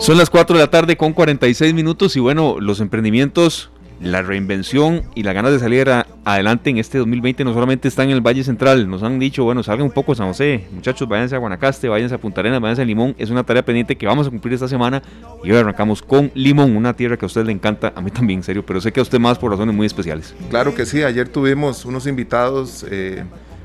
Son 0.00 0.16
las 0.16 0.30
4 0.30 0.56
de 0.56 0.62
la 0.62 0.70
tarde 0.70 0.96
con 0.96 1.12
46 1.12 1.74
minutos 1.74 2.16
y 2.16 2.20
bueno, 2.20 2.56
los 2.60 2.80
emprendimientos 2.80 3.70
la 4.00 4.22
reinvención 4.22 5.02
y 5.14 5.22
la 5.22 5.32
ganas 5.32 5.52
de 5.52 5.58
salir 5.58 5.88
adelante 6.24 6.70
en 6.70 6.78
este 6.78 6.98
2020 6.98 7.44
no 7.44 7.54
solamente 7.54 7.88
están 7.88 8.06
en 8.06 8.12
el 8.12 8.20
Valle 8.20 8.44
Central, 8.44 8.88
nos 8.88 9.02
han 9.02 9.18
dicho, 9.18 9.44
bueno, 9.44 9.62
salgan 9.62 9.86
un 9.86 9.92
poco 9.92 10.14
San 10.14 10.28
José, 10.28 10.66
muchachos, 10.72 11.08
váyanse 11.08 11.34
a 11.34 11.38
Guanacaste, 11.38 11.88
váyanse 11.88 12.14
a 12.14 12.18
Punta 12.18 12.40
Arenas, 12.40 12.60
váyanse 12.60 12.82
a 12.82 12.84
Limón, 12.84 13.14
es 13.18 13.30
una 13.30 13.44
tarea 13.44 13.64
pendiente 13.64 13.96
que 13.96 14.06
vamos 14.06 14.26
a 14.26 14.30
cumplir 14.30 14.54
esta 14.54 14.68
semana. 14.68 15.02
Y 15.44 15.50
hoy 15.50 15.58
arrancamos 15.58 16.02
con 16.02 16.30
Limón, 16.34 16.76
una 16.76 16.94
tierra 16.94 17.16
que 17.16 17.24
a 17.24 17.28
usted 17.28 17.44
le 17.44 17.52
encanta, 17.52 17.92
a 17.94 18.00
mí 18.00 18.10
también, 18.10 18.40
en 18.40 18.42
serio, 18.44 18.64
pero 18.66 18.80
sé 18.80 18.92
que 18.92 19.00
a 19.00 19.02
usted 19.02 19.18
más 19.18 19.38
por 19.38 19.50
razones 19.50 19.74
muy 19.74 19.86
especiales. 19.86 20.34
Claro 20.50 20.74
que 20.74 20.84
sí, 20.86 21.02
ayer 21.02 21.28
tuvimos 21.28 21.84
unos 21.84 22.06
invitados 22.06 22.84
eh, 22.90 23.24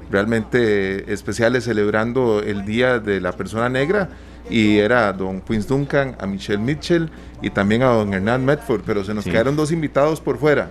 realmente 0.09 1.11
especiales 1.11 1.65
celebrando 1.65 2.41
el 2.41 2.65
Día 2.65 2.99
de 2.99 3.19
la 3.21 3.33
Persona 3.33 3.69
Negra 3.69 4.09
y 4.51 4.77
era 4.77 5.11
don 5.13 5.41
Quince 5.41 5.67
Duncan, 5.67 6.15
a 6.19 6.27
Michelle 6.27 6.59
Mitchell 6.59 7.09
y 7.41 7.49
también 7.49 7.81
a 7.83 7.87
don 7.87 8.13
Hernán 8.13 8.45
Medford, 8.45 8.81
pero 8.85 9.03
se 9.03 9.13
nos 9.13 9.25
quedaron 9.25 9.55
dos 9.55 9.71
invitados 9.71 10.19
por 10.21 10.37
fuera. 10.37 10.69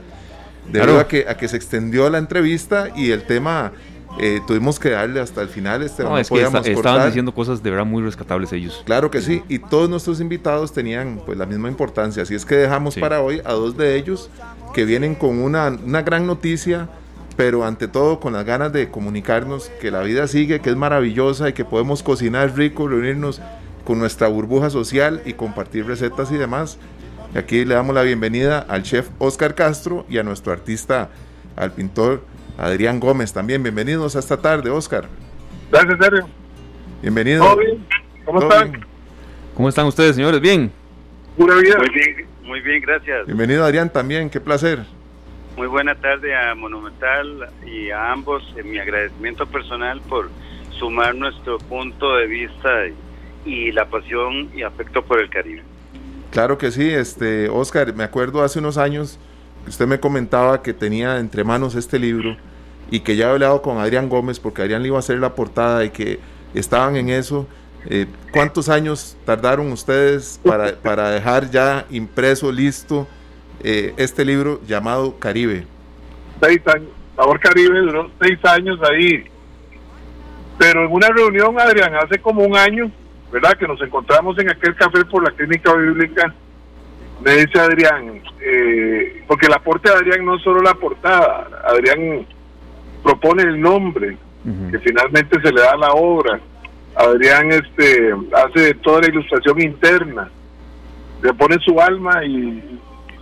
Debido 0.71 1.01
a, 1.01 1.09
que, 1.09 1.27
a 1.29 1.37
que 1.37 1.49
se 1.49 1.57
extendió 1.57 2.09
la 2.11 2.19
entrevista 2.19 2.89
y 2.95 3.11
el 3.11 3.25
tema 3.25 3.73
eh, 4.19 4.41
tuvimos 4.47 4.79
que 4.79 4.91
darle 4.91 5.21
hasta 5.21 5.41
el 5.41 5.49
final. 5.49 5.83
Este, 5.83 6.05
no, 6.05 6.17
es 6.19 6.29
que 6.29 6.43
estaban 6.43 7.07
diciendo 7.07 7.33
cosas 7.33 7.63
de 7.63 7.71
verdad 7.71 7.87
muy 7.87 8.03
rescatables 8.03 8.53
ellos. 8.53 8.83
Claro 8.85 9.11
que 9.11 9.21
sí, 9.21 9.43
y 9.49 9.59
todos 9.59 9.89
nuestros 9.89 10.21
invitados 10.21 10.73
tenían 10.73 11.21
pues 11.25 11.39
la 11.39 11.47
misma 11.47 11.69
importancia, 11.69 12.23
así 12.23 12.35
es 12.35 12.45
que 12.45 12.57
dejamos 12.57 12.97
para 12.97 13.23
hoy 13.23 13.41
a 13.45 13.53
dos 13.53 13.77
de 13.77 13.97
ellos 13.97 14.31
que 14.75 14.85
vienen 14.85 15.15
con 15.15 15.39
una, 15.39 15.69
una 15.69 16.03
gran 16.03 16.27
noticia 16.27 16.89
pero 17.37 17.65
ante 17.65 17.89
todo 17.89 18.21
con 18.21 18.35
las 18.35 18.45
ganas 18.45 18.71
de 18.71 18.91
comunicarnos 18.91 19.71
que 19.81 19.91
la 19.91 20.03
vida 20.03 20.29
sigue, 20.29 20.61
que 20.61 20.69
es 20.69 20.77
maravillosa 20.77 21.49
y 21.49 21.55
que 21.55 21.65
podemos 21.65 22.03
cocinar 22.03 22.55
rico, 22.55 22.87
reunirnos 22.87 23.41
con 23.85 23.99
nuestra 23.99 24.29
burbuja 24.29 24.71
social 24.71 25.23
y 25.25 25.35
compartir 25.35 25.87
recetas 25.87 26.31
y 26.33 26.37
demás. 26.37 26.79
aquí 27.35 27.65
le 27.65 27.75
damos 27.75 27.95
la 27.95 28.03
bienvenida 28.03 28.61
al 28.69 28.83
chef 28.83 29.09
Oscar 29.19 29.55
Castro 29.55 30.05
y 30.09 30.19
a 30.19 30.23
nuestro 30.23 30.53
artista, 30.53 31.11
al 31.57 31.73
pintor 31.73 32.23
Adrián 32.59 33.01
Gómez 33.01 33.33
también. 33.33 33.63
Bienvenidos 33.63 34.17
a 34.17 34.19
esta 34.19 34.37
tarde, 34.37 34.71
Oscar. 34.71 35.07
Gracias, 35.71 35.99
Sergio. 35.99 36.29
Bienvenido. 37.03 37.59
¿Cómo 38.25 38.41
están? 38.43 38.87
¿Cómo 39.55 39.69
están 39.69 39.87
ustedes, 39.87 40.17
señores? 40.17 40.41
¿Bien? 40.41 40.71
Pura 41.37 41.55
vida. 41.57 41.79
Muy 41.79 41.89
bien, 41.91 42.27
Muy 42.43 42.61
bien, 42.61 42.83
gracias. 42.83 43.27
Bienvenido 43.27 43.65
Adrián 43.65 43.91
también, 43.91 44.29
qué 44.29 44.41
placer. 44.41 44.81
Muy 45.57 45.67
buena 45.67 45.95
tarde 45.95 46.35
a 46.35 46.55
Monumental 46.55 47.49
y 47.67 47.91
a 47.91 48.13
ambos. 48.13 48.43
mi 48.65 48.79
agradecimiento 48.79 49.47
personal 49.47 50.01
por 50.03 50.31
sumar 50.79 51.15
nuestro 51.15 51.59
punto 51.59 52.17
de 52.17 52.27
vista 52.27 52.87
y, 52.87 52.95
la 53.45 53.87
pasión 53.87 54.51
y 54.55 54.63
afecto 54.63 55.03
por 55.03 55.21
el 55.21 55.31
Caribe. 55.31 55.63
Claro 56.31 56.59
que 56.59 56.71
sí, 56.71 56.89
este 56.89 57.49
Oscar, 57.49 57.95
me 57.95 58.05
acuerdo 58.05 58.43
hace 58.43 58.59
unos 58.59 58.79
años 58.79 59.19
que 59.65 59.71
usted 59.71 59.87
me 59.87 59.99
comentaba 59.99 60.63
que 60.63 60.73
tenía 60.73 61.19
entre 61.19 61.43
manos 61.45 61.75
este 61.75 61.99
libro 61.99 62.37
y 62.91 63.01
que 63.01 63.17
ya 63.17 63.27
había 63.27 63.35
hablado 63.35 63.63
con 63.63 63.79
Adrián 63.79 64.09
Gómez 64.09 64.39
porque 64.39 64.63
Adrián 64.63 64.83
le 64.83 64.89
iba 64.89 64.97
a 64.97 65.01
hacer 65.01 65.19
la 65.19 65.35
portada 65.35 65.85
y 65.85 65.91
que 65.91 66.21
estaban 66.55 66.97
en 66.97 67.09
eso. 67.09 67.47
Eh, 67.89 68.07
¿Cuántos 68.31 68.69
años 68.69 69.17
tardaron 69.25 69.73
ustedes 69.73 70.41
para, 70.45 70.75
para 70.83 71.11
dejar 71.11 71.51
ya 71.51 71.87
impreso, 71.91 72.53
listo, 72.53 73.09
eh, 73.63 73.95
este 73.97 74.25
libro 74.25 74.61
llamado 74.67 75.19
Caribe? 75.19 75.67
Seis 76.41 76.61
años. 76.67 76.91
Sabor 77.17 77.39
Caribe 77.41 77.81
duró 77.81 78.11
seis 78.21 78.39
años 78.45 78.79
ahí. 78.83 79.25
Pero 80.59 80.85
en 80.85 80.93
una 80.93 81.09
reunión, 81.09 81.59
Adrián, 81.59 81.95
hace 81.95 82.19
como 82.19 82.43
un 82.43 82.57
año, 82.57 82.91
¿verdad? 83.33 83.57
Que 83.57 83.69
nos 83.69 83.81
encontramos 83.83 84.39
en 84.39 84.51
aquel 84.51 84.75
café 84.75 85.05
por 85.05 85.23
la 85.23 85.31
clínica 85.31 85.75
bíblica. 85.75 86.35
Me 87.23 87.33
dice 87.33 87.61
Adrián, 87.61 88.23
eh, 88.41 89.23
porque 89.27 89.47
el 89.47 89.53
aporte 89.53 89.91
de 89.91 89.97
Adrián 89.97 90.25
no 90.25 90.37
es 90.37 90.43
solo 90.43 90.63
la 90.63 90.75
portada, 90.75 91.49
Adrián 91.65 92.27
propone 93.03 93.43
el 93.43 93.61
nombre, 93.61 94.17
que 94.71 94.79
finalmente 94.79 95.39
se 95.41 95.53
le 95.53 95.61
da 95.61 95.73
a 95.73 95.77
la 95.77 95.93
obra. 95.93 96.41
Adrián 96.97 97.51
este 97.53 98.15
hace 98.33 98.75
toda 98.75 99.03
la 99.03 99.09
ilustración 99.09 99.61
interna, 99.61 100.31
le 101.23 101.35
pone 101.35 101.59
su 101.61 101.79
alma 101.79 102.25
y 102.25 102.81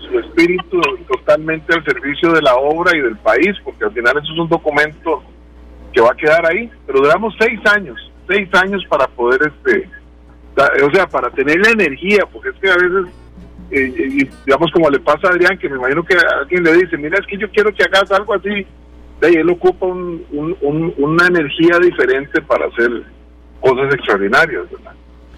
su 0.09 0.19
espíritu 0.19 0.81
totalmente 1.09 1.75
al 1.75 1.85
servicio 1.85 2.33
de 2.33 2.43
la 2.43 2.55
obra 2.55 2.97
y 2.97 3.01
del 3.01 3.17
país, 3.19 3.57
porque 3.65 3.85
al 3.85 3.93
final 3.93 4.17
eso 4.19 4.33
es 4.33 4.39
un 4.39 4.49
documento 4.49 5.23
que 5.93 6.01
va 6.01 6.13
a 6.13 6.17
quedar 6.17 6.47
ahí, 6.47 6.71
pero 6.87 7.01
duramos 7.01 7.35
seis 7.39 7.61
años, 7.67 8.13
seis 8.29 8.49
años 8.55 8.85
para 8.89 9.07
poder, 9.09 9.41
este, 9.43 9.89
o 10.85 10.91
sea, 10.91 11.07
para 11.07 11.31
tener 11.31 11.59
la 11.59 11.71
energía, 11.71 12.25
porque 12.33 12.51
es 12.51 12.55
que 12.57 12.71
a 12.71 12.77
veces, 12.77 13.13
eh, 13.71 14.31
digamos 14.45 14.71
como 14.73 14.91
le 14.91 14.99
pasa 15.01 15.29
a 15.29 15.31
Adrián, 15.31 15.59
que 15.59 15.69
me 15.69 15.77
imagino 15.77 16.05
que 16.05 16.17
alguien 16.41 16.65
le 16.65 16.73
dice, 16.75 16.97
mira, 16.97 17.19
es 17.19 17.27
que 17.27 17.39
yo 17.39 17.51
quiero 17.51 17.73
que 17.73 17.85
hagas 17.85 18.11
algo 18.11 18.35
así, 18.35 18.67
ahí 19.23 19.35
él 19.35 19.51
ocupa 19.51 19.87
una 19.87 21.27
energía 21.27 21.79
diferente 21.81 22.41
para 22.43 22.67
hacer 22.67 23.03
cosas 23.61 23.95
extraordinarias. 23.95 24.65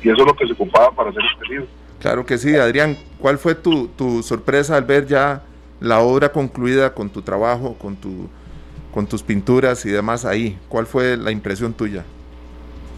Y 0.02 0.09
eso 0.09 0.20
es 0.20 0.26
lo 0.26 0.35
que 0.35 0.46
se 0.46 0.52
ocupaba 0.52 0.90
para 0.92 1.11
hacer 1.11 1.22
este. 1.33 1.66
Claro 2.00 2.24
que 2.24 2.38
sí, 2.38 2.54
Adrián. 2.56 2.96
¿Cuál 3.18 3.38
fue 3.38 3.54
tu, 3.54 3.88
tu 3.88 4.22
sorpresa 4.22 4.76
al 4.76 4.85
ver 4.85 5.06
ya 5.06 5.42
la 5.80 6.00
obra 6.00 6.33
concluida 6.33 6.94
con 6.94 7.11
tu 7.11 7.22
trabajo, 7.22 7.74
con, 7.74 7.96
tu, 7.96 8.28
con 8.92 9.06
tus 9.06 9.22
pinturas 9.22 9.85
y 9.85 9.90
demás 9.90 10.24
ahí? 10.24 10.59
¿Cuál 10.68 10.87
fue 10.87 11.16
la 11.16 11.30
impresión 11.30 11.74
tuya? 11.74 12.04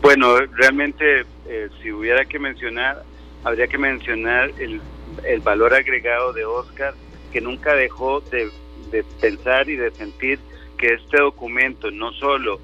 Bueno, 0.02 0.36
realmente, 0.56 1.24
eh, 1.46 1.68
si 1.80 1.92
hubiera 1.92 2.24
que 2.24 2.40
mencionar, 2.40 3.04
habría 3.44 3.68
que 3.68 3.78
mencionar 3.78 4.50
el, 4.58 4.80
el 5.24 5.40
valor 5.42 5.72
agregado 5.72 6.32
de 6.32 6.44
Oscar, 6.44 6.92
que 7.32 7.40
nunca 7.40 7.76
dejó 7.76 8.20
de, 8.20 8.50
de, 8.90 9.04
pensar 9.20 9.70
y 9.70 9.76
de 9.76 9.92
sentir 9.92 10.40
que 10.76 10.94
este 10.94 11.18
documento, 11.18 11.92
no 11.92 12.12
solo 12.14 12.60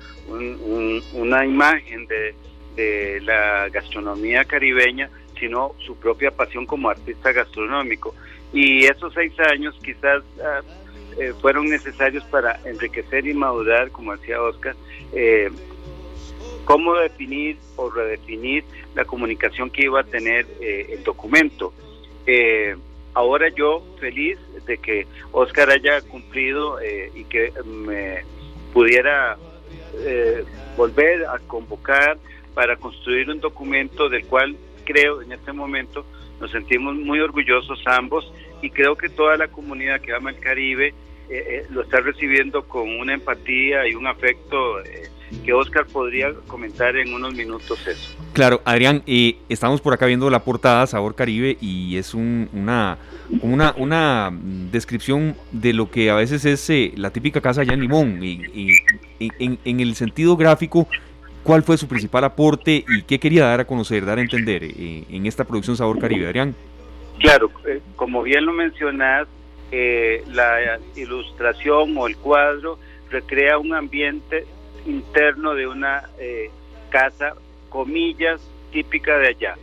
una 1.14 1.46
imagen 1.46 2.08
de, 2.08 2.34
de 2.74 3.20
la 3.20 3.68
gastronomía 3.68 4.44
caribeña, 4.44 5.08
sino 5.38 5.76
su 5.86 5.94
propia 5.96 6.32
pasión 6.32 6.66
como 6.66 6.90
artista 6.90 7.30
gastronómico. 7.30 8.16
Y 8.52 8.84
esos 8.84 9.14
seis 9.14 9.32
años 9.38 9.78
quizás 9.84 10.24
ah, 10.44 10.60
eh, 11.20 11.32
fueron 11.40 11.68
necesarios 11.68 12.24
para 12.24 12.58
enriquecer 12.64 13.28
y 13.28 13.34
madurar, 13.34 13.92
como 13.92 14.16
decía 14.16 14.42
Oscar, 14.42 14.74
eh, 15.12 15.50
cómo 16.68 16.94
definir 16.96 17.56
o 17.76 17.88
redefinir 17.88 18.62
la 18.94 19.06
comunicación 19.06 19.70
que 19.70 19.84
iba 19.84 20.00
a 20.00 20.04
tener 20.04 20.46
eh, 20.60 20.90
el 20.90 21.02
documento. 21.02 21.72
ahora 23.14 23.48
yo 23.48 23.82
feliz 23.98 24.38
de 24.66 24.76
que 24.76 25.06
Oscar 25.32 25.70
haya 25.70 26.02
cumplido 26.02 26.76
y 27.14 27.24
que 27.24 27.50
me 27.64 28.22
pudiera 28.74 29.38
volver 30.76 31.24
a 31.24 31.38
convocar 31.46 32.18
para 32.52 32.76
construir 32.76 33.30
un 33.30 33.40
documento 33.40 34.10
del 34.10 34.26
cual 34.26 34.54
creo 34.84 35.22
en 35.22 35.32
este 35.32 35.52
momento 35.52 36.04
nos 36.38 36.50
sentimos 36.50 36.94
muy 36.96 37.18
orgullosos 37.20 37.80
ambos 37.86 38.30
y 38.62 38.68
creo 38.68 38.94
que 38.94 39.08
toda 39.08 39.38
la 39.38 39.48
comunidad 39.48 40.02
que 40.02 40.12
ama 40.12 40.30
el 40.30 40.38
Caribe 40.38 40.88
eh, 40.88 40.94
eh, 41.30 41.66
lo 41.70 41.82
está 41.82 42.00
recibiendo 42.00 42.66
con 42.66 42.88
una 42.88 43.14
empatía 43.14 43.86
y 43.86 43.94
un 43.94 44.06
afecto 44.06 44.80
eh, 44.80 45.08
que 45.44 45.52
Oscar 45.52 45.86
podría 45.86 46.32
comentar 46.46 46.96
en 46.96 47.12
unos 47.12 47.34
minutos 47.34 47.86
eso. 47.86 48.16
Claro, 48.32 48.60
Adrián, 48.64 49.02
estamos 49.48 49.80
por 49.80 49.92
acá 49.94 50.06
viendo 50.06 50.30
la 50.30 50.44
portada 50.44 50.86
Sabor 50.86 51.14
Caribe 51.14 51.56
y 51.60 51.96
es 51.96 52.14
una, 52.14 52.98
una, 53.42 53.74
una 53.76 54.30
descripción 54.72 55.36
de 55.52 55.72
lo 55.72 55.90
que 55.90 56.10
a 56.10 56.14
veces 56.14 56.44
es 56.44 56.98
la 56.98 57.10
típica 57.10 57.40
casa 57.40 57.62
allá 57.62 57.74
en 57.74 57.80
Limón 57.80 58.22
y, 58.22 58.76
en, 59.18 59.58
en 59.64 59.80
el 59.80 59.94
sentido 59.94 60.36
gráfico 60.36 60.88
¿Cuál 61.48 61.62
fue 61.62 61.78
su 61.78 61.88
principal 61.88 62.24
aporte 62.24 62.84
y 62.86 63.02
qué 63.04 63.18
quería 63.18 63.46
dar 63.46 63.60
a 63.60 63.64
conocer, 63.64 64.04
dar 64.04 64.18
a 64.18 64.20
entender 64.20 64.62
eh, 64.64 65.04
en 65.08 65.24
esta 65.24 65.44
producción 65.44 65.78
Sabor 65.78 65.98
Caribe, 65.98 66.26
Adrián? 66.26 66.54
Claro, 67.20 67.50
eh, 67.66 67.80
como 67.96 68.22
bien 68.22 68.44
lo 68.44 68.52
mencionas, 68.52 69.26
eh, 69.72 70.22
la 70.30 70.78
ilustración 70.94 71.96
o 71.96 72.06
el 72.06 72.18
cuadro 72.18 72.78
recrea 73.10 73.56
un 73.56 73.72
ambiente 73.72 74.44
interno 74.88 75.54
de 75.54 75.66
una 75.66 76.08
casa, 76.90 77.34
comillas, 77.68 78.40
típica 78.72 79.18
de 79.18 79.28
allá. 79.28 79.56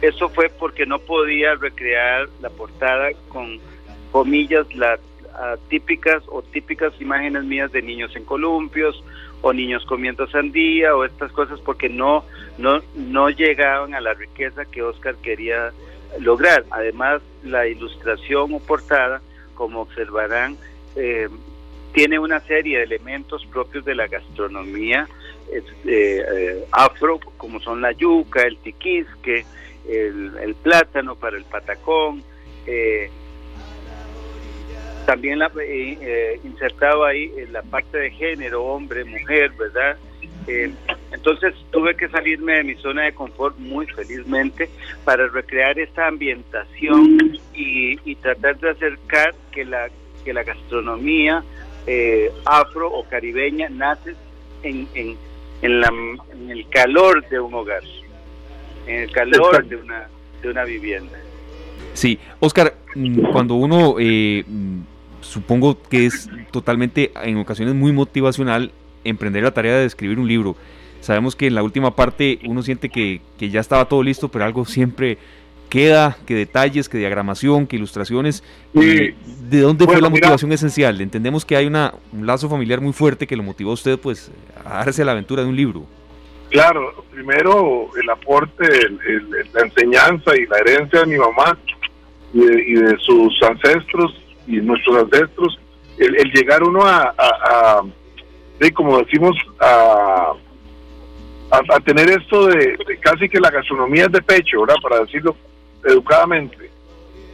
eso 0.00 0.28
fue 0.28 0.48
porque 0.48 0.86
no 0.86 0.98
podía 0.98 1.54
recrear 1.54 2.28
la 2.40 2.50
portada 2.50 3.10
con 3.28 3.60
comillas 4.10 4.72
las 4.74 5.00
típicas 5.68 6.22
o 6.28 6.42
típicas 6.42 6.92
imágenes 7.00 7.44
mías 7.44 7.72
de 7.72 7.82
niños 7.82 8.14
en 8.16 8.24
columpios 8.24 9.02
o 9.40 9.52
niños 9.52 9.84
comiendo 9.84 10.26
sandía 10.28 10.94
o 10.94 11.04
estas 11.04 11.32
cosas 11.32 11.60
porque 11.60 11.88
no, 11.88 12.24
no, 12.58 12.80
no 12.94 13.28
llegaban 13.30 13.94
a 13.94 14.00
la 14.00 14.14
riqueza 14.14 14.64
que 14.64 14.82
Oscar 14.82 15.16
quería 15.16 15.72
lograr. 16.20 16.64
Además, 16.70 17.22
la 17.42 17.66
ilustración 17.66 18.54
o 18.54 18.60
portada, 18.60 19.20
como 19.54 19.80
observarán, 19.80 20.56
eh, 20.96 21.28
tiene 21.92 22.18
una 22.18 22.40
serie 22.40 22.78
de 22.78 22.84
elementos 22.84 23.44
propios 23.46 23.84
de 23.84 23.94
la 23.94 24.06
gastronomía 24.06 25.08
eh, 25.52 25.62
eh, 25.84 26.64
afro, 26.70 27.20
como 27.36 27.60
son 27.60 27.82
la 27.82 27.92
yuca, 27.92 28.42
el 28.42 28.56
tiquisque, 28.58 29.44
el, 29.88 30.54
plátano 30.62 31.16
para 31.16 31.36
el 31.36 31.44
patacón, 31.44 32.22
eh, 32.66 33.10
también 35.06 35.40
la, 35.40 35.50
eh, 35.60 36.40
insertaba 36.44 37.08
ahí 37.08 37.30
en 37.36 37.52
la 37.52 37.62
parte 37.62 37.98
de 37.98 38.10
género, 38.12 38.64
hombre, 38.64 39.04
mujer, 39.04 39.52
¿verdad? 39.58 39.96
Entonces 41.12 41.54
tuve 41.70 41.94
que 41.96 42.08
salirme 42.08 42.54
de 42.54 42.64
mi 42.64 42.74
zona 42.76 43.02
de 43.02 43.12
confort 43.12 43.56
muy 43.58 43.86
felizmente 43.86 44.68
para 45.04 45.28
recrear 45.28 45.78
esta 45.78 46.08
ambientación 46.08 47.38
y, 47.54 48.14
tratar 48.16 48.58
de 48.58 48.70
acercar 48.70 49.34
que 49.50 49.64
la, 49.64 49.90
que 50.24 50.32
la 50.32 50.44
gastronomía 50.44 51.42
afro 52.44 52.92
o 52.92 53.04
caribeña 53.04 53.68
nace 53.68 54.14
en, 54.62 54.86
en, 54.94 55.16
en, 55.62 55.80
la, 55.80 55.88
en 56.32 56.50
el 56.50 56.68
calor 56.68 57.28
de 57.28 57.40
un 57.40 57.54
hogar, 57.54 57.82
en 58.86 59.00
el 59.00 59.10
calor 59.10 59.66
de 59.66 59.76
una, 59.76 60.08
de 60.42 60.48
una 60.50 60.64
vivienda. 60.64 61.18
Sí, 61.94 62.18
Oscar, 62.40 62.74
mm, 62.94 63.32
cuando 63.32 63.54
uno 63.54 63.96
eh, 63.98 64.44
supongo 65.20 65.80
que 65.82 66.06
es 66.06 66.28
totalmente, 66.50 67.12
en 67.22 67.38
ocasiones 67.38 67.74
muy 67.74 67.92
motivacional, 67.92 68.72
emprender 69.04 69.42
la 69.42 69.52
tarea 69.52 69.76
de 69.76 69.86
escribir 69.86 70.18
un 70.18 70.28
libro. 70.28 70.56
Sabemos 71.00 71.34
que 71.34 71.48
en 71.48 71.54
la 71.54 71.62
última 71.62 71.96
parte 71.96 72.38
uno 72.44 72.62
siente 72.62 72.88
que, 72.88 73.20
ya 73.38 73.60
estaba 73.60 73.86
todo 73.86 74.02
listo, 74.02 74.28
pero 74.28 74.44
algo 74.44 74.64
siempre 74.64 75.18
queda, 75.72 76.18
que 76.26 76.34
detalles, 76.34 76.86
que 76.86 76.98
diagramación, 76.98 77.66
que 77.66 77.76
ilustraciones. 77.76 78.44
¿De 78.74 79.60
dónde 79.62 79.86
fue 79.86 80.02
la 80.02 80.10
motivación 80.10 80.52
esencial? 80.52 81.00
Entendemos 81.00 81.46
que 81.46 81.56
hay 81.56 81.66
una, 81.66 81.94
un 82.12 82.26
lazo 82.26 82.50
familiar 82.50 82.82
muy 82.82 82.92
fuerte 82.92 83.26
que 83.26 83.34
lo 83.36 83.42
motivó 83.42 83.70
a 83.70 83.74
usted 83.74 83.98
pues, 83.98 84.30
a 84.66 84.84
darse 84.84 85.02
la 85.02 85.12
aventura 85.12 85.42
de 85.42 85.48
un 85.48 85.56
libro. 85.56 85.86
Claro, 86.50 87.06
primero 87.10 87.88
el 87.96 88.10
aporte, 88.10 88.68
la 89.54 89.62
enseñanza 89.62 90.36
y 90.36 90.44
la 90.44 90.58
herencia 90.58 91.00
de 91.00 91.06
mi 91.06 91.16
mamá 91.16 91.56
y 92.34 92.74
de 92.74 92.94
sus 92.98 93.42
ancestros 93.42 94.14
y 94.46 94.56
nuestros 94.56 95.04
ancestros, 95.04 95.58
el, 95.96 96.30
llegar 96.32 96.62
uno 96.64 96.82
a, 96.84 97.82
de, 98.60 98.72
como 98.74 98.98
decimos, 98.98 99.34
a, 99.58 100.32
a, 101.50 101.80
tener 101.80 102.10
esto 102.10 102.48
de, 102.48 102.76
casi 103.00 103.26
que 103.26 103.40
la 103.40 103.50
gastronomía 103.50 104.04
es 104.04 104.12
de 104.12 104.20
pecho, 104.20 104.60
¿verdad? 104.60 104.76
Para 104.82 105.00
decirlo 105.00 105.34
educadamente. 105.84 106.70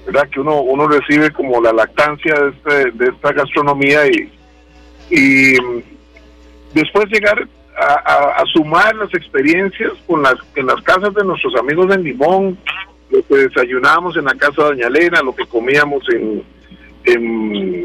¿verdad? 0.07 0.28
Que 0.30 0.40
uno, 0.40 0.62
uno 0.62 0.88
recibe 0.88 1.30
como 1.30 1.61
la 1.61 1.72
lactancia 1.72 2.34
de, 2.34 2.49
este, 2.49 2.90
de 2.92 3.11
esta 3.11 3.32
gastronomía 3.32 4.07
y, 4.07 4.32
y 5.11 5.57
después 6.72 7.11
llegar 7.11 7.46
a, 7.78 8.42
sumar 8.53 8.96
las 8.96 9.12
experiencias 9.14 9.92
con 10.07 10.22
las, 10.22 10.34
en 10.57 10.66
las 10.66 10.80
casas 10.82 11.14
de 11.14 11.24
nuestros 11.24 11.55
amigos 11.57 11.94
en 11.94 12.03
Limón, 12.03 12.59
lo 13.11 13.24
que 13.26 13.36
desayunábamos 13.36 14.16
en 14.16 14.24
la 14.24 14.34
casa 14.34 14.62
de 14.62 14.68
Doña 14.70 14.86
Elena, 14.88 15.22
lo 15.22 15.34
que 15.34 15.46
comíamos 15.46 16.03
en, 16.11 16.42
en, 17.05 17.84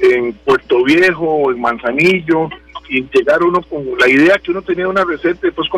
en 0.00 0.32
Puerto 0.44 0.84
Viejo 0.84 1.50
en 1.50 1.60
Manzanillo, 1.60 2.50
y 2.90 3.02
llegar 3.12 3.42
uno 3.42 3.62
con 3.62 3.84
la 3.98 4.08
idea 4.08 4.38
que 4.38 4.50
uno 4.50 4.62
tenía 4.62 4.88
una 4.88 5.04
receta 5.04 5.38
y 5.42 5.50
después 5.50 5.68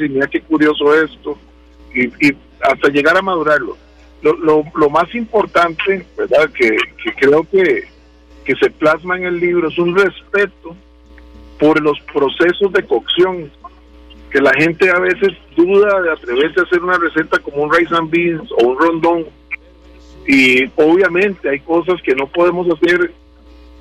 y 0.00 0.08
mira 0.08 0.26
qué 0.26 0.40
curioso 0.40 0.94
esto, 0.94 1.38
y 1.94 2.08
hasta 2.62 2.88
llegar 2.88 3.16
a 3.16 3.22
madurarlo. 3.22 3.76
Lo, 4.22 4.34
lo, 4.34 4.64
lo 4.74 4.90
más 4.90 5.12
importante, 5.14 6.06
¿verdad? 6.16 6.50
Que, 6.50 6.76
que 7.02 7.12
creo 7.14 7.44
que, 7.50 7.84
que 8.44 8.54
se 8.56 8.70
plasma 8.70 9.16
en 9.16 9.24
el 9.24 9.40
libro 9.40 9.68
es 9.68 9.78
un 9.78 9.96
respeto 9.96 10.76
por 11.58 11.80
los 11.80 11.98
procesos 12.12 12.72
de 12.72 12.84
cocción, 12.84 13.50
que 14.30 14.40
la 14.40 14.52
gente 14.54 14.90
a 14.90 14.98
veces 14.98 15.32
duda 15.56 16.00
de 16.00 16.12
atreverse 16.12 16.60
a 16.60 16.62
hacer 16.62 16.82
una 16.82 16.98
receta 16.98 17.38
como 17.38 17.62
un 17.62 17.72
rice 17.72 17.94
and 17.94 18.10
beans 18.10 18.50
o 18.52 18.68
un 18.68 18.78
rondón. 18.78 19.26
Y 20.26 20.66
obviamente 20.76 21.48
hay 21.48 21.60
cosas 21.60 22.00
que 22.02 22.14
no 22.14 22.26
podemos 22.26 22.68
hacer 22.70 23.12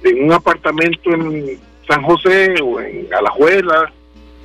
en 0.04 0.24
un 0.26 0.34
apartamento 0.34 1.12
en 1.12 1.60
San 1.88 2.02
José 2.04 2.56
o 2.62 2.80
en 2.80 3.08
Alajuela. 3.14 3.94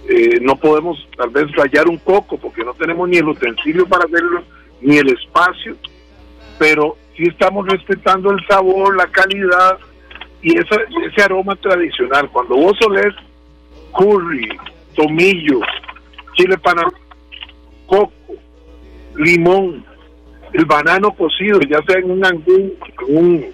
Eh, 0.09 0.39
no 0.41 0.57
podemos 0.57 0.97
tal 1.17 1.31
vez 1.31 1.51
rayar 1.53 1.89
un 1.89 1.99
coco 1.99 2.39
porque 2.39 2.65
no 2.65 2.75
tenemos 2.75 3.09
ni 3.09 3.17
el 3.17 3.29
utensilio 3.29 3.87
para 3.87 4.05
hacerlo, 4.05 4.43
ni 4.81 4.99
el 4.99 5.09
espacio, 5.09 5.77
pero 6.59 6.97
sí 7.17 7.25
estamos 7.25 7.67
respetando 7.67 8.31
el 8.31 8.47
sabor, 8.47 8.97
la 8.97 9.09
calidad 9.09 9.79
y 10.43 10.57
ese, 10.57 10.77
ese 11.11 11.23
aroma 11.23 11.57
tradicional. 11.57 12.31
Cuando 12.31 12.55
vos 12.55 12.79
olés 12.87 13.15
curry, 13.93 14.49
tomillo, 14.95 15.61
chile 16.35 16.57
para 16.59 16.83
coco, 17.87 18.13
limón, 19.17 19.85
el 20.53 20.65
banano 20.67 21.11
cocido, 21.13 21.61
ya 21.61 21.83
sea 21.83 21.99
en 21.99 22.11
un 22.11 22.25
angún, 22.25 22.75
en 23.09 23.17
un, 23.17 23.47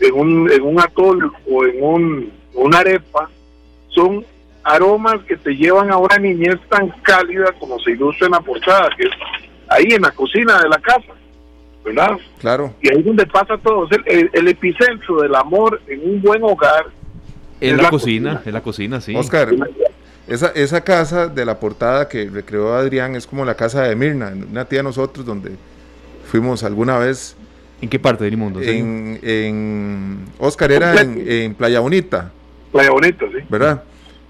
en 0.00 0.14
un, 0.14 0.50
en 0.50 0.62
un 0.62 0.80
atol 0.80 1.32
o 1.48 1.64
en 1.64 1.82
un, 1.82 2.32
una 2.54 2.78
arepa, 2.78 3.30
son 3.90 4.24
aromas 4.66 5.22
que 5.26 5.36
te 5.36 5.54
llevan 5.54 5.90
a 5.90 5.96
una 5.96 6.18
niñez 6.18 6.56
tan 6.68 6.88
cálida 7.02 7.52
como 7.58 7.78
se 7.80 7.92
ilustra 7.92 8.26
en 8.26 8.32
la 8.32 8.40
portada, 8.40 8.90
que 8.96 9.04
es 9.04 9.12
ahí 9.68 9.86
en 9.92 10.02
la 10.02 10.10
cocina 10.10 10.60
de 10.60 10.68
la 10.68 10.78
casa. 10.78 11.12
¿verdad? 11.84 12.18
Claro. 12.40 12.74
Y 12.82 12.88
ahí 12.88 12.98
es 12.98 13.04
donde 13.04 13.26
pasa 13.26 13.56
todo. 13.58 13.88
El, 14.06 14.28
el, 14.32 14.48
epicentro 14.48 15.22
del 15.22 15.34
amor 15.36 15.80
en 15.86 16.00
un 16.02 16.20
buen 16.20 16.42
hogar. 16.42 16.86
En 17.60 17.76
la, 17.76 17.90
cocina, 17.90 18.42
en 18.44 18.52
la 18.52 18.60
cocina, 18.60 19.00
sí. 19.00 19.14
Oscar, 19.14 19.54
esa, 20.26 20.48
esa 20.48 20.82
casa 20.82 21.28
de 21.28 21.44
la 21.44 21.60
portada 21.60 22.08
que 22.08 22.28
recreó 22.28 22.74
Adrián 22.74 23.14
es 23.14 23.26
como 23.26 23.44
la 23.44 23.54
casa 23.54 23.82
de 23.82 23.94
Mirna, 23.94 24.34
una 24.50 24.64
tía 24.64 24.80
de 24.80 24.82
nosotros 24.82 25.24
donde 25.24 25.52
fuimos 26.26 26.64
alguna 26.64 26.98
vez. 26.98 27.36
¿En 27.80 27.88
qué 27.88 27.98
parte 27.98 28.24
del 28.24 28.36
mundo? 28.36 28.60
En, 28.60 29.20
en 29.22 30.24
Oscar 30.38 30.72
era 30.72 31.00
en, 31.00 31.54
Playa 31.54 31.80
Bonita. 31.80 32.32
Playa 32.72 32.90
Bonita, 32.90 33.26
sí. 33.30 33.44
¿Verdad? 33.48 33.82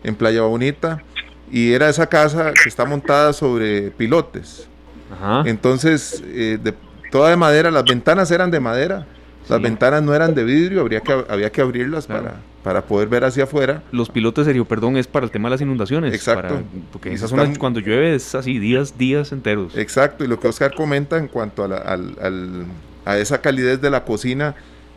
En 0.06 0.14
Playa 0.14 0.42
Bonita. 0.42 1.02
Y 1.50 1.72
era 1.72 1.88
esa 1.88 2.06
casa 2.06 2.52
que 2.52 2.68
está 2.68 2.84
montada 2.84 3.32
sobre 3.32 3.90
pilotes. 3.90 4.68
Ajá. 5.12 5.42
Entonces, 5.46 6.22
eh, 6.26 6.58
de, 6.62 6.74
toda 7.10 7.30
de 7.30 7.36
madera, 7.36 7.70
las 7.70 7.84
ventanas 7.84 8.30
eran 8.30 8.50
de 8.50 8.60
madera, 8.60 9.06
las 9.48 9.60
ventanas 9.60 10.02
no 10.02 10.14
eran 10.14 10.34
de 10.34 10.44
vidrio, 10.44 10.80
habría 10.80 11.00
que, 11.00 11.24
había 11.28 11.50
que 11.50 11.60
abrirlas 11.60 12.06
para, 12.06 12.40
para 12.64 12.82
poder 12.82 13.08
ver 13.08 13.24
hacia 13.24 13.44
afuera. 13.44 13.82
Los 13.92 14.10
pilotos 14.10 14.44
serio, 14.44 14.64
perdón, 14.64 14.96
es 14.96 15.06
para 15.06 15.24
el 15.24 15.30
tema 15.30 15.48
de 15.48 15.54
las 15.54 15.60
inundaciones. 15.60 16.12
Exacto. 16.12 16.62
porque 16.92 17.10
en 17.10 17.14
esa 17.14 17.28
zona 17.28 17.48
cuando 17.58 17.78
llueve 17.78 18.14
es 18.14 18.34
así 18.34 18.58
días, 18.58 18.98
días 18.98 19.30
enteros. 19.30 19.76
Exacto, 19.76 20.24
y 20.24 20.26
lo 20.26 20.40
que 20.40 20.48
Oscar 20.48 20.74
comenta 20.74 21.16
en 21.16 21.28
cuanto 21.28 21.62
a, 21.64 21.76
al, 21.76 22.66
a 23.04 23.18
esa 23.18 23.40
calidez 23.40 23.80
de 23.80 23.90
la 23.90 24.04
cocina, 24.04 24.56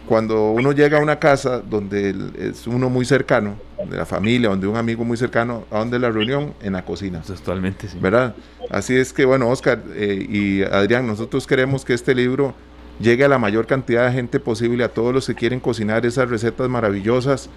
cuando 0.09 0.53
uno 0.53 0.71
llega 0.71 0.97
a 0.97 1.01
una 1.01 1.19
casa 1.19 1.59
donde 1.59 2.15
es 2.39 2.65
uno 2.65 2.89
muy 2.89 3.05
cercano, 3.05 3.57
de 3.87 3.95
la 3.95 4.07
familia, 4.07 4.49
donde 4.49 4.65
un 4.65 4.75
amigo 4.75 5.05
muy 5.05 5.17
cercano, 5.17 5.65
¿a 5.69 5.77
dónde 5.77 5.99
la 5.99 6.09
reunión? 6.09 6.55
En 6.63 6.73
la 6.73 6.83
cocina. 6.83 7.21
Totalmente, 7.21 7.87
sí. 7.87 7.99
¿Verdad? 8.01 8.35
Así 8.71 8.95
es 8.95 9.13
que, 9.13 9.23
bueno, 9.23 9.47
Oscar 9.49 9.83
eh, 9.93 10.25
y 10.27 10.63
Adrián, 10.63 11.05
nosotros 11.05 11.45
queremos 11.45 11.85
que 11.85 11.93
este 11.93 12.15
libro 12.15 12.55
llegue 12.99 13.23
a 13.23 13.27
la 13.27 13.37
mayor 13.37 13.67
cantidad 13.67 14.07
de 14.07 14.13
gente 14.13 14.39
posible, 14.39 14.83
a 14.83 14.89
todos 14.89 15.13
los 15.13 15.27
que 15.27 15.35
quieren 15.35 15.59
cocinar 15.59 16.03
esas 16.07 16.27
recetas 16.27 16.67
maravillosas. 16.67 17.47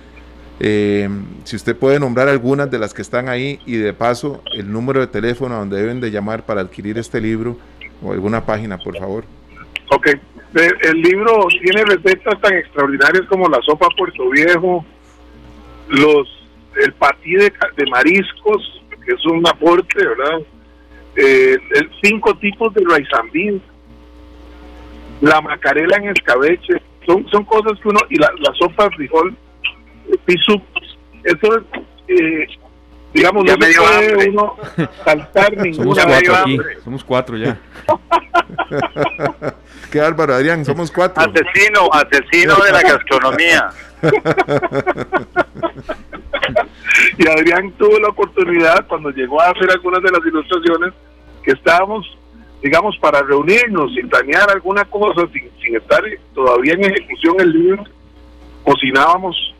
Eh, 0.61 1.09
si 1.45 1.57
usted 1.57 1.75
puede 1.75 1.99
nombrar 1.99 2.29
algunas 2.29 2.71
de 2.71 2.79
las 2.79 2.93
que 2.93 3.01
están 3.01 3.31
ahí 3.31 3.61
y 3.65 3.77
de 3.77 3.95
paso 3.95 4.43
el 4.53 4.71
número 4.71 5.01
de 5.01 5.07
teléfono 5.07 5.57
donde 5.57 5.79
deben 5.79 6.03
de 6.03 6.11
llamar 6.11 6.45
para 6.45 6.61
adquirir 6.61 6.99
este 6.99 7.19
libro 7.19 7.57
o 8.03 8.13
alguna 8.13 8.45
página, 8.45 8.77
por 8.77 8.99
favor. 8.99 9.25
Ok, 9.91 10.09
el 10.55 11.01
libro 11.01 11.47
tiene 11.63 11.85
recetas 11.85 12.41
tan 12.41 12.55
extraordinarias 12.55 13.27
como 13.29 13.49
la 13.49 13.61
sopa 13.63 13.89
Puerto 13.97 14.29
Viejo, 14.31 14.85
los 15.89 16.29
el 16.77 16.93
patí 16.95 17.35
de, 17.35 17.53
mariscos, 17.91 18.83
que 19.05 19.15
es 19.15 19.27
un 19.27 19.47
aporte, 19.47 20.07
¿verdad? 20.07 20.41
Eh, 21.17 21.57
el, 21.75 21.91
cinco 22.03 22.35
tipos 22.39 22.73
de 22.75 22.83
raizambín, 22.89 23.63
la 25.21 25.41
macarela 25.41 25.97
en 25.97 26.09
escabeche, 26.09 26.81
son, 27.07 27.29
son 27.29 27.45
cosas 27.45 27.79
que 27.81 27.89
uno, 27.89 28.01
y 28.09 28.17
la, 28.17 28.33
la 28.39 28.55
sopa 28.55 28.85
de 28.85 28.97
frijol, 28.97 29.37
piso, 30.25 30.63
eso 31.25 31.59
es, 31.59 31.65
eh, 32.09 32.47
digamos, 33.13 33.45
no 33.45 33.57
puede 33.57 34.29
uno 34.29 34.57
saltar 35.05 35.57
ninguna 35.63 36.03
Somos 36.03 36.05
cuatro 36.05 36.37
aquí, 36.37 36.59
somos 36.85 37.05
cuatro 37.05 37.37
ya. 37.37 37.59
Qué 39.91 40.01
Álvaro, 40.01 40.35
Adrián, 40.35 40.65
somos 40.65 40.91
cuatro. 40.91 41.23
Asesino, 41.23 41.91
asesino 41.93 42.57
de 42.57 42.73
la 42.73 42.81
gastronomía. 42.81 43.69
y 47.19 47.29
Adrián 47.29 47.73
tuvo 47.73 47.99
la 47.99 48.09
oportunidad 48.09 48.87
cuando 48.87 49.11
llegó 49.11 49.41
a 49.41 49.51
hacer 49.51 49.71
algunas 49.71 50.03
de 50.03 50.11
las 50.11 50.25
ilustraciones 50.25 50.95
que 51.43 51.53
estábamos, 51.53 52.19
digamos, 52.63 52.97
para 52.99 53.21
reunirnos, 53.23 53.93
sin 53.95 54.09
planear 54.09 54.51
alguna 54.51 54.87
cosa, 54.87 55.27
sin, 55.33 55.51
sin 55.63 55.77
estar 55.77 56.03
todavía 56.35 56.73
en 56.73 56.85
ejecución 56.85 57.37
el 57.41 57.53
libro, 57.53 57.85
cocinábamos 58.65 59.52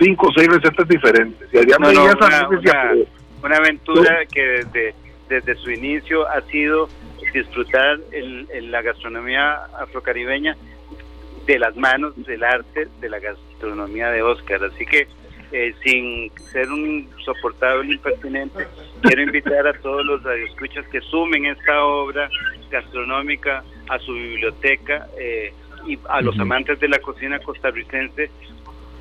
cinco 0.00 0.28
o 0.28 0.32
seis 0.32 0.48
recetas 0.48 0.88
diferentes. 0.88 1.48
Y 1.52 1.58
Adrián 1.58 1.80
no, 1.80 1.90
una, 1.90 2.46
una, 3.42 3.56
aventura 3.56 4.24
que 4.26 4.42
desde, 4.42 4.94
desde 5.28 5.54
su 5.56 5.70
inicio 5.70 6.26
ha 6.28 6.40
sido 6.42 6.88
disfrutar 7.32 8.00
el, 8.12 8.70
la 8.70 8.82
gastronomía 8.82 9.64
afrocaribeña 9.78 10.56
de 11.46 11.58
las 11.58 11.76
manos 11.76 12.14
del 12.26 12.42
arte 12.42 12.88
de 13.00 13.08
la 13.08 13.18
gastronomía 13.18 14.10
de 14.10 14.22
Oscar. 14.22 14.64
Así 14.64 14.84
que, 14.86 15.06
eh, 15.52 15.74
sin 15.84 16.30
ser 16.52 16.70
un 16.70 17.08
soportable 17.24 17.92
impertinente, 17.92 18.66
quiero 19.02 19.22
invitar 19.22 19.66
a 19.66 19.72
todos 19.74 20.04
los 20.04 20.22
radioescuchas 20.22 20.86
que 20.88 21.00
sumen 21.00 21.46
esta 21.46 21.84
obra 21.84 22.28
gastronómica 22.70 23.64
a 23.88 23.98
su 23.98 24.12
biblioteca 24.12 25.08
eh, 25.18 25.52
y 25.86 25.98
a 26.08 26.20
los 26.20 26.38
amantes 26.38 26.78
de 26.78 26.88
la 26.88 26.98
cocina 26.98 27.38
costarricense, 27.40 28.30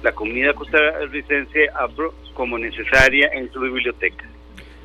la 0.04 0.12
comida 0.14 0.54
costarricense 0.54 1.68
afro 1.76 2.14
como 2.34 2.58
necesaria 2.58 3.30
en 3.34 3.52
su 3.52 3.60
biblioteca. 3.60 4.26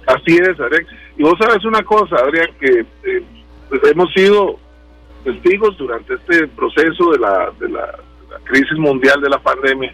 Así 0.07 0.37
es, 0.37 0.59
Adrián. 0.61 0.87
Y 1.17 1.23
vos 1.23 1.35
sabes 1.39 1.65
una 1.65 1.83
cosa, 1.83 2.17
Adrián, 2.17 2.49
que 2.61 2.81
eh, 3.05 3.23
pues 3.69 3.81
hemos 3.85 4.13
sido 4.13 4.59
testigos 5.25 5.77
durante 5.79 6.15
este 6.15 6.47
proceso 6.49 7.13
de 7.13 7.19
la, 7.19 7.53
de 7.59 7.69
la, 7.71 7.99
crisis 8.45 8.77
mundial 8.79 9.21
de 9.23 9.31
la 9.31 9.39
pandemia, 9.39 9.91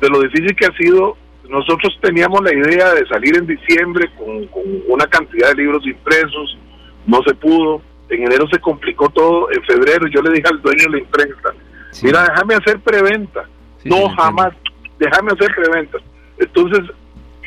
de 0.00 0.08
lo 0.08 0.20
difícil 0.20 0.54
que 0.54 0.66
ha 0.66 0.76
sido. 0.76 1.16
Nosotros 1.48 1.96
teníamos 2.00 2.42
la 2.42 2.54
idea 2.54 2.94
de 2.94 3.06
salir 3.06 3.36
en 3.36 3.46
diciembre 3.46 4.08
con, 4.16 4.48
una 4.88 5.06
cantidad 5.06 5.48
de 5.48 5.62
libros 5.62 5.84
impresos, 5.86 6.58
no 7.06 7.22
se 7.22 7.34
pudo, 7.34 7.80
en 8.08 8.24
enero 8.24 8.46
se 8.52 8.60
complicó 8.60 9.08
todo, 9.08 9.50
en 9.50 9.62
febrero 9.64 10.06
yo 10.08 10.20
le 10.22 10.32
dije 10.32 10.48
al 10.48 10.60
dueño 10.60 10.84
de 10.84 10.90
la 10.90 10.98
imprenta, 10.98 11.54
mira, 12.02 12.22
déjame 12.24 12.54
hacer 12.54 12.80
preventa, 12.80 13.48
no 13.84 14.08
jamás, 14.10 14.52
déjame 14.98 15.32
hacer 15.32 15.54
preventa. 15.54 15.98
Entonces, 16.38 16.80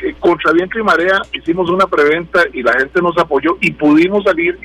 eh, 0.03 0.13
contra 0.19 0.51
viento 0.51 0.79
y 0.79 0.84
marea 0.84 1.21
hicimos 1.34 1.69
una 1.69 1.88
preventa 1.88 2.41
y 2.53 2.61
la 2.61 2.73
gente 2.73 3.01
nos 3.01 3.17
apoyó 3.17 3.57
y 3.61 3.71
pudimos 3.71 4.23
salir 4.23 4.57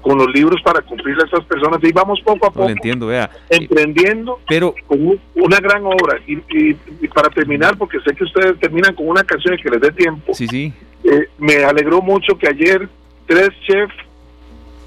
con 0.00 0.18
los 0.18 0.28
libros 0.34 0.60
para 0.62 0.82
cumplir 0.82 1.16
a 1.20 1.24
estas 1.24 1.44
personas. 1.44 1.78
Y 1.82 1.92
vamos 1.92 2.20
poco 2.22 2.46
a 2.46 2.50
poco 2.50 2.68
entiendo, 2.68 3.06
vea. 3.06 3.30
emprendiendo 3.48 4.40
pero 4.48 4.74
con 4.86 5.18
una 5.36 5.58
gran 5.58 5.86
obra. 5.86 6.20
Y, 6.26 6.74
para 7.14 7.28
terminar 7.28 7.76
porque 7.76 8.00
sé 8.00 8.14
que 8.14 8.24
ustedes 8.24 8.58
terminan 8.58 8.94
con 8.94 9.06
una 9.06 9.22
canción 9.22 9.54
y 9.54 9.62
que 9.62 9.68
les 9.68 9.82
dé 9.82 9.92
tiempo 9.92 10.32
sí 10.32 10.46
sí. 10.46 10.72
eh, 11.04 11.28
me 11.36 11.62
alegró 11.62 12.00
mucho 12.00 12.38
que 12.38 12.48
ayer 12.48 12.88
tres 13.26 13.50
chefs 13.66 13.94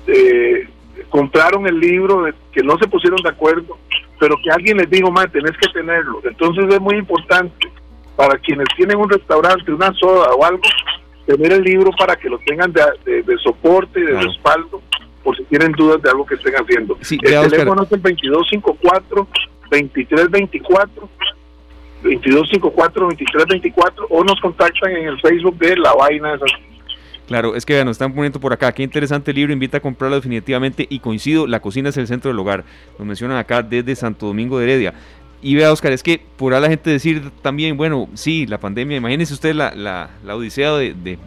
eh, 0.08 0.68
compraron 1.10 1.68
el 1.68 1.80
libro, 1.80 2.26
que 2.52 2.64
no 2.64 2.78
se 2.78 2.88
pusieron 2.88 3.22
de 3.22 3.30
acuerdo, 3.30 3.78
pero 4.20 4.36
que 4.44 4.52
alguien 4.52 4.78
les 4.78 4.90
dijo, 4.90 5.12
más 5.12 5.32
tenés 5.32 5.52
que 5.58 5.68
tenerlo. 5.74 6.22
Entonces 6.24 6.66
es 6.74 6.82
muy 6.82 6.96
importante 6.96 7.70
para 8.16 8.38
quienes 8.38 8.68
tienen 8.76 8.98
un 8.98 9.10
restaurante, 9.10 9.72
una 9.72 9.94
soda 9.94 10.34
o 10.34 10.46
algo, 10.46 10.62
tener 11.26 11.54
el 11.54 11.64
libro 11.64 11.92
para 11.98 12.16
que 12.16 12.30
lo 12.30 12.40
tengan 12.40 12.72
de, 12.72 13.24
de, 13.24 13.38
soporte 13.40 14.00
y 14.00 14.04
de 14.04 14.22
respaldo 14.22 14.82
por 15.24 15.36
si 15.36 15.44
tienen 15.46 15.72
dudas 15.72 16.02
de 16.02 16.10
algo 16.10 16.26
que 16.26 16.36
estén 16.36 16.54
haciendo. 16.54 16.98
el 17.02 17.50
teléfono 17.50 17.84
es 17.84 17.92
el 17.92 18.02
2254 18.02 19.28
2324 19.72 21.10
2254 22.04 23.08
2324 23.08 24.08
o 24.10 24.24
nos 24.24 24.40
contactan 24.40 24.92
en 24.92 25.08
el 25.08 25.20
Facebook 25.20 25.58
de 25.58 25.78
La 25.78 25.94
Vaina 25.94 26.34
de 26.34 26.46
Claro, 27.28 27.56
es 27.56 27.66
que 27.66 27.84
nos 27.84 27.94
están 27.94 28.14
poniendo 28.14 28.40
por 28.40 28.54
acá, 28.54 28.72
qué 28.72 28.84
interesante 28.84 29.34
libro, 29.34 29.52
invita 29.52 29.78
a 29.78 29.80
comprarlo 29.80 30.16
definitivamente 30.16 30.86
y 30.88 31.00
coincido, 31.00 31.48
la 31.48 31.60
cocina 31.60 31.90
es 31.90 31.98
el 31.98 32.08
centro 32.08 32.30
del 32.30 32.40
hogar, 32.40 32.64
lo 33.00 33.06
mencionan 33.06 33.38
acá 33.38 33.64
desde 33.64 33.96
Santo 33.96 34.28
Domingo 34.28 34.60
de 34.60 34.66
Heredia. 34.66 34.94
Y 35.42 35.56
vea, 35.56 35.72
Oscar, 35.72 35.92
es 35.92 36.02
que 36.02 36.22
podrá 36.38 36.60
la 36.60 36.70
gente 36.70 36.90
decir 36.90 37.32
también, 37.42 37.78
bueno, 37.78 38.10
sí, 38.14 38.46
la 38.48 38.60
pandemia, 38.60 38.98
imagínense 38.98 39.34
usted 39.34 39.54
la, 39.54 39.76
la, 39.76 40.12
la 40.24 40.36
odisea 40.36 40.74
de, 40.74 40.94
de, 41.04 41.18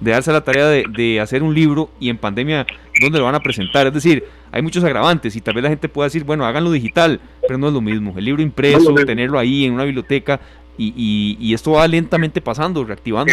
darse 0.00 0.32
la 0.32 0.42
tarea 0.42 0.68
de, 0.68 0.84
de, 0.88 1.20
hacer 1.20 1.42
un 1.42 1.54
libro 1.54 1.90
y 2.00 2.10
en 2.10 2.18
pandemia, 2.18 2.66
¿dónde 3.00 3.18
lo 3.18 3.24
van 3.24 3.34
a 3.34 3.40
presentar? 3.40 3.86
Es 3.86 3.94
decir, 3.94 4.24
hay 4.52 4.62
muchos 4.62 4.84
agravantes 4.84 5.34
y 5.36 5.40
tal 5.40 5.54
vez 5.54 5.64
la 5.64 5.70
gente 5.70 5.88
pueda 5.88 6.06
decir, 6.06 6.24
bueno, 6.24 6.44
háganlo 6.44 6.70
digital, 6.70 7.20
pero 7.42 7.58
no 7.58 7.68
es 7.68 7.72
lo 7.72 7.80
mismo. 7.80 8.14
El 8.16 8.24
libro 8.24 8.42
impreso, 8.42 8.94
tenerlo 8.94 9.38
ahí 9.38 9.64
en 9.64 9.72
una 9.72 9.84
biblioteca 9.84 10.40
y, 10.76 10.92
y, 10.96 11.36
y 11.40 11.54
esto 11.54 11.72
va 11.72 11.88
lentamente 11.88 12.40
pasando, 12.40 12.84
reactivando. 12.84 13.32